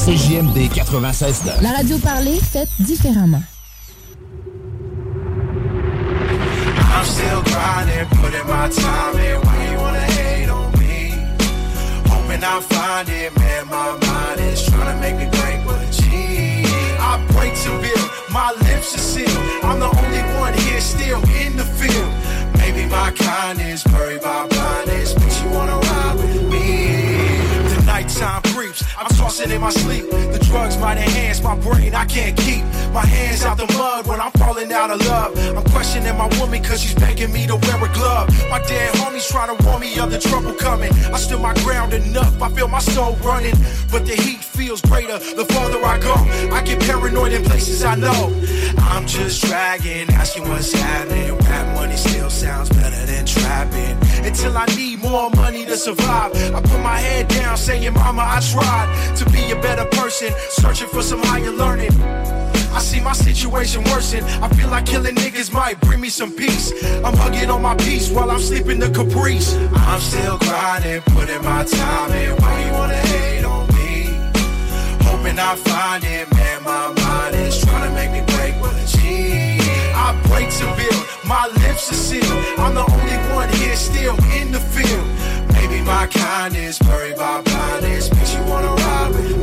CJMD 0.05 0.69
96 0.73 1.43
La 1.61 1.71
radio 1.71 1.97
parlée, 1.99 2.37
faite 2.51 2.67
différemment. 2.77 3.41
Might 30.81 30.97
enhance 30.97 31.43
my 31.43 31.55
brain, 31.59 31.93
I 31.93 32.05
can't 32.05 32.35
keep 32.35 32.63
my 32.91 33.05
hands 33.05 33.43
out 33.45 33.55
the 33.55 33.67
mud 33.77 34.07
when 34.07 34.19
I'm 34.19 34.31
falling 34.41 34.71
out 34.73 34.89
of 34.91 34.99
love. 35.05 35.31
I'm 35.57 35.63
questioning 35.71 36.17
my 36.17 36.29
woman 36.39 36.63
cause 36.63 36.81
she's 36.81 36.95
begging 36.95 37.31
me 37.31 37.45
to 37.47 37.55
wear 37.55 37.77
a 37.77 37.93
glove. 37.93 38.27
My 38.49 38.59
dead 38.59 38.93
homies 38.95 39.29
trying 39.29 39.55
to 39.55 39.63
warn 39.65 39.81
me 39.81 39.99
of 39.99 40.11
the 40.11 40.19
trouble 40.19 40.53
coming. 40.53 40.91
I 41.15 41.17
stood 41.17 41.41
my 41.41 41.53
ground 41.63 41.93
enough, 41.93 42.41
I 42.41 42.49
feel 42.49 42.67
my 42.67 42.79
soul 42.79 43.15
running. 43.23 43.55
But 43.91 44.05
the 44.05 44.15
heat 44.15 44.43
feels 44.43 44.81
greater 44.81 45.17
the 45.19 45.45
farther 45.45 45.83
I 45.83 45.97
go. 45.99 46.15
I 46.55 46.61
get 46.63 46.79
paranoid 46.81 47.33
in 47.33 47.43
places 47.43 47.83
I 47.83 47.95
know. 47.95 48.21
I'm 48.91 49.05
just 49.07 49.43
dragging, 49.45 50.09
asking 50.11 50.47
what's 50.49 50.73
happening. 50.73 51.37
Rap 51.37 51.75
money 51.75 51.95
still 51.95 52.29
sounds 52.29 52.69
better 52.69 53.05
than 53.05 53.25
trapping. 53.25 53.95
Until 54.25 54.57
I 54.57 54.65
need 54.77 54.99
more 54.99 55.29
money 55.31 55.65
to 55.65 55.77
survive. 55.77 56.31
I 56.55 56.61
put 56.61 56.81
my 56.81 56.97
head 56.97 57.27
down, 57.27 57.57
saying, 57.57 57.93
Mama, 57.93 58.23
I 58.37 58.39
tried 58.39 59.15
to 59.17 59.25
be 59.31 59.51
a 59.51 59.55
better 59.61 59.85
person, 59.85 60.33
searching 60.49 60.87
for 60.87 61.01
some 61.01 61.21
higher 61.23 61.51
learning. 61.51 61.91
I 62.73 62.79
see 62.79 63.01
my 63.01 63.13
situation 63.13 63.83
worsen. 63.85 64.23
I 64.41 64.49
feel 64.49 64.69
like 64.69 64.85
killing 64.85 65.15
niggas 65.15 65.51
might 65.53 65.79
bring 65.81 65.99
me 65.99 66.09
some 66.09 66.31
peace. 66.31 66.71
I'm 67.03 67.15
hugging 67.15 67.49
on 67.49 67.61
my 67.61 67.75
peace 67.75 68.09
while 68.09 68.31
I'm 68.31 68.39
sleeping 68.39 68.79
the 68.79 68.89
caprice. 68.89 69.55
I'm 69.73 69.99
still 69.99 70.37
grinding, 70.39 71.01
putting 71.13 71.43
my 71.43 71.63
time 71.63 72.11
in. 72.13 72.35
Why 72.41 72.65
you 72.65 72.71
wanna 72.71 72.95
hate 72.95 73.43
on 73.43 73.67
me? 73.75 74.05
Hoping 75.03 75.37
I 75.37 75.55
find 75.55 76.03
it, 76.03 76.31
man. 76.33 76.63
My 76.63 76.93
mind 77.03 77.35
is 77.35 77.59
trying 77.61 77.89
to 77.89 77.93
make 77.95 78.11
me 78.11 78.21
break 78.35 78.53
with 78.61 78.75
a 78.83 78.87
G. 78.97 79.59
I 79.93 80.17
break 80.27 80.49
to 80.49 80.65
build, 80.79 81.05
my 81.25 81.47
lips 81.61 81.91
are 81.91 81.95
sealed. 81.95 82.43
I'm 82.57 82.73
the 82.73 82.85
only 82.89 83.17
one 83.35 83.49
here 83.59 83.75
still 83.75 84.15
in 84.39 84.51
the 84.51 84.59
field. 84.59 85.07
Maybe 85.53 85.81
my 85.81 86.07
kindness, 86.07 86.79
buried 86.79 87.17
by 87.17 87.41
blindness, 87.41 88.11
makes 88.13 88.33
you 88.33 88.43
wanna 88.45 88.73
ride 88.73 89.09
with 89.13 89.37
me. 89.37 89.40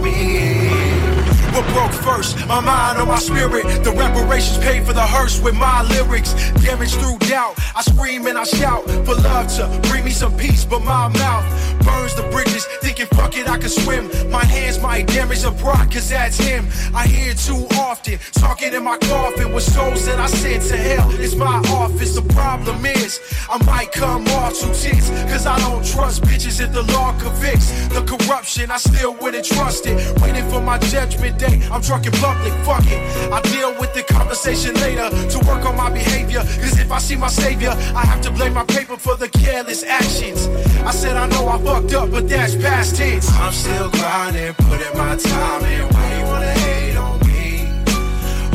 Broke 1.73 1.93
first? 1.93 2.47
My 2.47 2.61
mind 2.61 3.01
or 3.01 3.07
my 3.07 3.19
spirit? 3.19 3.65
The 3.85 3.91
reparations 3.91 4.59
paid 4.59 4.87
for 4.87 4.93
the 4.93 5.07
hearse 5.07 5.41
with 5.41 5.55
my 5.55 5.83
lyrics. 5.83 6.33
Damage 6.63 6.95
through 6.95 7.19
doubt. 7.29 7.59
I 7.75 7.83
scream 7.83 8.27
and 8.27 8.39
I 8.39 8.45
shout 8.45 8.85
for 8.85 9.15
love 9.15 9.49
to 9.57 9.89
bring 9.89 10.05
me 10.05 10.11
some 10.11 10.37
peace, 10.37 10.65
but 10.65 10.81
my 10.81 11.09
mouth 11.09 11.45
burns 11.85 12.15
the 12.15 12.23
bridges. 12.31 12.65
Thinking, 12.83 13.07
fuck 13.07 13.37
it, 13.37 13.49
I 13.49 13.59
can 13.59 13.69
swim. 13.69 14.09
My 14.31 14.45
hands 14.45 14.81
might 14.81 15.07
damage 15.09 15.45
a 15.45 15.53
pride, 15.53 15.91
cause 15.93 16.11
that's 16.11 16.39
him. 16.39 16.69
I 16.95 17.07
hear 17.07 17.35
too 17.35 17.67
often, 17.77 18.19
talking 18.33 18.73
in 18.75 18.85
my 18.85 18.99
coffin 18.99 19.53
with 19.53 19.65
souls 19.65 20.07
that 20.07 20.19
I 20.19 20.27
sent 20.27 20.63
to 20.65 20.77
hell. 20.77 21.11
It's 21.15 21.35
my 21.35 21.59
office. 21.71 22.15
The 22.15 22.23
problem 22.35 22.85
is, 22.87 23.21
I 23.51 23.63
might 23.65 23.93
come 23.93 24.27
off 24.29 24.55
too 24.55 24.73
tense, 24.75 25.11
cause 25.31 25.47
I 25.47 25.59
don't 25.59 25.85
trust 25.85 26.23
bitches 26.23 26.61
if 26.61 26.73
the 26.73 26.83
law 26.95 27.13
convicts. 27.19 27.71
The 27.89 28.03
corruption, 28.03 28.71
I 28.71 28.79
still 28.79 29.15
wouldn't 29.15 29.45
trust 29.45 29.87
it. 29.87 29.97
Waiting 30.21 30.49
for 30.51 30.61
my 30.61 30.79
judgment 30.79 31.39
day, 31.39 31.48
I'm 31.71 31.81
drunk 31.83 32.07
in 32.07 32.13
public, 32.13 32.53
fuck 32.65 32.85
it. 32.87 33.01
I 33.33 33.41
deal 33.43 33.79
with 33.79 33.93
the 33.95 34.03
conversation 34.03 34.75
later 34.77 35.09
to 35.11 35.39
work 35.47 35.65
on 35.65 35.77
my 35.77 35.91
behavior. 35.91 36.41
Cause 36.41 36.79
if 36.79 36.91
I 36.91 36.99
see 36.99 37.17
my 37.17 37.29
savior, 37.29 37.71
I 37.71 38.05
have 38.05 38.21
to 38.23 38.31
blame 38.31 38.55
my 38.55 38.65
paper 38.65 38.97
for 38.97 39.17
the 39.17 39.29
careless 39.29 39.83
actions. 39.85 40.49
I 40.85 40.91
said 40.91 41.17
I 41.17 41.27
know 41.29 41.49
I 41.49 41.59
fucked 41.59 41.93
up, 41.95 42.11
but 42.11 42.29
that's 42.29 42.55
past 42.55 42.97
tense. 42.97 43.31
I'm 43.33 43.53
still 43.53 43.91
grinding, 43.91 44.55
putting 44.55 44.97
my 44.97 45.17
time 45.17 45.65
in. 45.65 45.87
Why 45.93 46.19
you 46.19 46.25
wanna 46.27 46.53
hate 46.53 46.97
on 46.97 47.19
me? 47.27 47.67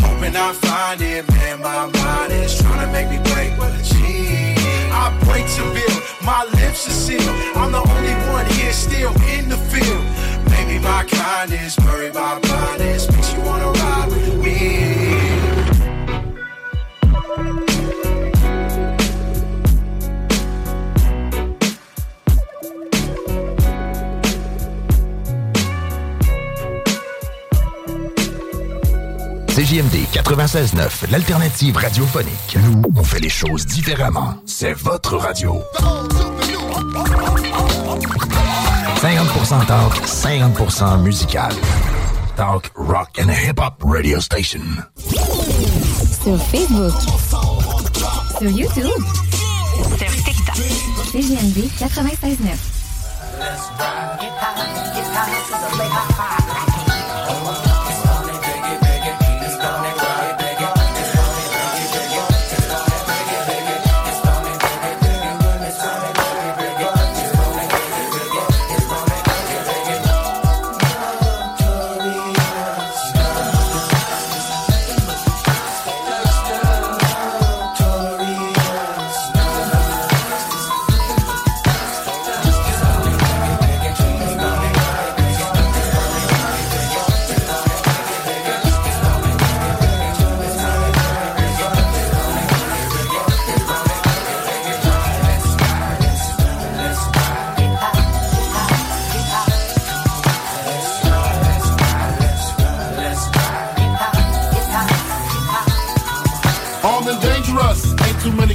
Hoping 0.02 0.36
I 0.36 0.54
find 0.54 1.02
it, 1.02 1.28
man. 1.32 1.62
My 1.62 1.86
mind 1.86 2.34
is 2.34 2.60
trying 2.62 2.86
to 2.86 2.92
make 2.92 3.10
me 3.10 3.20
break 3.32 3.52
with 3.60 3.80
a 3.80 3.84
G. 3.84 3.94
I 4.92 5.10
break 5.26 5.46
to 5.58 5.64
build, 5.74 6.04
my 6.22 6.44
lips 6.60 6.88
are 6.88 6.92
sealed. 6.92 7.24
I'm 7.56 7.72
the 7.72 7.82
only 7.82 8.14
one 8.32 8.46
here 8.58 8.72
still 8.74 9.12
in 9.36 9.50
the 9.50 9.58
field. 9.58 10.06
Kindness, 10.82 11.76
buried 11.78 12.14
by 12.14 12.40
me. 12.40 12.54
CJMD 29.54 30.08
96.9, 30.12 31.12
l'alternative 31.12 31.78
radiophonique. 31.78 32.58
Nous, 32.66 32.82
on 32.96 33.04
fait 33.04 33.20
les 33.20 33.30
choses 33.30 33.68
différemment. 33.68 34.36
C'est 34.48 34.74
votre 34.74 35.18
radio. 35.18 35.62
50% 39.04 39.68
talk, 39.68 39.92
50% 39.92 41.04
musical. 41.04 41.52
Talk, 42.38 42.72
rock 42.74 43.20
and 43.20 43.30
hip-hop 43.30 43.84
radio 43.84 44.22
station. 44.22 44.62
Sur 46.24 46.38
Facebook. 46.38 46.94
Sur 48.40 48.50
YouTube. 48.50 49.04
Sur 49.98 50.08
TikTok. 50.24 50.56
CGMD 51.12 51.68
96.9. 51.80 52.56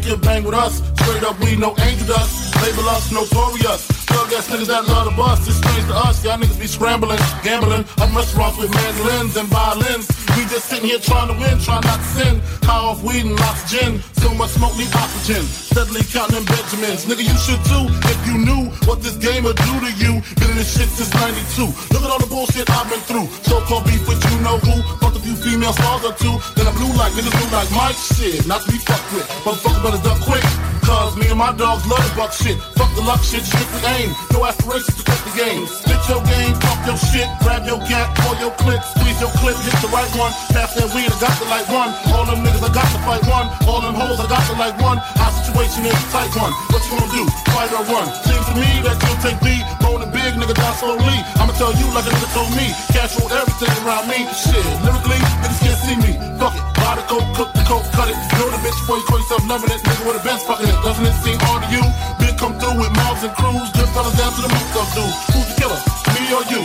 can 0.08 0.20
bang 0.20 0.44
with 0.44 0.54
us. 0.54 0.80
Straight 1.00 1.22
up, 1.22 1.38
we 1.40 1.56
no 1.56 1.74
angel 1.80 2.08
dust. 2.08 2.56
Label 2.62 2.88
us 2.88 3.12
notorious. 3.12 3.86
Thug 4.08 4.32
ass 4.32 4.48
niggas 4.48 4.66
that 4.66 4.88
love 4.88 5.04
the 5.04 5.14
bus. 5.16 5.46
It's 5.46 5.56
strange 5.56 5.84
to 5.86 5.96
us. 5.96 6.24
Y'all 6.24 6.38
niggas 6.38 6.58
be 6.58 6.66
scrambling, 6.66 7.18
gambling. 7.44 7.84
Up 8.00 8.14
restaurants 8.16 8.56
with 8.58 8.72
mandolins 8.72 9.36
and 9.36 9.48
violins. 9.48 10.08
We 10.36 10.42
just 10.48 10.66
sitting 10.66 10.88
here 10.88 10.98
trying 10.98 11.28
to 11.28 11.36
win, 11.38 11.58
trying 11.58 11.84
not 11.84 12.00
to 12.00 12.08
sin. 12.16 12.40
High 12.62 12.84
off 12.88 13.02
weed 13.02 13.26
and 13.26 13.38
oxygen. 13.40 14.00
So 14.28 14.34
much 14.34 14.50
smoke 14.60 14.76
need 14.76 14.92
oxygen. 14.92 15.40
Steadily 15.40 16.04
counting 16.04 16.44
Benjamins. 16.44 17.08
Nigga, 17.08 17.24
you 17.24 17.38
should 17.40 17.64
too 17.64 17.88
if 18.12 18.20
you 18.28 18.36
knew 18.36 18.68
what 18.84 19.00
this 19.00 19.16
game 19.16 19.44
would 19.44 19.56
do 19.56 19.74
to 19.80 19.90
you. 19.96 20.20
Been 20.36 20.52
in 20.52 20.56
this 20.60 20.76
shit 20.76 20.88
since 20.92 21.08
92. 21.16 21.64
Look 21.94 22.04
at 22.04 22.10
all 22.12 22.20
the 22.20 22.28
bullshit 22.28 22.68
I've 22.68 22.90
been 22.90 23.00
through. 23.08 23.24
So-called 23.48 23.84
beef 23.84 24.06
with 24.06 24.20
you 24.28 24.36
know 24.44 24.58
who. 24.58 24.84
Fucked 25.00 25.16
a 25.16 25.20
few 25.20 25.34
female 25.34 25.72
stars 25.72 26.04
or 26.04 26.12
two. 26.12 26.36
Then 26.60 26.68
I 26.68 26.72
blew 26.76 26.92
like 26.92 27.16
niggas 27.16 27.32
blue 27.40 27.56
like 27.56 27.72
Mike 27.72 27.96
shit. 27.96 28.46
Not 28.46 28.60
to 28.66 28.72
be 28.72 28.76
fucked 28.76 29.08
with. 29.16 29.24
Motherfucker 29.48 29.82
better 29.82 30.02
duck 30.04 30.20
quick. 30.20 30.44
Cause 30.88 31.20
me 31.20 31.28
and 31.28 31.36
my 31.36 31.52
dogs 31.52 31.84
love 31.84 32.00
the 32.00 32.12
buck 32.16 32.32
shit. 32.32 32.56
Fuck 32.80 32.88
the 32.96 33.04
luck 33.04 33.20
shit, 33.20 33.44
strictly 33.44 33.84
aim. 33.92 34.08
No 34.32 34.40
aspirations 34.48 34.96
to 34.96 35.04
cut 35.04 35.20
the 35.20 35.36
game. 35.36 35.68
Spit 35.68 36.00
your 36.08 36.24
game, 36.24 36.56
fuck 36.64 36.80
your 36.88 36.96
shit. 36.96 37.28
Grab 37.44 37.68
your 37.68 37.76
gap, 37.84 38.16
pull 38.24 38.32
your 38.40 38.56
clip, 38.56 38.80
squeeze 38.96 39.20
your 39.20 39.28
clip, 39.36 39.52
hit 39.68 39.76
the 39.84 39.92
right 39.92 40.08
one. 40.16 40.32
Pass 40.48 40.72
that 40.80 40.88
weed, 40.96 41.12
I 41.12 41.16
got 41.20 41.36
the 41.36 41.44
like 41.52 41.68
one. 41.68 41.92
All 42.16 42.24
them 42.24 42.40
niggas, 42.40 42.64
I 42.64 42.72
got 42.72 42.88
to 42.88 43.00
fight 43.04 43.24
one. 43.28 43.52
All 43.68 43.84
them 43.84 44.00
hoes, 44.00 44.17
I 44.18 44.26
got 44.26 44.42
to 44.50 44.54
like 44.58 44.74
one. 44.82 44.98
Our 44.98 45.32
situation 45.38 45.86
is 45.86 45.94
a 45.94 46.06
tight 46.10 46.34
one. 46.34 46.50
What 46.74 46.82
you 46.82 46.98
gonna 46.98 47.10
do? 47.14 47.24
Fight 47.54 47.70
or 47.70 47.86
run? 47.86 48.06
Seems 48.26 48.46
to 48.50 48.54
me 48.58 48.70
that 48.82 48.98
you'll 48.98 49.20
take 49.22 49.38
B. 49.38 49.62
Rolling 49.78 50.10
big, 50.10 50.34
nigga, 50.34 50.58
down 50.58 50.74
slowly. 50.74 51.18
I'ma 51.38 51.54
tell 51.54 51.70
you 51.74 51.86
like 51.94 52.06
a 52.06 52.12
nigga 52.12 52.28
told 52.34 52.50
me. 52.58 52.74
Cash 52.90 53.14
roll 53.18 53.30
everything 53.30 53.70
around 53.86 54.10
me. 54.10 54.26
Shit, 54.34 54.66
lyrically, 54.82 55.22
niggas 55.42 55.60
can't 55.62 55.80
see 55.86 55.96
me. 56.02 56.12
Fuck 56.42 56.54
it. 56.58 56.64
Buy 56.82 56.98
the 56.98 57.04
coke, 57.06 57.28
cook 57.38 57.50
the 57.54 57.62
coke, 57.62 57.86
cut 57.94 58.10
it. 58.10 58.18
Know 58.38 58.50
the 58.50 58.58
bitch 58.58 58.74
before 58.82 58.98
you 58.98 59.06
call 59.06 59.18
yourself 59.22 59.42
loving 59.46 59.70
it. 59.70 59.80
Nigga 59.86 60.02
with 60.02 60.18
a 60.18 60.22
Benz 60.26 60.42
fucking 60.42 60.66
it. 60.66 60.78
Doesn't 60.82 61.06
it 61.06 61.16
seem 61.22 61.38
hard 61.46 61.62
to 61.62 61.68
you? 61.70 61.84
Big 62.18 62.34
come 62.38 62.58
through 62.58 62.74
with 62.74 62.90
mobs 62.98 63.22
and 63.22 63.34
crews. 63.38 63.70
Good 63.74 63.90
fellas 63.94 64.18
down 64.18 64.34
to 64.34 64.40
the 64.42 64.50
moose 64.50 64.68
stuff, 64.74 64.90
dude. 64.98 65.14
Who's 65.30 65.46
the 65.46 65.54
killer? 65.62 65.80
Me 66.14 66.22
or 66.34 66.44
you? 66.50 66.62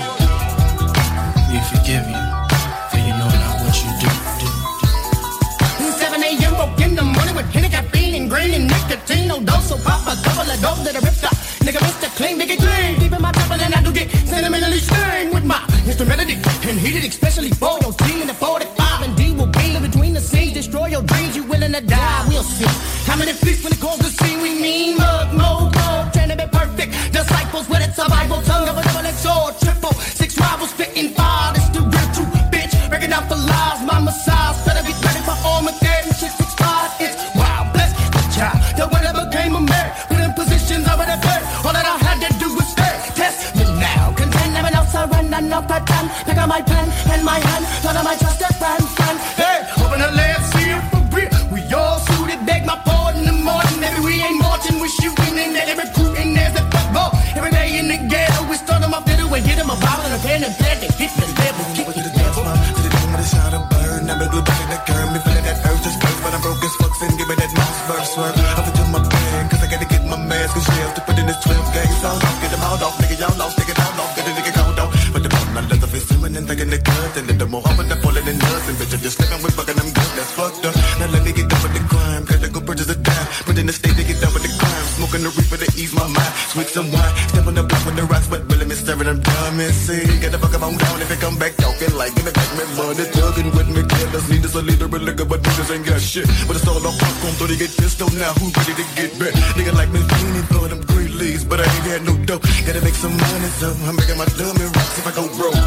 We 1.54 1.62
forgive 1.70 2.10
you, 2.10 2.18
green 8.34 8.54
and 8.58 8.66
nicotine. 8.68 9.28
No 9.28 9.38
dose, 9.40 9.70
so 9.70 9.78
pop 9.78 10.02
a 10.10 10.16
couple 10.26 10.50
of 10.50 10.60
dope 10.66 10.82
that 10.86 10.96
I 10.98 11.02
ripped 11.06 11.24
up. 11.24 11.38
Nigga, 11.66 11.80
Mr. 11.86 12.10
Clean, 12.18 12.36
nigga 12.42 12.58
clean. 12.58 13.00
Deep 13.00 13.14
in 13.14 13.22
my 13.22 13.32
temple 13.32 13.62
and 13.62 13.74
I 13.78 13.82
do 13.86 13.92
get 13.94 14.10
sentimentally 14.32 14.82
stained 14.90 15.32
with 15.36 15.46
my 15.46 15.62
instrumentality. 15.86 16.38
And 16.70 16.78
heated 16.84 17.06
especially 17.06 17.52
for 17.62 17.78
your 17.84 17.94
team 18.04 18.18
in 18.24 18.28
the 18.28 18.34
45 18.34 19.06
and 19.06 19.14
D 19.16 19.32
will 19.38 19.52
be 19.60 19.76
in 19.76 19.82
between 19.88 20.14
the 20.18 20.24
scenes. 20.32 20.54
Destroy 20.54 20.88
your 20.96 21.04
dreams, 21.04 21.36
you 21.38 21.44
willing 21.44 21.74
to 21.74 21.82
die, 21.82 22.26
we'll 22.28 22.44
see. 22.58 22.72
How 23.10 23.18
many 23.22 23.34
feasts 23.34 23.64
when 23.64 23.74
it 23.74 23.80
calls 23.80 24.00
the 24.00 24.12
scene 24.20 24.42
we 24.42 24.52
mean? 24.66 24.98
Mug, 24.98 25.28
mo, 25.42 25.70
mo, 25.78 25.90
trying 26.14 26.32
to 26.34 26.38
be 26.44 26.48
perfect. 26.60 26.90
Disciples 27.14 27.70
with 27.70 27.86
it, 27.86 27.94
survival, 27.94 28.42
tongue 28.50 28.68
of 28.68 28.78
a 28.78 28.84
double 28.84 29.06
X 29.14 29.26
or 29.30 29.54
triple. 29.64 29.94
Six 30.20 30.40
rivals 30.40 30.72
spitting 30.72 31.10
fire, 31.18 31.54
this 31.54 31.70
the 31.76 31.82
real 31.82 32.10
true 32.16 32.30
bitch. 32.54 32.74
Breaking 32.90 33.14
out 33.14 33.26
for 33.30 33.38
lies, 33.38 33.53
my 46.54 46.62
pen 46.62 46.88
and 47.12 47.26
my 47.26 47.39
hand, 47.39 47.66
none 47.84 47.97
of 47.97 48.04
my 48.04 48.16
trusted 48.16 48.43
in 78.34 78.39
love. 78.39 78.66
And 78.70 78.78
bitch, 78.78 78.93
I'm 78.93 79.01
just 79.01 79.18
slipping 79.18 79.41
with 79.43 79.54
fucking 79.54 79.78
them 79.78 79.89
good. 79.93 80.12
That's 80.18 80.32
fucked 80.34 80.66
up. 80.66 80.76
Now 80.99 81.08
let 81.14 81.22
me 81.24 81.32
get 81.34 81.49
done 81.49 81.62
with 81.62 81.76
the 81.78 81.84
crime. 81.86 82.24
Gotta 82.26 82.49
go 82.49 82.60
purchase 82.62 82.89
a 82.89 82.97
dime. 82.97 83.28
Put 83.45 83.58
in 83.58 83.66
the 83.68 83.76
state 83.76 83.95
to 83.95 84.04
get 84.04 84.18
done 84.22 84.34
with 84.34 84.43
the 84.43 84.54
crime. 84.58 84.86
Smoking 84.97 85.24
the 85.24 85.32
reefer 85.38 85.58
to 85.62 85.68
ease 85.78 85.93
my 85.93 86.08
mind. 86.08 86.34
Swig 86.49 86.70
some 86.70 86.89
wine. 86.91 87.14
Step 87.30 87.45
on 87.45 87.54
the 87.54 87.64
block 87.64 87.84
with 87.86 87.95
the 87.95 88.06
rocks, 88.10 88.28
but 88.28 88.41
really 88.49 88.66
me 88.66 88.76
staring 88.76 89.08
them 89.10 89.20
dumb 89.22 89.60
and 89.60 89.74
see. 89.74 90.04
Get 90.22 90.32
the 90.32 90.39
fuck 90.39 90.54
up 90.54 90.64
on 90.64 90.78
down 90.78 91.01
if 91.01 91.12
it 91.12 91.20
come 91.20 91.38
back 91.38 91.54
talking 91.58 91.93
like 91.93 92.16
give 92.16 92.26
me 92.26 92.34
back 92.34 92.49
me 92.58 92.66
money. 92.74 93.06
Tugging 93.14 93.51
with 93.54 93.70
me, 93.70 93.82
killers. 93.86 94.26
Need 94.30 94.45
us 94.45 94.56
a 94.56 94.62
leader, 94.62 94.89
a 94.89 94.99
liquor, 94.99 95.26
but 95.26 95.41
niggas 95.43 95.70
ain't 95.74 95.86
got 95.86 96.01
shit. 96.01 96.26
But 96.47 96.58
it's 96.58 96.68
all 96.68 96.82
on 96.82 96.95
popcorn, 96.97 97.34
so 97.38 97.45
they 97.45 97.58
get 97.58 97.72
pistol 97.76 98.10
now. 98.18 98.34
Who 98.41 98.49
ready 98.49 98.74
to 98.74 98.86
get 98.97 99.12
back? 99.20 99.34
Nigga 99.58 99.74
like 99.78 99.91
me 99.91 100.01
feeling 100.01 100.47
for 100.49 100.66
them 100.72 100.82
green 100.89 101.14
leaves, 101.18 101.43
but 101.45 101.60
I 101.60 101.66
ain't 101.70 101.88
had 101.91 102.01
no 102.08 102.18
dough. 102.26 102.41
Gotta 102.66 102.82
make 102.82 102.97
some 102.97 103.14
money, 103.14 103.49
so 103.62 103.70
I'm 103.86 103.95
making 103.95 104.18
my 104.18 104.26
dummy 104.39 104.66
rocks 104.74 104.97
if 104.97 105.06
I 105.06 105.14
go 105.14 105.28
broke. 105.38 105.62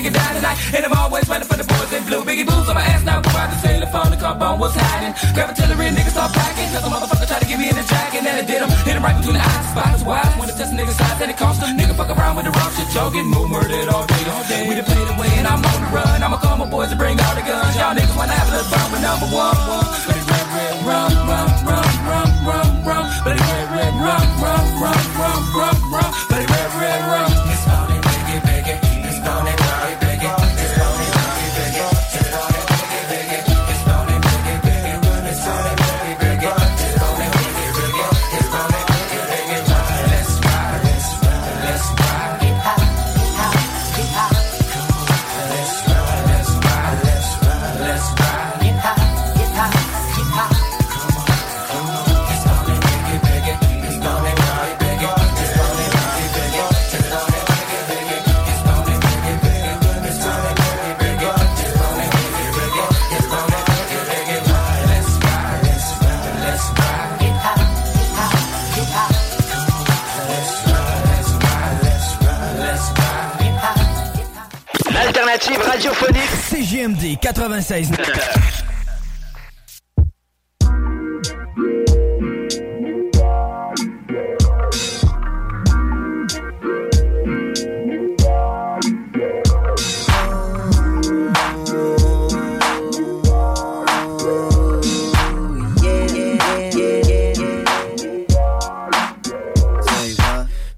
Nigga 0.00 0.12
down 0.16 0.34
tonight. 0.34 0.58
And 0.74 0.84
I'm 0.84 0.96
always 0.96 1.28
running 1.28 1.46
for 1.46 1.56
the 1.60 1.68
boys 1.68 1.92
in 1.92 2.02
blue. 2.08 2.24
Biggie 2.24 2.46
boots 2.48 2.68
on 2.68 2.74
my 2.74 2.84
ass 2.84 3.04
now. 3.04 3.20
Out 3.20 3.48
the 3.52 3.58
sailor 3.60 3.86
phone, 3.92 4.10
the 4.10 4.16
car 4.16 4.34
bone 4.34 4.58
was 4.58 4.74
hiding. 4.74 5.12
Grab 5.36 5.48
a 5.48 5.52
artillery, 5.52 5.92
niggas 5.92 6.16
start 6.16 6.32
packing. 6.32 6.68
Cause 6.72 6.84
a 6.84 6.90
motherfucker 6.90 7.28
tried 7.28 7.42
to 7.44 7.48
get 7.48 7.58
me 7.60 7.68
in 7.68 7.76
the 7.76 7.84
jacket. 7.84 8.24
And 8.24 8.36
I 8.40 8.44
did 8.44 8.64
him. 8.64 8.70
Hit 8.88 8.96
him 8.96 9.04
right 9.04 9.16
between 9.16 9.36
the 9.36 9.44
eyes. 9.44 9.66
Spots 9.70 10.02
wise. 10.04 10.32
Wanna 10.40 10.56
test 10.56 10.72
a 10.72 10.76
nigga's 10.76 10.96
size 10.96 11.20
and 11.20 11.30
it 11.30 11.36
cost 11.36 11.60
him. 11.60 11.76
Nigga 11.76 11.94
fuck 11.96 12.10
around 12.16 12.36
with 12.36 12.46
the 12.48 12.52
wrong 12.56 12.72
shit. 12.72 12.88
Jogging, 12.90 13.28
move 13.28 13.50
murdered 13.50 13.88
all 13.92 14.06
day, 14.08 14.24
all 14.32 14.44
day. 14.48 14.64
We 14.68 14.74
done 14.74 14.88
played 14.88 15.08
away 15.12 15.30
and 15.36 15.46
I'm 15.46 15.60
on 15.60 15.78
the 15.84 15.90
run. 15.92 16.16
I'ma 16.24 16.38
call 16.40 16.56
my 16.56 16.68
boys 16.68 16.90
to 16.90 16.96
bring 16.96 17.20
all 17.20 17.34
the 17.36 17.44
guns. 17.44 17.76
Y'all 17.76 17.94
niggas 17.94 18.16
wanna 18.16 18.32
have 18.32 18.48
a 18.48 18.52
little 18.56 18.70
fun 18.72 18.86
with 18.92 19.02
number 19.04 19.28
one. 19.28 19.56
But 19.68 20.16
it 20.16 20.24
red, 20.30 20.46
red, 20.56 20.74
rum, 20.88 21.12
rum, 21.28 21.49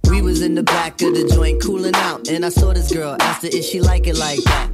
We 0.04 0.20
was 0.20 0.42
in 0.42 0.54
the 0.54 0.62
back 0.62 1.00
of 1.00 1.14
the 1.14 1.30
joint 1.34 1.62
cooling 1.62 1.94
out. 1.94 2.28
And 2.28 2.44
I 2.44 2.50
saw 2.50 2.72
this 2.74 2.92
girl 2.92 3.16
asked 3.20 3.42
her 3.44 3.48
if 3.50 3.64
she 3.64 3.80
like 3.80 4.06
it 4.06 4.16
like 4.16 4.42
that. 4.44 4.71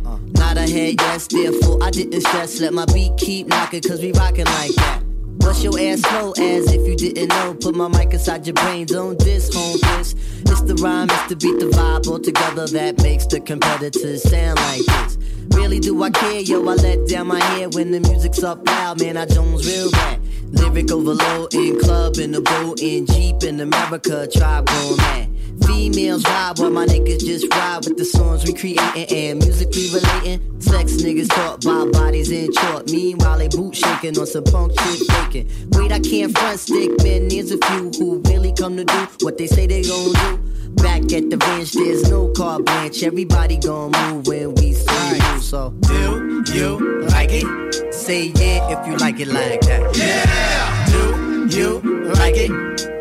Nod 0.55 0.69
head, 0.69 0.95
yes, 0.99 1.27
therefore 1.27 1.79
I 1.83 1.91
didn't 1.91 2.23
stress. 2.23 2.59
Let 2.61 2.73
my 2.73 2.87
beat 2.87 3.17
keep 3.19 3.49
knocking, 3.49 3.83
cause 3.83 4.01
we 4.01 4.13
rockin' 4.13 4.47
like 4.47 4.75
that. 4.77 5.03
Bust 5.39 5.63
your 5.63 5.79
ass 5.79 6.01
slow 6.01 6.33
as 6.33 6.73
if 6.73 6.87
you 6.87 6.97
didn't 6.97 7.29
know. 7.29 7.55
Put 7.55 7.75
my 7.75 7.89
mic 7.89 8.15
inside 8.15 8.47
your 8.47 8.55
brain, 8.55 8.87
don't 8.87 9.19
diss, 9.19 9.55
home 9.55 9.79
this. 9.83 10.15
It's 10.15 10.63
the 10.63 10.75
rhyme, 10.77 11.09
it's 11.11 11.29
the 11.29 11.37
beat, 11.37 11.59
the 11.61 11.67
vibe 11.67 12.07
all 12.09 12.19
together 12.19 12.67
that 12.67 13.03
makes 13.03 13.27
the 13.27 13.41
competitors 13.41 14.23
sound 14.23 14.59
like 14.59 14.85
this. 14.87 15.19
Really 15.51 15.81
do 15.81 16.03
I 16.03 16.11
care, 16.11 16.41
yo? 16.41 16.67
I 16.67 16.75
let 16.75 17.07
down 17.09 17.27
my 17.27 17.43
hair 17.43 17.69
when 17.69 17.91
the 17.91 18.01
music's 18.01 18.43
up 18.43 18.67
loud, 18.67 19.01
man. 19.01 19.19
I 19.19 19.27
Jones 19.27 19.67
real 19.67 19.91
bad. 19.91 20.21
Lyric 20.53 20.91
overload 20.91 21.53
in 21.55 21.79
club, 21.79 22.17
in 22.17 22.33
the 22.33 22.41
boat, 22.41 22.81
in 22.81 23.05
Jeep, 23.05 23.43
in 23.43 23.61
America, 23.61 24.27
tribe 24.27 24.67
going 24.67 24.97
mad. 24.97 25.28
Females 25.67 26.23
vibe 26.23 26.61
while 26.61 26.71
my 26.71 26.87
niggas 26.87 27.21
just 27.21 27.53
ride 27.53 27.85
with 27.85 27.97
the 27.97 28.05
songs 28.05 28.45
we 28.45 28.53
creating 28.53 29.07
and 29.17 29.39
musically 29.39 29.89
relating. 29.93 30.61
Sex 30.61 30.93
niggas 31.03 31.29
talk 31.29 31.63
about 31.65 31.93
bodies 31.93 32.31
in 32.31 32.53
chalk. 32.53 32.87
Meanwhile, 32.87 33.39
they 33.39 33.49
boot 33.49 33.75
shaking 33.75 34.19
on 34.19 34.27
some 34.27 34.45
punk 34.45 34.79
shit 34.79 35.11
faking. 35.11 35.49
Wait, 35.71 35.93
I 35.93 36.01
can't 36.01 36.37
front 36.37 36.61
stick, 36.61 36.91
man. 37.03 37.29
There's 37.29 37.53
a 37.53 37.59
few 37.59 37.91
who 37.99 38.21
really 38.27 38.53
come 38.53 38.77
to 38.77 38.85
do 38.85 39.09
what 39.21 39.39
they 39.39 39.47
say 39.47 39.67
they 39.67 39.83
gon' 39.83 40.13
do. 40.13 40.39
Back 40.83 41.13
at 41.13 41.31
the 41.31 41.37
bench, 41.37 41.73
there's 41.73 42.09
no 42.11 42.29
car 42.33 42.61
branch. 42.61 43.03
Everybody 43.03 43.57
gon' 43.57 43.91
move 43.93 44.27
when 44.27 44.55
we 44.55 44.73
say 44.75 45.19
move. 45.19 45.43
So, 45.43 45.71
do 45.83 46.43
you 46.53 47.07
like 47.09 47.31
it? 47.33 47.95
Say 47.95 48.33
yeah 48.37 48.79
if 48.79 48.87
you 48.87 48.97
like 48.97 49.21
it 49.21 49.29
like 49.29 49.61
that. 49.63 49.97
Yeah! 49.97 50.87
Do 50.87 51.57
you 51.57 51.81
like 52.15 52.35
it? 52.37 52.51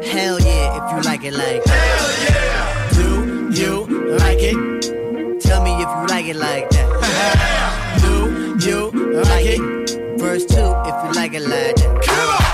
Hell 0.05 0.39
yeah 0.39 0.86
if 0.86 0.95
you 0.95 1.01
like 1.10 1.24
it 1.24 1.34
like 1.34 1.64
that. 1.66 1.86
Like 4.08 4.39
it? 4.39 5.41
Tell 5.41 5.64
me 5.64 5.74
if 5.74 5.89
you 5.89 6.08
like 6.08 6.26
it 6.26 6.36
like 6.36 6.70
that. 6.70 8.58
Do 8.60 8.66
you 8.66 8.91
like 9.24 9.45
it? 9.45 10.20
Verse 10.20 10.45
2 10.45 10.55
if 10.55 11.03
you 11.03 11.12
like 11.14 11.34
it 11.34 11.41
like 11.41 11.76
that. 11.76 12.01
Come 12.03 12.30
on! 12.30 12.47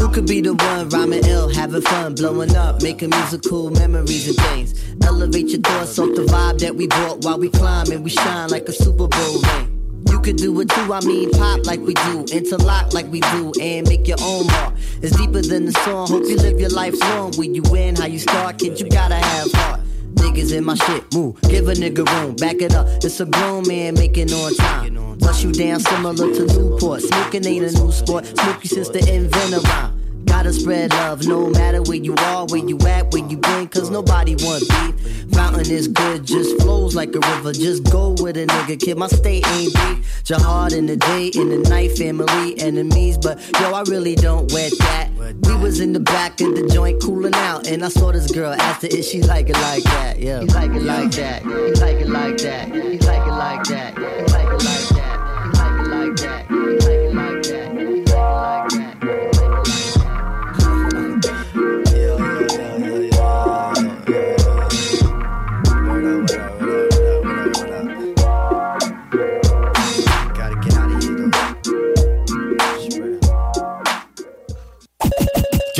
Who 0.00 0.08
could 0.12 0.26
be 0.26 0.40
the 0.40 0.54
one 0.54 0.88
rhyming 0.88 1.24
ill, 1.24 1.48
having 1.48 1.82
fun, 1.82 2.14
blowing 2.14 2.54
up, 2.56 2.82
making 2.82 3.10
musical 3.10 3.70
memories 3.70 4.28
and 4.28 4.36
things? 4.36 4.74
Elevate 5.04 5.48
your 5.48 5.60
thoughts 5.60 5.98
off 5.98 6.14
the 6.14 6.22
vibe 6.22 6.58
that 6.60 6.74
we 6.76 6.86
brought 6.86 7.24
while 7.24 7.38
we 7.38 7.50
climb 7.50 7.90
and 7.90 8.04
we 8.04 8.10
shine 8.10 8.48
like 8.50 8.68
a 8.68 8.72
Super 8.72 9.08
Bowl 9.08 9.42
ring. 9.42 10.04
You 10.08 10.20
could 10.20 10.36
do 10.36 10.58
it 10.60 10.68
too, 10.68 10.92
I 10.92 11.00
mean 11.04 11.30
pop 11.30 11.66
like 11.66 11.80
we 11.80 11.94
do, 11.94 12.24
interlock 12.32 12.92
like 12.92 13.06
we 13.06 13.20
do, 13.20 13.52
and 13.60 13.88
make 13.88 14.06
your 14.06 14.18
own 14.22 14.46
mark. 14.46 14.74
It's 15.02 15.16
deeper 15.16 15.42
than 15.42 15.66
the 15.66 15.72
song. 15.84 16.08
Hope 16.08 16.24
you 16.24 16.36
live 16.36 16.60
your 16.60 16.70
life 16.70 16.98
long. 17.00 17.32
When 17.36 17.54
you 17.54 17.62
win, 17.70 17.96
how 17.96 18.06
you 18.06 18.18
start, 18.18 18.58
kid, 18.58 18.80
you 18.80 18.88
gotta 18.88 19.16
have 19.16 19.52
heart. 19.52 19.79
Niggas 20.20 20.52
in 20.56 20.64
my 20.64 20.74
shit, 20.74 21.14
move, 21.14 21.40
give 21.42 21.68
a 21.68 21.72
nigga 21.72 22.06
room, 22.12 22.36
back 22.36 22.60
it 22.60 22.74
up. 22.74 22.86
It's 23.02 23.20
a 23.20 23.26
grown 23.26 23.66
man 23.66 23.94
making 23.94 24.32
on 24.32 24.54
time. 24.54 25.18
Bust 25.18 25.44
you 25.44 25.52
down 25.52 25.80
similar 25.80 26.34
to 26.34 26.46
Newport. 26.46 27.02
Smoking 27.02 27.46
ain't 27.46 27.64
a 27.64 27.78
new 27.78 27.92
sport. 27.92 28.26
Smoky 28.26 28.68
since 28.68 28.88
the 28.88 29.00
inventor 29.12 29.60
rhyme. 29.60 29.99
Gotta 30.40 30.54
spread 30.54 30.90
love, 30.92 31.26
no 31.26 31.50
matter 31.50 31.82
where 31.82 31.98
you 31.98 32.14
are, 32.14 32.46
where 32.46 32.66
you 32.66 32.78
at, 32.88 33.12
where 33.12 33.22
you 33.28 33.36
been, 33.36 33.68
cause 33.68 33.90
nobody 33.90 34.36
want 34.36 34.66
beef. 34.70 35.30
Fountain 35.34 35.70
is 35.70 35.86
good, 35.86 36.24
just 36.24 36.62
flows 36.62 36.94
like 36.94 37.14
a 37.14 37.18
river. 37.18 37.52
Just 37.52 37.84
go 37.92 38.16
with 38.22 38.38
a 38.38 38.46
nigga, 38.46 38.80
kid. 38.80 38.96
My 38.96 39.08
state 39.08 39.46
ain't 39.48 39.74
beef. 39.74 40.22
Jihad 40.24 40.72
in 40.72 40.86
the 40.86 40.96
day, 40.96 41.26
in 41.34 41.50
the 41.50 41.58
night, 41.68 41.92
family, 41.98 42.58
enemies. 42.58 43.18
But 43.18 43.38
yo, 43.60 43.74
I 43.74 43.82
really 43.82 44.14
don't 44.14 44.50
wet 44.50 44.72
that. 44.78 45.10
We 45.42 45.56
was 45.58 45.78
in 45.78 45.92
the 45.92 46.00
back 46.00 46.40
of 46.40 46.54
the 46.56 46.66
joint 46.72 47.02
cooling 47.02 47.34
out, 47.34 47.66
and 47.66 47.84
I 47.84 47.90
saw 47.90 48.10
this 48.10 48.32
girl 48.32 48.54
asked 48.54 48.80
her 48.80 48.88
if 48.90 49.04
she 49.04 49.20
like 49.20 49.50
it 49.50 49.58
like 49.58 49.84
that. 49.84 50.18
Yeah, 50.18 50.40
he 50.40 50.46
like 50.46 50.70
it 50.70 50.82
like 50.82 51.10
that. 51.10 51.42
He 51.42 51.48
like 51.82 51.96
it 52.00 52.08
like 52.08 52.38
that. 52.38 52.72
He 52.74 52.80
like 52.80 53.26
it 53.26 53.30
like 53.30 53.66
that. 53.66 53.94
He 53.94 54.12
like 54.32 54.48
it 54.48 54.64
like 54.64 54.88
that. 54.88 55.18
He 55.44 55.60
like 55.60 55.76
it 55.78 55.86
like 55.90 56.16
that. 56.16 56.46
He 56.48 56.56
like 56.56 56.70
it 56.70 56.86
like 56.86 56.86
that. 56.86 56.99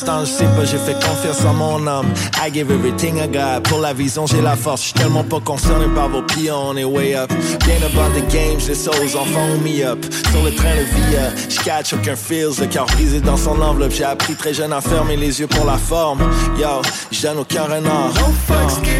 L'instant, 0.00 0.24
je 0.24 0.30
sais 0.30 0.44
pas, 0.56 0.64
j'ai 0.64 0.78
fait 0.78 0.94
confiance 0.94 1.44
en 1.44 1.54
mon 1.54 1.86
homme. 1.86 2.06
I 2.42 2.50
give 2.52 2.70
everything 2.70 3.18
I 3.18 3.28
got. 3.28 3.62
Pour 3.64 3.80
la 3.80 3.92
vision, 3.92 4.26
j'ai 4.26 4.40
la 4.40 4.56
force. 4.56 4.82
J'suis 4.82 4.94
tellement 4.94 5.24
pas 5.24 5.40
concerné 5.40 5.86
par 5.94 6.08
vos 6.08 6.22
pions, 6.22 6.68
on 6.68 6.76
est 6.76 6.84
way 6.84 7.14
up. 7.14 7.30
Bien 7.66 7.76
about 7.76 8.18
the 8.18 8.26
games, 8.32 8.60
les 8.66 8.74
souls 8.74 9.16
en 9.18 9.24
font 9.24 9.58
me 9.62 9.84
up. 9.84 9.98
Sur 10.30 10.42
le 10.42 10.54
train 10.54 10.74
de 10.74 10.82
vie, 10.82 11.16
euh, 11.16 11.30
j'catch 11.48 11.92
aucun 11.92 12.16
feels. 12.16 12.60
Le 12.60 12.66
cœur 12.66 12.86
brisé 12.86 13.20
dans 13.20 13.36
son 13.36 13.60
enveloppe. 13.60 13.92
J'ai 13.92 14.04
appris 14.04 14.34
très 14.34 14.54
jeune 14.54 14.72
à 14.72 14.80
fermer 14.80 15.16
les 15.16 15.40
yeux 15.40 15.46
pour 15.46 15.64
la 15.64 15.76
forme. 15.76 16.20
Yo, 16.58 16.82
j'donne 17.10 17.38
aucun 17.38 17.64
renard. 17.64 18.12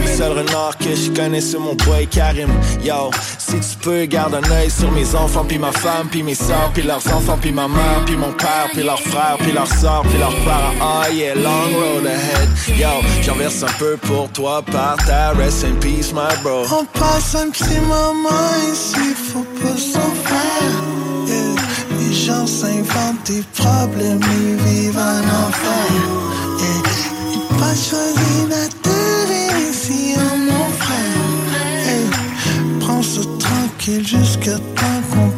Le 0.05 0.17
seul 0.17 0.33
renard 0.33 0.77
que 0.79 0.95
je 0.95 1.11
connais, 1.11 1.41
c'est 1.41 1.59
mon 1.59 1.75
boy 1.75 2.07
Karim. 2.07 2.51
Yo, 2.83 3.11
si 3.39 3.59
tu 3.61 3.77
peux, 3.83 4.05
garde 4.05 4.35
un 4.35 4.51
œil 4.51 4.71
sur 4.71 4.91
mes 4.91 5.15
enfants, 5.15 5.45
puis 5.47 5.59
ma 5.59 5.73
femme, 5.73 6.09
puis 6.11 6.23
mes 6.23 6.35
soeurs, 6.35 6.71
puis 6.75 6.83
leurs 6.83 7.07
enfants, 7.15 7.39
puis 7.41 7.53
ma 7.53 7.69
mère, 7.69 8.05
puis 8.05 8.17
mon 8.17 8.33
père, 8.33 8.69
puis 8.73 8.83
leurs 8.83 9.01
frères, 9.01 9.37
puis 9.39 9.53
leurs 9.53 9.73
soeurs, 9.73 10.03
puis 10.03 10.19
leurs 10.19 10.37
parents. 10.45 10.90
Oh 10.93 11.07
yeah, 11.07 11.35
long 11.35 11.73
road 11.75 12.05
ahead. 12.05 12.49
Yo, 12.77 12.89
j'en 13.23 13.37
verse 13.37 13.63
un 13.63 13.73
peu 13.79 13.97
pour 13.97 14.29
toi 14.33 14.61
par 14.61 14.97
ta 15.07 15.31
rest 15.35 15.65
in 15.65 15.77
peace, 15.77 16.13
my 16.13 16.35
bro. 16.43 16.65
On 16.73 16.85
passe 16.99 17.37
un 17.37 17.51
petit 17.51 17.79
moment 17.87 18.51
ici, 18.73 19.15
faut 19.15 19.47
pas 19.63 19.79
s'en 19.79 20.11
faire. 20.27 20.75
Yeah. 21.29 21.55
Les 22.01 22.13
gens 22.13 22.45
s'inventent 22.45 23.23
tes 23.23 23.45
problèmes 23.55 24.21
et 24.21 24.63
vivre 24.65 24.99
en 24.99 25.23
enfer. 25.47 25.93
Et 26.59 26.79
il 27.35 27.57
pas 27.57 27.77
choisi 27.89 28.49
d'atterrir 28.51 29.71
ici, 29.71 30.17
oh 30.17 30.37
mon 30.39 30.69
frère. 30.83 31.23
Hey, 31.87 32.05
prends 32.81 33.03
ça 33.03 33.21
tranquille 33.39 34.05
jusqu'à 34.05 34.59
temps 34.59 35.03
qu'on 35.13 35.31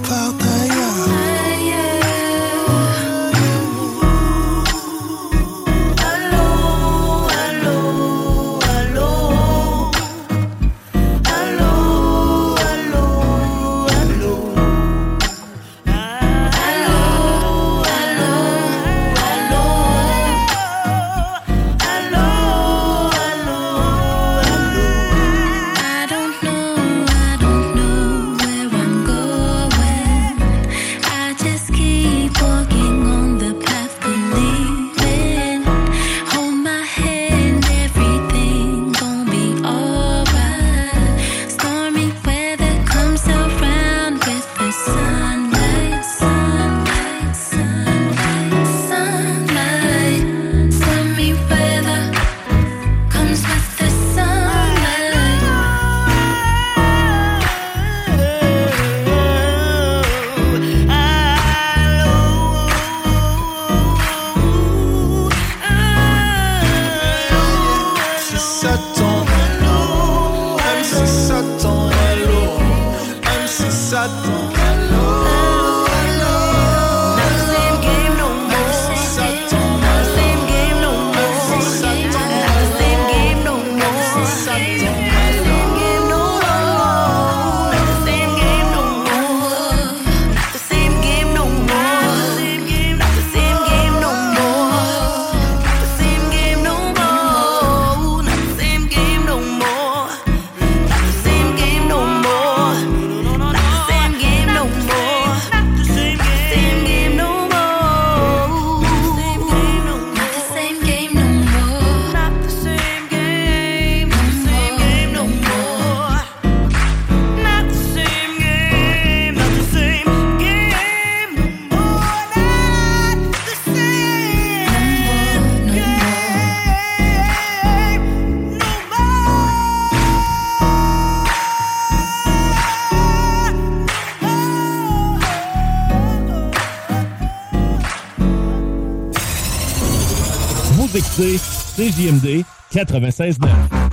96.9. 142.87 143.92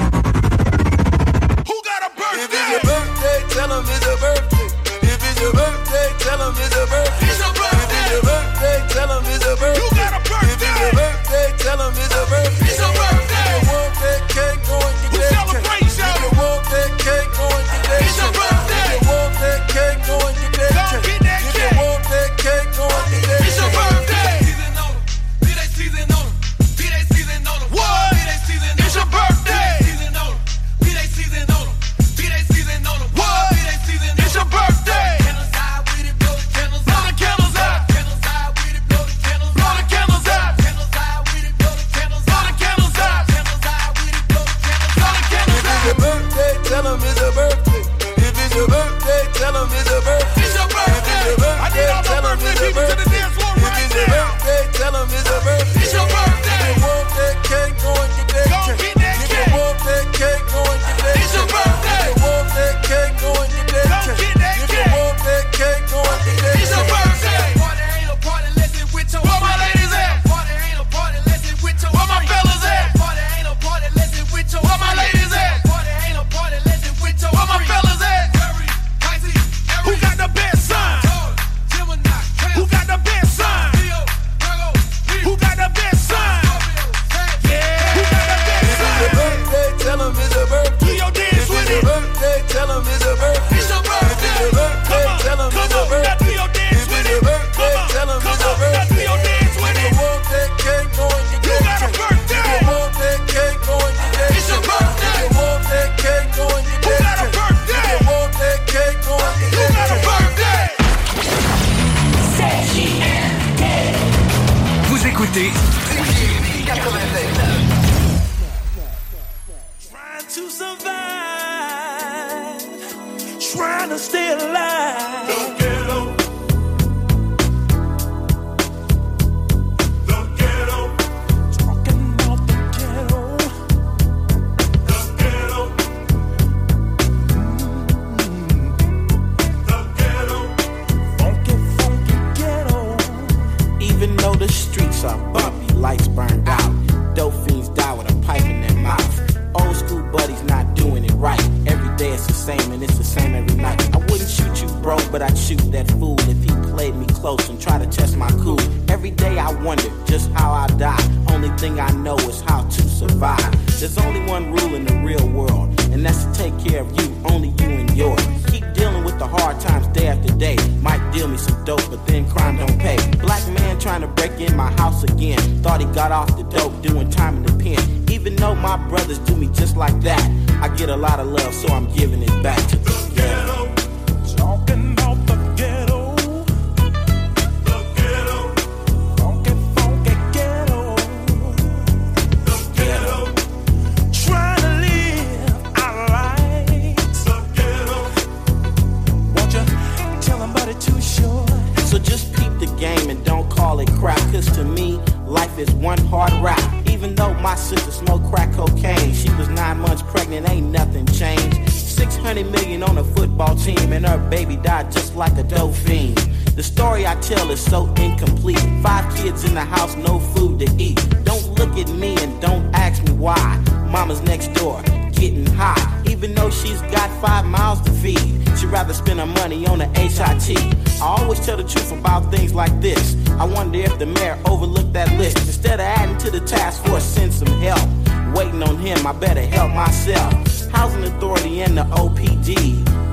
help 239.60 239.74
myself. 239.74 240.72
Housing 240.72 241.04
Authority 241.04 241.62
and 241.62 241.78
the 241.78 241.84
OPD. 242.02 242.54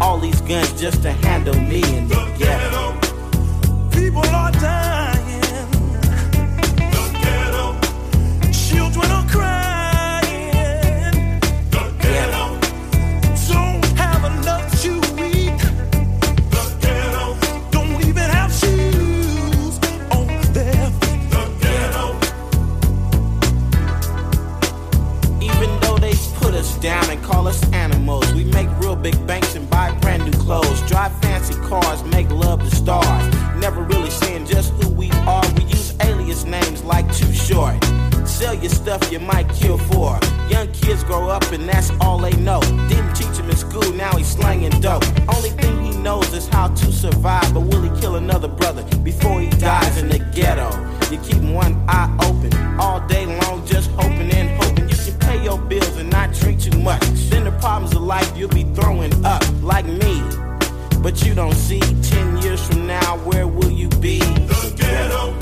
All 0.00 0.18
these 0.18 0.40
guns 0.42 0.80
just 0.80 1.02
to 1.02 1.10
handle 1.10 1.58
me 1.60 1.82
in 1.96 2.06
the 2.06 2.22
ghetto. 2.38 2.84
People 3.90 4.26
are 4.28 4.52
dying. 4.52 4.95
Big 29.10 29.24
banks 29.24 29.54
and 29.54 29.70
buy 29.70 29.92
brand 30.00 30.24
new 30.24 30.32
clothes. 30.32 30.82
Drive 30.88 31.12
fancy 31.22 31.54
cars, 31.68 32.02
make 32.06 32.28
love 32.28 32.58
to 32.58 32.74
stars. 32.74 33.24
Never 33.54 33.82
really 33.82 34.10
saying 34.10 34.46
just 34.46 34.72
who 34.72 34.88
we 34.88 35.12
are. 35.28 35.44
We 35.56 35.62
use 35.62 35.94
alias 36.00 36.44
names 36.44 36.82
like 36.82 37.06
Too 37.14 37.32
Short. 37.32 37.76
Sell 38.26 38.54
your 38.54 38.68
stuff 38.68 39.12
you 39.12 39.20
might 39.20 39.48
kill 39.50 39.78
for. 39.78 40.18
Young 40.48 40.66
kids 40.72 41.04
grow 41.04 41.28
up 41.28 41.44
and 41.52 41.68
that's 41.68 41.92
all 42.00 42.18
they 42.18 42.32
know. 42.48 42.60
Didn't 42.88 43.14
teach 43.14 43.36
him 43.38 43.48
in 43.48 43.56
school, 43.56 43.92
now 43.92 44.10
he's 44.16 44.26
slanging 44.26 44.74
dope. 44.80 45.04
Only 45.28 45.50
thing 45.50 45.84
he 45.84 45.96
knows 45.98 46.32
is 46.32 46.48
how 46.48 46.66
to 46.66 46.86
survive. 46.90 47.54
But 47.54 47.60
will 47.60 47.82
he 47.82 48.00
kill 48.00 48.16
another 48.16 48.48
brother 48.48 48.82
before 49.04 49.40
he 49.40 49.50
dies 49.50 49.98
in 49.98 50.08
the 50.08 50.18
ghetto? 50.34 50.68
You 51.12 51.18
keep 51.18 51.42
one 51.52 51.74
eye 51.86 52.10
open 52.28 52.52
all 52.80 52.98
day 53.06 53.24
long, 53.40 53.64
just 53.66 53.88
hoping 53.90 54.32
and 54.32 54.48
hoping 54.60 54.88
you 54.88 54.96
can 54.96 55.16
pay 55.20 55.44
your 55.44 55.58
bills 55.58 55.96
and 55.96 56.10
not 56.10 56.32
drink 56.32 56.60
too 56.60 56.76
much. 56.80 57.02
Then 57.30 57.44
the 57.44 57.52
problems 57.52 57.94
of 57.94 58.02
life 58.02 58.36
you'll 58.36 58.48
be 58.48 58.64
me. 58.64 58.95
But 61.06 61.24
you 61.24 61.36
don't 61.36 61.54
see 61.54 61.78
10 61.78 62.38
years 62.38 62.66
from 62.66 62.88
now, 62.88 63.16
where 63.18 63.46
will 63.46 63.70
you 63.70 63.88
be? 64.00 64.18
The 64.18 64.74
ghetto. 64.76 65.38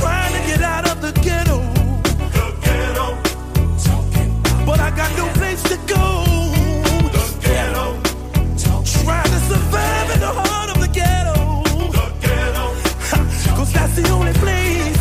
Trying 0.00 0.32
to 0.32 0.48
get 0.48 0.62
out 0.62 0.90
of 0.90 1.00
the 1.00 1.12
ghetto. 1.22 1.58
The 2.18 2.58
ghetto. 2.60 3.22
But 4.66 4.80
I 4.80 4.90
got 4.96 5.16
no 5.16 5.28
place 5.34 5.62
to 5.62 5.76
go. 5.86 6.24
The 7.14 7.38
ghetto. 7.40 8.02
Trying 9.04 9.30
to 9.30 9.40
survive 9.46 10.10
in 10.10 10.18
the 10.18 10.32
heart 10.42 10.70
of 10.70 10.80
the 10.80 10.88
ghetto. 10.88 11.62
The 11.92 12.12
ghetto. 12.20 13.54
Cause 13.56 13.72
that's 13.72 13.94
the 13.94 14.10
only 14.10 14.32
place 14.32 14.98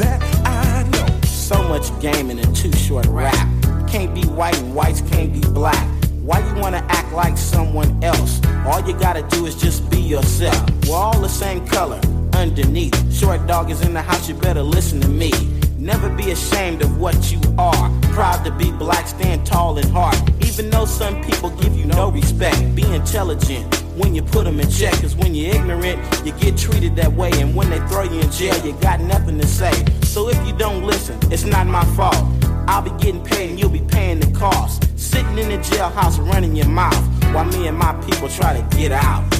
that 0.00 0.20
I 0.44 0.82
know. 0.90 1.06
So 1.22 1.62
much 1.62 1.96
game 2.00 2.28
in 2.28 2.40
a 2.40 2.52
too 2.54 2.72
short 2.72 3.06
rap. 3.06 3.38
Can't 3.86 4.12
be 4.16 4.22
white 4.22 4.58
and 4.58 4.74
whites 4.74 5.00
can't 5.02 5.32
be 5.32 5.48
black. 5.50 5.86
Why 6.22 6.40
you 6.40 6.60
wanna 6.60 6.84
act 6.88 7.12
like 7.12 7.38
someone 7.38 8.02
else? 8.02 8.40
All 8.68 8.86
you 8.86 8.92
gotta 8.92 9.22
do 9.22 9.46
is 9.46 9.54
just 9.54 9.88
be 9.88 9.98
yourself. 9.98 10.62
We're 10.86 10.94
all 10.94 11.18
the 11.18 11.28
same 11.28 11.66
color 11.66 11.98
underneath. 12.34 12.94
Short 13.10 13.46
dog 13.46 13.70
is 13.70 13.80
in 13.80 13.94
the 13.94 14.02
house, 14.02 14.28
you 14.28 14.34
better 14.34 14.62
listen 14.62 15.00
to 15.00 15.08
me. 15.08 15.32
Never 15.78 16.10
be 16.10 16.32
ashamed 16.32 16.82
of 16.82 17.00
what 17.00 17.32
you 17.32 17.40
are. 17.56 17.90
Proud 18.12 18.44
to 18.44 18.50
be 18.52 18.70
black, 18.70 19.08
stand 19.08 19.46
tall 19.46 19.78
and 19.78 19.90
hard. 19.90 20.16
Even 20.44 20.68
though 20.68 20.84
some 20.84 21.24
people 21.24 21.48
give 21.48 21.74
you 21.78 21.86
no 21.86 22.10
respect, 22.10 22.74
be 22.74 22.84
intelligent 22.94 23.74
when 23.96 24.14
you 24.14 24.22
put 24.22 24.44
them 24.44 24.60
in 24.60 24.70
check. 24.70 24.92
Cause 25.00 25.16
when 25.16 25.34
you're 25.34 25.54
ignorant, 25.54 25.98
you 26.26 26.32
get 26.32 26.58
treated 26.58 26.94
that 26.96 27.10
way. 27.14 27.30
And 27.40 27.54
when 27.54 27.70
they 27.70 27.78
throw 27.88 28.02
you 28.02 28.20
in 28.20 28.30
jail, 28.30 28.66
you 28.66 28.74
got 28.82 29.00
nothing 29.00 29.38
to 29.38 29.46
say. 29.46 29.72
So 30.02 30.28
if 30.28 30.46
you 30.46 30.52
don't 30.52 30.84
listen, 30.84 31.18
it's 31.32 31.46
not 31.46 31.66
my 31.66 31.86
fault. 31.96 32.22
I'll 32.68 32.82
be 32.82 32.90
getting 33.02 33.24
paid 33.24 33.48
and 33.48 33.58
you'll 33.58 33.70
be 33.70 33.80
paying 33.80 34.20
the 34.20 34.30
cost. 34.38 34.84
Sitting 35.00 35.38
in 35.38 35.48
the 35.48 35.56
jailhouse 35.56 36.18
running 36.18 36.54
your 36.54 36.68
mouth 36.68 37.07
while 37.32 37.44
me 37.46 37.66
and 37.68 37.76
my 37.76 37.92
people 38.06 38.28
try 38.28 38.60
to 38.60 38.76
get 38.76 38.92
out. 38.92 39.37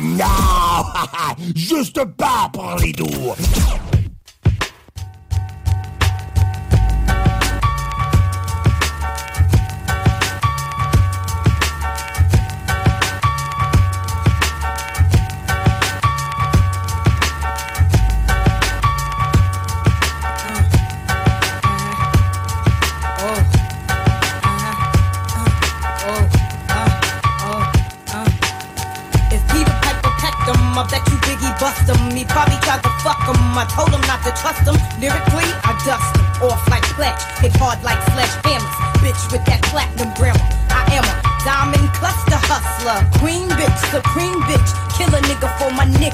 Non! 0.00 0.24
Juste 1.54 2.04
pas 2.16 2.50
pour 2.52 2.76
les 2.82 2.92
doux. 2.92 3.34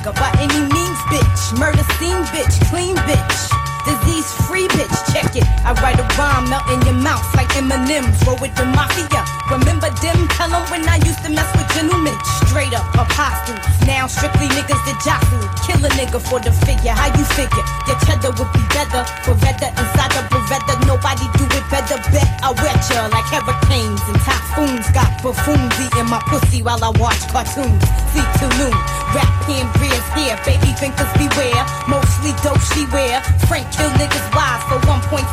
Nigga 0.04 0.20
by 0.20 0.30
any 0.36 0.60
means, 0.60 0.98
bitch. 1.08 1.58
Murder 1.58 1.82
scene, 1.96 2.24
bitch. 2.28 2.60
Clean 2.68 2.94
bitch. 3.08 3.40
Disease 3.88 4.30
free, 4.44 4.68
bitch. 4.68 4.92
Check 5.12 5.34
it. 5.36 5.44
I 5.64 5.72
write 5.80 5.96
a 5.96 6.04
rhyme, 6.20 6.48
melt 6.50 6.68
in 6.68 6.80
your 6.84 7.00
mouth 7.00 7.24
like 7.36 7.48
M&M's. 7.56 8.20
Roll 8.26 8.36
with 8.36 8.54
the 8.54 8.66
mafia. 8.66 9.24
Remember 9.48 9.88
them? 10.04 10.28
Tell 10.36 10.52
'em 10.52 10.64
when 10.70 10.88
I 10.88 10.96
used 11.08 11.24
to 11.24 11.30
mess 11.30 11.48
with 11.56 11.68
gentlemen. 11.72 12.16
Straight 12.44 12.74
up 12.74 12.84
apostle. 12.94 13.56
Now 13.86 14.06
strictly 14.06 14.48
niggas 14.48 14.80
that 14.84 15.00
jostle. 15.04 15.40
Kill 15.64 15.80
a 15.84 15.88
nigga 15.96 16.20
for 16.20 16.40
the 16.40 16.52
figure. 16.52 16.92
How 16.92 17.08
you 17.16 17.24
figure? 17.36 17.64
Your 17.88 17.96
cheddar 18.04 18.32
would 18.36 18.52
be 18.52 18.64
better. 18.76 19.04
Beretta 19.24 19.68
inside 19.72 20.12
the 20.16 20.22
Beretta. 20.32 20.74
Nobody 20.86 21.28
do 21.36 21.44
it 21.44 21.64
better. 21.70 21.96
Bet 22.12 22.28
I 22.42 22.52
wet 22.60 22.80
ya 22.92 23.08
like 23.08 23.28
hurricanes 23.32 24.00
and 24.08 24.20
typhoons. 24.24 24.86
Got 24.92 25.10
buffoons 25.22 25.74
eating 25.80 26.08
my 26.08 26.20
pussy 26.28 26.60
while 26.62 26.82
I 26.84 26.90
watch 27.00 27.20
cartoons. 27.32 27.84
See 28.12 28.26
to 28.40 28.46
noon. 28.58 28.76
Rap 29.12 29.30
hand 29.44 29.68
beers 29.78 29.93
here. 30.16 30.38
Baby 30.48 30.72
thinkers 30.80 31.12
beware. 31.20 31.62
Mostly 31.86 32.32
dope 32.40 32.64
she 32.72 32.88
wear. 32.88 33.20
Frank 33.46 33.68
kill 33.76 33.90
niggas 34.00 34.26
wise 34.32 34.64
for 34.66 34.80
1.5. 34.88 35.28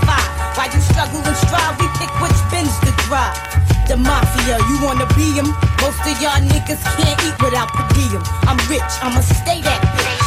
While 0.57 0.71
you 0.75 0.81
struggle 0.91 1.23
and 1.23 1.37
strive, 1.47 1.79
we 1.79 1.87
pick 1.95 2.11
which 2.19 2.39
bins 2.51 2.75
to 2.83 2.91
drive. 3.07 3.39
The 3.87 3.97
mafia, 3.97 4.57
you 4.69 4.77
wanna 4.83 5.07
be 5.15 5.21
be 5.21 5.39
'em? 5.39 5.49
Most 5.81 6.01
of 6.09 6.21
y'all 6.21 6.41
niggas 6.41 6.81
can't 6.97 7.19
eat 7.25 7.37
without 7.43 7.69
per 7.73 7.85
diem. 7.93 8.23
I'm 8.47 8.57
rich, 8.69 8.91
I'ma 9.03 9.21
stay 9.21 9.61
that 9.61 9.81
bitch. 9.95 10.20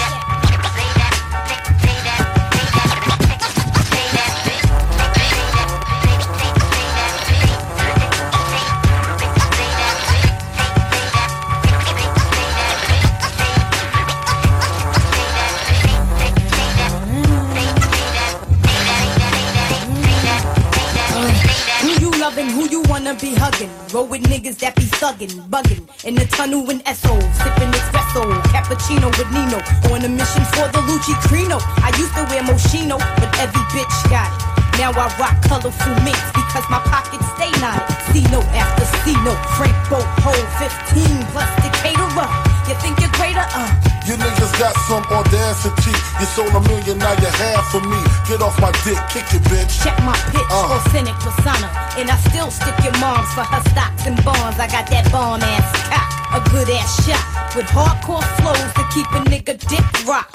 Niggas 24.44 24.58
that 24.58 24.76
be 24.76 24.84
thuggin', 25.00 25.32
buggin'. 25.48 25.88
In 26.04 26.14
the 26.14 26.26
tunnel 26.26 26.68
in 26.68 26.84
SO, 26.84 27.16
sippin' 27.40 27.72
espresso. 27.72 28.22
Cappuccino 28.52 29.08
with 29.16 29.30
Nino. 29.32 29.56
On 29.88 30.04
a 30.04 30.08
mission 30.08 30.44
for 30.52 30.68
the 30.68 30.84
Lucci 30.84 31.16
Crino. 31.24 31.56
I 31.80 31.88
used 31.96 32.12
to 32.14 32.24
wear 32.28 32.42
Moschino, 32.44 32.98
but 33.16 33.30
every 33.40 33.64
bitch 33.72 33.96
got 34.10 34.28
it. 34.28 34.78
Now 34.78 34.92
I 34.92 35.08
rock 35.16 35.40
colorful 35.48 35.94
minks 36.04 36.28
because 36.36 36.66
my 36.68 36.80
pockets 36.92 37.24
stay 37.36 37.50
knotted. 37.60 37.88
C 38.12 38.20
note 38.28 38.48
after 38.52 38.84
C 39.00 39.14
note. 39.24 39.40
Frank 39.56 39.76
Boat, 39.88 40.04
hold 40.20 40.46
15 40.60 41.24
plus 41.32 41.50
the 41.64 41.70
caterer. 41.80 42.28
You 42.68 42.74
think 42.82 43.00
you're 43.00 43.14
greater? 43.16 43.46
Uh. 43.48 43.83
You 44.04 44.16
niggas 44.20 44.52
got 44.60 44.76
some 44.86 45.02
audacity. 45.08 45.94
You 46.20 46.26
sold 46.26 46.52
a 46.52 46.60
million, 46.68 46.98
now 46.98 47.12
you 47.16 47.30
half 47.40 47.70
for 47.72 47.80
me. 47.80 47.96
Get 48.28 48.42
off 48.42 48.60
my 48.60 48.70
dick, 48.84 49.00
kick 49.08 49.24
it, 49.32 49.42
bitch. 49.48 49.82
Check 49.82 49.96
my 50.04 50.12
pitch, 50.30 50.44
Uh. 50.50 50.76
authentic 50.76 51.16
persona. 51.24 51.68
And 51.96 52.10
I 52.10 52.16
still 52.28 52.50
stick 52.50 52.76
your 52.84 52.96
moms 53.00 53.28
for 53.32 53.44
her 53.44 53.62
stocks 53.70 54.04
and 54.06 54.16
bonds. 54.24 54.58
I 54.60 54.66
got 54.68 54.86
that 54.90 55.10
bomb 55.10 55.40
ass 55.42 55.64
cock, 55.88 56.08
a 56.36 56.40
good 56.50 56.68
ass 56.70 56.92
shot. 57.06 57.24
With 57.56 57.66
hardcore 57.66 58.24
flows 58.40 58.70
to 58.76 58.84
keep 58.92 59.08
a 59.12 59.20
nigga 59.30 59.56
dick 59.72 59.86
rock. 60.06 60.28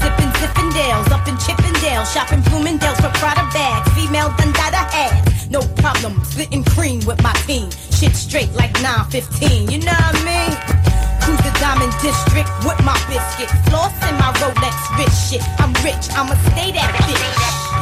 Sippin' 0.00 0.32
Zippendales 0.40 1.10
up 1.12 1.26
in 1.28 1.36
Chippendale. 1.38 2.04
Shopping 2.06 2.40
Bloomingdale's 2.42 3.00
for 3.00 3.10
Prada 3.20 3.44
bags. 3.52 3.88
Female 3.92 4.32
Don 4.38 4.52
Dada 4.52 4.82
has. 4.96 5.50
No 5.50 5.60
problem, 5.82 6.22
splitting 6.24 6.64
cream 6.64 7.00
with 7.06 7.22
my 7.22 7.32
team. 7.46 7.68
Shit 7.92 8.16
straight 8.16 8.52
like 8.54 8.72
915, 8.82 9.70
you 9.70 9.78
know 9.78 9.92
what 9.92 10.16
I 10.16 10.24
mean? 10.24 10.33
Diamond 11.60 11.92
District 12.02 12.48
with 12.64 12.78
my 12.84 12.96
biscuit. 13.08 13.50
Floss 13.68 13.92
in 14.08 14.14
my 14.16 14.32
Rolex 14.40 14.76
rich 14.98 15.14
shit. 15.14 15.42
I'm 15.60 15.72
rich, 15.84 16.10
I'ma 16.16 16.34
stay 16.50 16.72
that 16.72 16.90
bitch. 17.06 17.73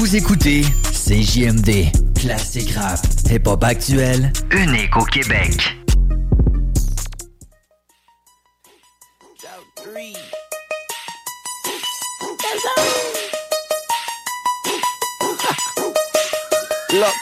Vous 0.00 0.16
écoutez 0.16 0.62
CJMD, 0.94 1.92
classique 2.18 2.70
rap, 2.70 2.98
hip-hop 3.30 3.62
actuel, 3.62 4.32
unique 4.50 4.96
au 4.96 5.04
Québec. 5.04 5.76
Look, 16.94 17.14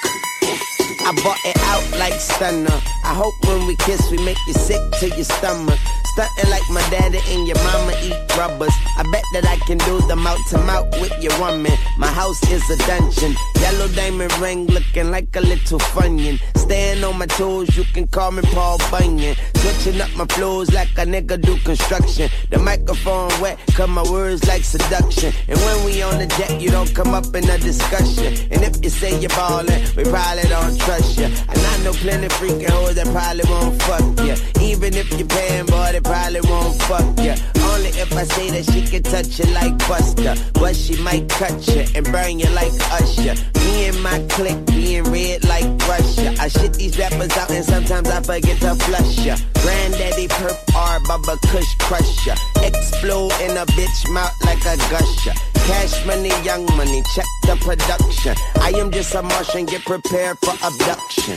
I 1.00 1.20
bought 1.24 1.36
it 1.44 1.56
out 1.64 1.98
like 1.98 2.14
stunner. 2.20 2.70
I 3.02 3.12
hope 3.12 3.34
when 3.48 3.66
we 3.66 3.74
kiss, 3.74 4.08
we 4.12 4.18
make 4.18 4.38
you 4.46 4.54
sick 4.54 4.80
to 5.00 5.08
your 5.08 5.24
stomach. 5.24 5.80
Stunting 6.18 6.50
like 6.50 6.68
my 6.70 6.80
daddy 6.90 7.20
and 7.28 7.46
your 7.46 7.56
mama 7.62 7.94
eat 8.02 8.36
rubbers. 8.36 8.74
I 8.96 9.04
bet 9.12 9.22
that 9.34 9.46
I 9.46 9.54
can 9.68 9.78
do 9.78 10.00
the 10.08 10.16
mouth 10.16 10.44
to 10.50 10.58
mouth 10.58 10.90
with 11.00 11.16
your 11.22 11.38
woman. 11.38 11.70
My 11.96 12.08
house 12.08 12.42
is 12.50 12.68
a 12.70 12.76
dungeon. 12.88 13.36
Yellow 13.60 13.86
diamond 13.86 14.36
ring 14.40 14.66
looking 14.66 15.12
like 15.12 15.36
a 15.36 15.40
little 15.40 15.78
funyun. 15.78 16.40
Staying 16.56 17.04
on 17.04 17.18
my 17.18 17.26
toes, 17.26 17.76
you 17.76 17.84
can 17.94 18.08
call 18.08 18.32
me 18.32 18.42
Paul 18.52 18.78
Bunyan. 18.90 19.36
Switching 19.58 20.00
up 20.00 20.12
my 20.16 20.26
flows 20.26 20.72
like 20.72 20.90
a 20.98 21.06
nigga 21.06 21.40
do 21.40 21.56
construction. 21.58 22.28
The 22.50 22.58
microphone 22.58 23.30
wet, 23.40 23.58
cut 23.74 23.88
my 23.88 24.02
words 24.02 24.44
like 24.48 24.64
seduction. 24.64 25.32
And 25.46 25.58
when 25.60 25.84
we 25.84 26.02
on 26.02 26.18
the 26.18 26.26
jet, 26.26 26.60
you 26.60 26.70
don't 26.70 26.92
come 26.94 27.14
up 27.14 27.32
in 27.34 27.48
a 27.48 27.58
discussion. 27.58 28.34
And 28.50 28.64
if 28.64 28.82
you 28.82 28.90
say 28.90 29.18
you're 29.20 29.30
ballin', 29.30 29.82
we 29.96 30.02
probably 30.02 30.42
don't 30.48 30.76
trust 30.80 31.16
you. 31.16 31.26
And 31.26 31.58
I 31.58 31.84
know 31.84 31.92
plenty 31.92 32.26
freaking 32.28 32.70
hoes 32.70 32.96
that 32.96 33.06
probably 33.06 33.44
won't 33.48 33.80
fuck 33.82 34.26
you. 34.26 34.34
Even 34.60 34.94
if 34.94 35.10
you're 35.12 35.28
paying, 35.28 35.66
boy, 35.66 35.92
they 35.92 36.00
probably 36.08 36.40
won't 36.48 36.74
fuck 36.88 37.06
you. 37.20 37.36
Only 37.68 37.92
if 38.00 38.10
I 38.16 38.24
say 38.24 38.48
that 38.50 38.64
she 38.72 38.80
can 38.88 39.02
touch 39.02 39.38
you 39.38 39.46
like 39.52 39.76
Buster. 39.86 40.34
But 40.54 40.74
she 40.74 40.96
might 41.02 41.28
cut 41.28 41.54
you 41.68 41.84
and 41.94 42.04
burn 42.10 42.38
you 42.40 42.48
like 42.50 42.72
Usher. 42.96 43.36
Me 43.60 43.88
and 43.88 44.02
my 44.02 44.18
clique 44.32 44.64
being 44.66 45.04
red 45.04 45.44
like 45.44 45.68
Russia. 45.86 46.34
I 46.40 46.48
shit 46.48 46.72
these 46.74 46.98
rappers 46.98 47.36
out 47.36 47.50
and 47.50 47.64
sometimes 47.64 48.08
I 48.08 48.22
forget 48.22 48.58
to 48.64 48.74
flush 48.86 49.18
ya. 49.20 49.36
Granddaddy 49.60 50.28
perp 50.28 50.58
R, 50.74 50.98
Bubba 51.00 51.36
Kush 51.52 51.72
crusher. 51.78 52.36
Explode 52.64 53.32
in 53.44 53.56
a 53.56 53.66
bitch 53.76 54.00
mouth 54.10 54.32
like 54.44 54.64
a 54.64 54.76
gusher. 54.88 55.36
Cash 55.68 56.06
money, 56.06 56.32
young 56.42 56.64
money, 56.76 57.02
check 57.14 57.28
the 57.44 57.54
production. 57.60 58.34
I 58.56 58.70
am 58.80 58.90
just 58.90 59.14
a 59.14 59.22
Martian, 59.22 59.66
get 59.66 59.84
prepared 59.84 60.38
for 60.38 60.54
abduction. 60.64 61.36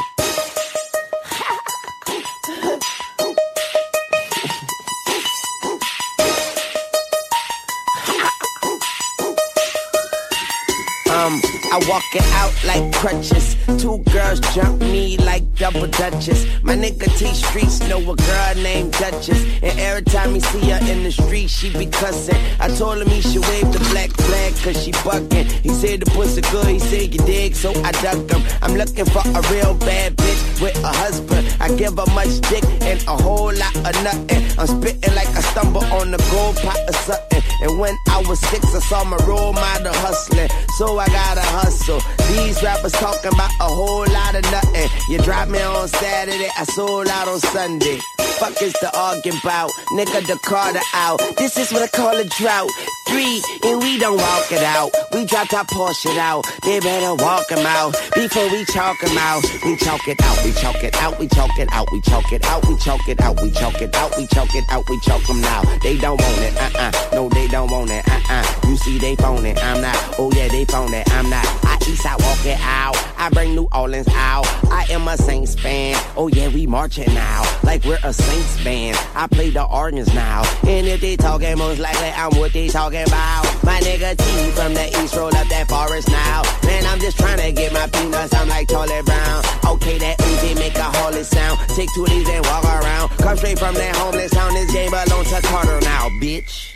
Um, 11.22 11.61
I 11.72 11.78
walk 11.88 12.04
it 12.14 12.28
out 12.34 12.54
like 12.66 12.92
crutches. 12.94 13.56
Two 13.82 14.00
girls 14.12 14.42
jump 14.54 14.82
me 14.82 15.16
like 15.18 15.56
double 15.56 15.88
dutches. 15.88 16.46
My 16.64 16.76
nigga 16.76 17.08
T 17.18 17.28
Streets 17.34 17.80
know 17.88 18.00
a 18.00 18.16
girl 18.16 18.56
named 18.56 18.92
Duchess. 18.92 19.42
And 19.64 19.80
every 19.80 20.04
time 20.04 20.34
he 20.34 20.42
see 20.42 20.70
her 20.70 20.80
in 20.92 21.04
the 21.04 21.12
street, 21.14 21.50
she 21.50 21.72
be 21.72 21.86
cussing. 21.86 22.36
I 22.60 22.68
told 22.76 23.02
him 23.02 23.08
he 23.08 23.22
should 23.22 23.46
wave 23.48 23.72
the 23.72 23.80
black 23.92 24.12
flag 24.12 24.54
cause 24.58 24.84
she 24.84 24.92
bucking. 24.92 25.48
He 25.64 25.70
said 25.70 26.02
the 26.02 26.12
pussy 26.12 26.42
good, 26.52 26.68
he 26.68 26.80
said 26.80 27.14
you 27.14 27.20
dig, 27.26 27.56
so 27.56 27.72
I 27.86 27.92
duck 28.04 28.30
him. 28.30 28.44
I'm 28.62 28.76
looking 28.76 29.06
for 29.06 29.24
a 29.24 29.42
real 29.50 29.74
bad 29.76 30.18
bitch 30.18 30.62
with 30.62 30.76
a 30.84 30.92
husband. 30.92 31.56
I 31.62 31.74
give 31.76 31.96
her 31.96 32.12
much 32.14 32.42
dick 32.50 32.66
and 32.82 33.02
a 33.08 33.16
whole 33.16 33.54
lot 33.56 33.76
of 33.78 33.96
nothing. 34.04 34.44
I'm 34.60 34.68
spitting 34.68 35.16
like 35.16 35.30
I 35.30 35.40
stumble 35.40 35.86
on 35.86 36.12
the 36.12 36.18
gold 36.32 36.58
pot 36.58 36.80
or 36.86 36.94
something. 37.08 37.42
And 37.62 37.80
when 37.80 37.96
I 38.10 38.22
was 38.28 38.42
six, 38.42 38.76
I 38.76 38.80
saw 38.80 39.06
my 39.06 39.18
role 39.26 39.54
model 39.54 39.94
hustling. 39.94 40.50
So 40.78 41.00
I 41.00 41.08
gotta 41.08 41.42
hustle. 41.62 42.02
These 42.34 42.62
rappers 42.64 42.94
talking 42.94 43.32
about 43.34 43.52
a 43.60 43.70
whole 43.70 44.06
lot 44.08 44.36
of 44.36 44.44
nothing. 44.52 44.90
You 45.10 45.20
drop 45.20 45.48
me 45.50 45.62
on 45.62 45.88
Saturday, 45.88 46.50
I 46.58 46.64
sold 46.66 47.08
out 47.08 47.28
on 47.28 47.40
Sunday. 47.40 48.00
Fuck 48.40 48.62
is 48.62 48.74
the 48.82 48.90
arguing 48.98 49.38
about? 49.44 49.70
Nigga, 49.94 50.26
the 50.26 50.38
Carter 50.44 50.80
out. 50.96 51.22
This 51.38 51.58
is 51.58 51.72
what 51.72 51.84
I 51.84 51.88
call 51.88 52.18
a 52.18 52.26
drought. 52.26 52.70
Three, 53.12 53.44
and 53.66 53.82
we 53.82 54.00
don't 54.00 54.16
walk 54.18 54.52
it 54.52 54.64
out. 54.64 54.90
We 55.14 55.26
dropped 55.26 55.54
our 55.54 55.66
Porsche 55.66 56.18
out. 56.18 56.46
They 56.64 56.80
better 56.80 57.14
walk 57.16 57.52
'em 57.52 57.66
out 57.66 57.92
before 58.16 58.48
we 58.50 58.64
chalk 58.66 59.04
'em 59.04 59.18
out. 59.18 59.44
We 59.66 59.76
chalk 59.76 60.08
it 60.08 60.22
out, 60.24 60.38
we 60.46 60.54
chalk 60.54 60.82
it 60.82 60.96
out, 60.96 61.20
we 61.20 61.28
chalk 61.28 61.60
it 61.60 61.70
out, 61.74 61.92
we 61.92 62.00
chalk 62.02 62.32
it 62.32 62.46
out, 62.46 62.64
we 62.64 62.76
chalk 62.78 63.08
it 63.10 63.22
out, 63.22 63.42
we 63.42 63.52
chalk 63.52 63.82
it 63.82 63.94
out, 63.96 64.18
we 64.18 64.28
chalk 64.28 64.56
it 64.56 64.64
out, 64.70 64.90
we 64.90 65.00
chalk 65.02 65.30
'em 65.30 65.42
now. 65.42 65.62
They 65.84 65.98
don't 65.98 66.22
want 66.22 66.40
it, 66.40 66.56
uh 66.56 66.70
uh. 66.86 66.92
No, 67.12 67.28
they 67.28 67.48
don't 67.50 67.70
want 67.70 67.92
it, 67.92 68.08
uh 68.08 68.20
uh. 68.30 68.46
You 68.70 68.78
see, 68.78 68.98
they 68.98 69.16
phone 69.18 69.46
it, 69.46 69.62
I'm 69.62 69.82
not. 69.82 69.98
Oh 70.18 70.32
yeah, 70.34 70.48
they 70.48 70.64
phone 70.66 70.94
it, 70.94 71.06
I'm 71.14 71.30
not. 71.30 71.46
I 71.66 71.78
face, 71.84 72.06
I 72.06 72.16
walk 72.16 72.46
it 72.46 72.60
out. 72.62 72.96
I 73.18 73.30
bring 73.30 73.54
New 73.56 73.68
Orleans 73.74 74.08
out. 74.16 74.48
I 74.72 74.86
am 74.90 75.08
a 75.08 75.18
Saints 75.18 75.54
fan. 75.56 75.96
Oh 76.16 76.28
yeah, 76.28 76.48
we 76.48 76.66
marching 76.66 77.14
now. 77.14 77.44
Like 77.64 77.84
we're 77.84 78.00
a 78.04 78.14
Saints 78.14 78.64
band. 78.64 78.98
I 79.16 79.28
play 79.28 79.50
the 79.52 79.64
organs 79.64 80.12
now. 80.14 80.42
And 80.66 80.88
if 80.88 81.02
they 81.02 81.18
talking, 81.18 81.56
most 81.58 81.80
likely 81.80 82.10
I'm 82.10 82.32
what 82.40 82.52
they 82.54 82.68
talking 82.70 83.01
about. 83.08 83.46
My 83.64 83.80
nigga 83.82 84.18
T 84.18 84.52
from 84.52 84.74
the 84.74 84.88
east 85.02 85.16
up 85.16 85.32
that 85.32 85.68
forest 85.70 86.10
now. 86.10 86.42
Man, 86.66 86.86
I'm 86.86 87.00
just 87.00 87.18
trying 87.18 87.40
to 87.40 87.52
get 87.52 87.74
my 87.74 87.88
peanuts. 87.88 88.34
I'm 88.34 88.48
like 88.48 88.70
Charlie 88.70 89.02
Brown. 89.04 89.44
Okay, 89.66 89.98
that 90.00 90.18
Uzi 90.20 90.56
make 90.56 90.76
a 90.76 90.90
holy 90.98 91.24
sound. 91.24 91.60
Take 91.76 91.90
two 91.94 92.06
these 92.06 92.28
and 92.30 92.46
walk 92.46 92.66
around. 92.66 93.10
Come 93.18 93.38
straight 93.38 93.60
from 93.60 93.76
that 93.76 93.96
homeless 93.96 94.32
town. 94.32 94.54
This 94.54 94.72
game 94.72 94.92
belongs 94.92 95.30
to 95.30 95.42
Carter 95.42 95.80
now, 95.82 96.10
bitch. 96.22 96.72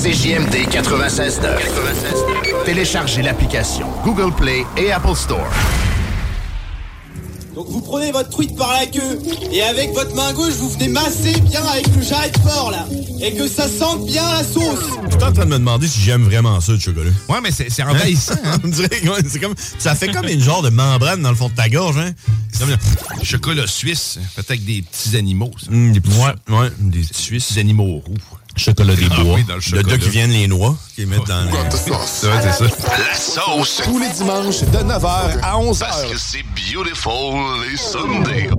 CJMD 0.00 0.66
96.9. 0.66 2.64
Téléchargez 2.64 3.22
l'application 3.22 3.86
Google 4.02 4.32
Play 4.32 4.64
et 4.78 4.90
Apple 4.90 5.14
Store. 5.14 5.89
Donc 7.60 7.68
vous 7.68 7.82
prenez 7.82 8.10
votre 8.10 8.30
truite 8.30 8.56
par 8.56 8.72
la 8.72 8.86
queue 8.86 9.20
et 9.52 9.60
avec 9.60 9.92
votre 9.92 10.14
main 10.14 10.32
gauche 10.32 10.54
vous 10.54 10.70
venez 10.70 10.88
masser 10.88 11.38
bien 11.42 11.62
avec 11.62 11.94
le 11.94 12.00
jarret 12.00 12.32
fort 12.42 12.70
là 12.70 12.86
et 13.20 13.34
que 13.34 13.46
ça 13.46 13.68
sente 13.68 14.06
bien 14.06 14.22
la 14.32 14.42
sauce. 14.42 14.80
Je 15.04 15.10
suis 15.10 15.22
en 15.22 15.30
train 15.30 15.44
de 15.44 15.50
me 15.50 15.58
demander 15.58 15.86
si 15.86 16.00
j'aime 16.00 16.22
vraiment 16.22 16.58
ça, 16.62 16.72
le 16.72 16.78
chocolat. 16.78 17.10
Ouais, 17.28 17.40
mais 17.42 17.50
c'est 17.50 17.82
envahissant. 17.82 18.32
Hein? 18.42 18.56
On 18.64 18.68
dirait 18.68 18.88
c'est 19.28 19.40
comme, 19.40 19.52
ça 19.78 19.94
fait 19.94 20.08
comme 20.08 20.26
une 20.26 20.40
genre 20.40 20.62
de 20.62 20.70
membrane 20.70 21.20
dans 21.20 21.28
le 21.28 21.36
fond 21.36 21.50
de 21.50 21.54
ta 21.54 21.68
gorge. 21.68 21.98
Hein? 21.98 22.12
C'est 22.50 22.60
comme 22.60 22.70
un 22.72 23.24
chocolat 23.24 23.66
suisse, 23.66 24.18
fait 24.34 24.50
avec 24.50 24.64
des 24.64 24.80
petits 24.80 25.18
animaux. 25.18 25.50
ça. 25.62 25.70
Hum, 25.70 25.92
des 25.92 26.00
petits, 26.00 26.16
ouais, 26.16 26.56
ouais, 26.56 26.70
des 26.78 27.02
Suisses. 27.12 27.52
Des 27.52 27.60
animaux 27.60 28.02
roux. 28.06 28.14
Chocolat 28.60 28.94
des 28.94 29.06
Ah 29.10 29.22
bois. 29.22 29.34
oui, 29.36 29.44
dans 29.44 29.54
le 29.56 29.88
là 29.88 29.98
qui 29.98 30.08
viennent 30.10 30.32
les 30.32 30.46
noix, 30.46 30.76
qui 30.94 31.06
mettent 31.06 31.26
dans 31.26 31.44
le... 31.44 31.50
Ouais, 31.50 31.68
c'est 31.70 32.52
ça. 32.52 32.64
La 33.08 33.14
sauce. 33.14 33.80
Tous 33.84 33.98
les 33.98 34.08
dimanches 34.10 34.60
de 34.60 34.78
9h 34.78 35.40
à 35.42 35.56
11h. 35.56 35.78
Parce 35.80 36.04
que 36.04 36.18
c'est 36.18 36.44
beautiful 36.74 37.66
les 37.70 37.76
Sundays. 37.76 38.50